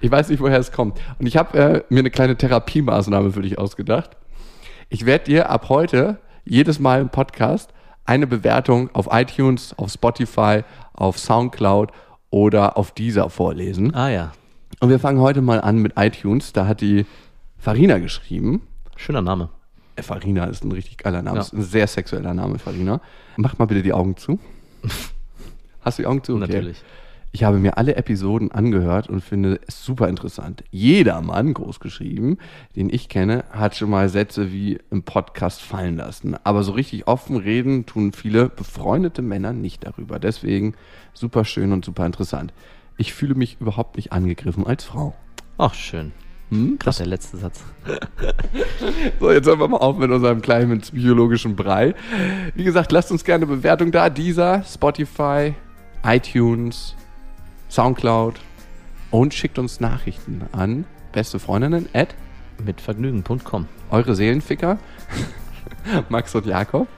Ich 0.00 0.10
weiß 0.10 0.28
nicht, 0.30 0.40
woher 0.40 0.58
es 0.58 0.72
kommt. 0.72 0.98
Und 1.18 1.26
ich 1.26 1.36
habe 1.36 1.58
äh, 1.58 1.82
mir 1.88 2.00
eine 2.00 2.10
kleine 2.10 2.36
Therapiemaßnahme 2.36 3.32
für 3.32 3.42
dich 3.42 3.58
ausgedacht. 3.58 4.16
Ich 4.88 5.06
werde 5.06 5.24
dir 5.24 5.50
ab 5.50 5.68
heute 5.68 6.18
jedes 6.44 6.78
Mal 6.78 7.00
im 7.00 7.08
Podcast 7.10 7.72
eine 8.04 8.26
Bewertung 8.26 8.90
auf 8.94 9.08
iTunes, 9.10 9.76
auf 9.78 9.90
Spotify, 9.90 10.62
auf 10.92 11.18
Soundcloud 11.18 11.90
oder 12.30 12.76
auf 12.76 12.92
Deezer 12.92 13.30
vorlesen. 13.30 13.94
Ah 13.94 14.08
ja, 14.10 14.32
Und 14.80 14.88
wir 14.90 14.98
fangen 14.98 15.20
heute 15.20 15.40
mal 15.40 15.60
an 15.60 15.78
mit 15.78 15.92
iTunes. 15.96 16.52
Da 16.52 16.66
hat 16.66 16.80
die 16.80 17.06
Farina 17.58 17.98
geschrieben. 17.98 18.62
schöner 18.96 19.22
Name. 19.22 19.48
Farina 20.00 20.44
ist 20.44 20.64
ein 20.64 20.72
richtig 20.72 20.98
geiler 20.98 21.22
Name. 21.22 21.36
Ja. 21.36 21.42
Ist 21.42 21.52
ein 21.52 21.62
sehr 21.62 21.86
sexueller 21.86 22.34
Name, 22.34 22.58
Farina. 22.58 23.00
Mach 23.36 23.58
mal 23.58 23.66
bitte 23.66 23.82
die 23.82 23.92
Augen 23.92 24.16
zu. 24.16 24.38
Hast 25.80 25.98
du 25.98 26.02
die 26.02 26.06
Augen 26.06 26.22
zu? 26.24 26.34
Okay. 26.34 26.40
Natürlich. 26.46 26.82
Ich 27.32 27.42
habe 27.42 27.58
mir 27.58 27.78
alle 27.78 27.96
Episoden 27.96 28.52
angehört 28.52 29.08
und 29.08 29.20
finde 29.20 29.60
es 29.66 29.84
super 29.84 30.08
interessant. 30.08 30.62
Jeder 30.70 31.20
Mann, 31.20 31.52
groß 31.52 31.80
geschrieben, 31.80 32.38
den 32.76 32.88
ich 32.88 33.08
kenne, 33.08 33.44
hat 33.50 33.74
schon 33.74 33.90
mal 33.90 34.08
Sätze 34.08 34.52
wie 34.52 34.78
im 34.92 35.02
Podcast 35.02 35.60
fallen 35.60 35.96
lassen. 35.96 36.36
Aber 36.44 36.62
so 36.62 36.70
richtig 36.70 37.08
offen 37.08 37.36
reden 37.36 37.86
tun 37.86 38.12
viele 38.12 38.48
befreundete 38.48 39.20
Männer 39.20 39.52
nicht 39.52 39.84
darüber. 39.84 40.20
Deswegen 40.20 40.74
super 41.12 41.44
schön 41.44 41.72
und 41.72 41.84
super 41.84 42.06
interessant. 42.06 42.52
Ich 42.98 43.12
fühle 43.12 43.34
mich 43.34 43.56
überhaupt 43.60 43.96
nicht 43.96 44.12
angegriffen 44.12 44.64
als 44.64 44.84
Frau. 44.84 45.16
Ach, 45.58 45.74
schön. 45.74 46.12
Hm? 46.50 46.78
Gerade 46.78 46.98
der 46.98 47.06
letzte 47.06 47.36
Satz. 47.36 47.60
So, 49.20 49.30
jetzt 49.30 49.46
hören 49.46 49.60
wir 49.60 49.68
mal 49.68 49.78
auf 49.78 49.96
mit 49.96 50.10
unserem 50.10 50.42
kleinen 50.42 50.80
psychologischen 50.80 51.56
Brei. 51.56 51.94
Wie 52.54 52.64
gesagt, 52.64 52.92
lasst 52.92 53.10
uns 53.10 53.24
gerne 53.24 53.46
eine 53.46 53.56
Bewertung 53.56 53.90
da. 53.92 54.10
Dieser, 54.10 54.62
Spotify, 54.62 55.54
iTunes, 56.04 56.94
Soundcloud 57.70 58.34
und 59.10 59.34
schickt 59.34 59.58
uns 59.58 59.80
Nachrichten 59.80 60.42
an 60.52 60.84
beste 61.12 61.38
Freundinnen 61.38 61.88
at 61.94 62.14
Mit 62.64 62.80
Vergnügen.com. 62.80 63.66
eure 63.90 64.14
Seelenficker, 64.14 64.78
Max 66.08 66.34
und 66.34 66.46
Jakob. 66.46 66.88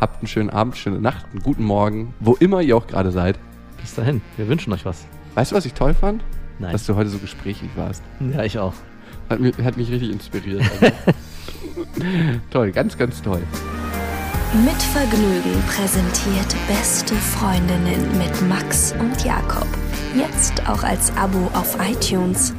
Habt 0.00 0.18
einen 0.18 0.28
schönen 0.28 0.50
Abend, 0.50 0.76
schöne 0.76 1.00
Nacht, 1.00 1.26
einen 1.32 1.42
guten 1.42 1.64
Morgen, 1.64 2.14
wo 2.20 2.34
immer 2.34 2.62
ihr 2.62 2.76
auch 2.76 2.86
gerade 2.86 3.10
seid. 3.10 3.38
Bis 3.80 3.94
dahin. 3.94 4.22
Wir 4.36 4.48
wünschen 4.48 4.72
euch 4.72 4.84
was. 4.84 5.06
Weißt 5.34 5.52
du, 5.52 5.56
was 5.56 5.66
ich 5.66 5.74
toll 5.74 5.94
fand? 5.94 6.22
Nein. 6.58 6.72
Dass 6.72 6.86
du 6.86 6.96
heute 6.96 7.10
so 7.10 7.18
gesprächig 7.18 7.70
warst. 7.76 8.02
Ja, 8.20 8.42
ich 8.42 8.58
auch. 8.58 8.74
Hat 9.28 9.40
mich, 9.40 9.56
hat 9.58 9.76
mich 9.76 9.90
richtig 9.90 10.10
inspiriert. 10.10 10.64
Toll, 12.50 12.72
ganz, 12.72 12.96
ganz 12.98 13.22
toll. 13.22 13.42
Mit 14.64 14.82
Vergnügen 14.82 15.62
präsentiert 15.66 16.56
Beste 16.66 17.14
Freundinnen 17.14 18.18
mit 18.18 18.48
Max 18.48 18.94
und 18.98 19.24
Jakob. 19.24 19.68
Jetzt 20.16 20.66
auch 20.66 20.82
als 20.82 21.14
Abo 21.16 21.50
auf 21.54 21.76
iTunes. 21.80 22.54